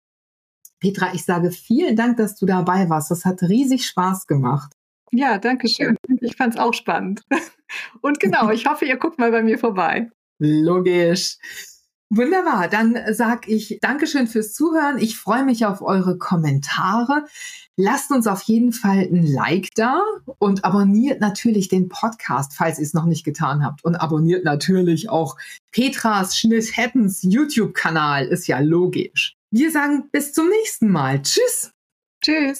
Petra, 0.81 1.12
ich 1.12 1.25
sage 1.25 1.51
vielen 1.51 1.97
Dank, 1.97 2.16
dass 2.16 2.37
du 2.37 2.47
dabei 2.47 2.89
warst. 2.89 3.11
Das 3.11 3.25
hat 3.25 3.43
riesig 3.43 3.87
Spaß 3.87 4.27
gemacht. 4.27 4.73
Ja, 5.12 5.39
danke 5.39 5.68
schön. 5.68 5.97
Ich 6.21 6.37
fand 6.37 6.55
es 6.55 6.61
auch 6.61 6.73
spannend. 6.73 7.23
Und 8.01 8.21
genau, 8.21 8.51
ich 8.51 8.66
hoffe, 8.66 8.85
ihr 8.85 8.97
guckt 8.97 9.18
mal 9.18 9.31
bei 9.31 9.43
mir 9.43 9.59
vorbei. 9.59 10.11
Logisch. 10.39 11.37
Wunderbar, 12.13 12.67
dann 12.67 12.99
sage 13.13 13.49
ich 13.53 13.79
Dankeschön 13.81 14.27
fürs 14.27 14.53
Zuhören. 14.53 14.99
Ich 14.99 15.17
freue 15.17 15.45
mich 15.45 15.65
auf 15.65 15.81
eure 15.81 16.19
Kommentare. 16.19 17.25
Lasst 17.77 18.11
uns 18.11 18.27
auf 18.27 18.43
jeden 18.43 18.73
Fall 18.73 18.99
ein 19.03 19.25
Like 19.25 19.69
da 19.77 20.03
und 20.39 20.65
abonniert 20.65 21.21
natürlich 21.21 21.69
den 21.69 21.89
Podcast, 21.89 22.55
falls 22.57 22.81
ihr 22.81 22.85
es 22.85 22.95
noch 22.95 23.05
nicht 23.05 23.23
getan 23.23 23.65
habt. 23.65 23.85
Und 23.85 23.95
abonniert 23.95 24.45
natürlich 24.45 25.09
auch 25.09 25.37
Petras 25.71 26.37
Schnitt 26.37 26.77
Hattens 26.77 27.23
YouTube-Kanal, 27.23 28.27
ist 28.27 28.49
ja 28.49 28.59
logisch. 28.59 29.37
Wir 29.53 29.71
sagen 29.71 30.09
bis 30.11 30.33
zum 30.33 30.49
nächsten 30.49 30.91
Mal. 30.91 31.23
Tschüss. 31.23 31.71
Tschüss. 32.25 32.59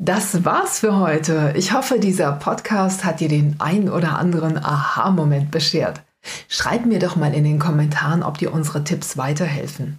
Das 0.00 0.44
war's 0.44 0.80
für 0.80 0.96
heute. 0.98 1.54
Ich 1.56 1.72
hoffe, 1.72 2.00
dieser 2.00 2.32
Podcast 2.32 3.04
hat 3.04 3.20
dir 3.20 3.28
den 3.28 3.54
ein 3.60 3.88
oder 3.88 4.18
anderen 4.18 4.58
Aha-Moment 4.58 5.52
beschert. 5.52 6.02
Schreib 6.48 6.86
mir 6.86 6.98
doch 6.98 7.16
mal 7.16 7.34
in 7.34 7.44
den 7.44 7.58
Kommentaren, 7.58 8.22
ob 8.22 8.38
dir 8.38 8.52
unsere 8.52 8.84
Tipps 8.84 9.16
weiterhelfen. 9.16 9.98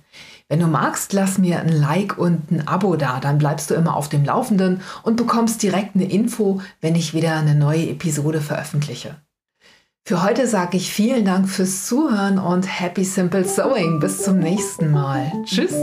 Wenn 0.49 0.59
du 0.59 0.67
magst, 0.67 1.13
lass 1.13 1.38
mir 1.38 1.61
ein 1.61 1.69
Like 1.69 2.17
und 2.17 2.51
ein 2.51 2.67
Abo 2.67 2.95
da, 2.95 3.19
dann 3.19 3.38
bleibst 3.38 3.69
du 3.69 3.74
immer 3.74 3.95
auf 3.95 4.09
dem 4.09 4.24
Laufenden 4.24 4.82
und 5.01 5.15
bekommst 5.15 5.63
direkt 5.63 5.95
eine 5.95 6.09
Info, 6.09 6.61
wenn 6.82 6.95
ich 6.95 7.13
wieder 7.13 7.36
eine 7.36 7.55
neue 7.55 7.89
Episode 7.89 8.41
veröffentliche. 8.41 9.15
Für 10.05 10.21
heute 10.21 10.47
sage 10.47 10.76
ich 10.76 10.91
vielen 10.91 11.24
Dank 11.24 11.49
fürs 11.49 11.86
Zuhören 11.86 12.38
und 12.38 12.63
Happy 12.63 13.05
Simple 13.05 13.45
Sewing. 13.45 13.99
Bis 13.99 14.21
zum 14.21 14.39
nächsten 14.39 14.91
Mal. 14.91 15.32
Tschüss. 15.45 15.74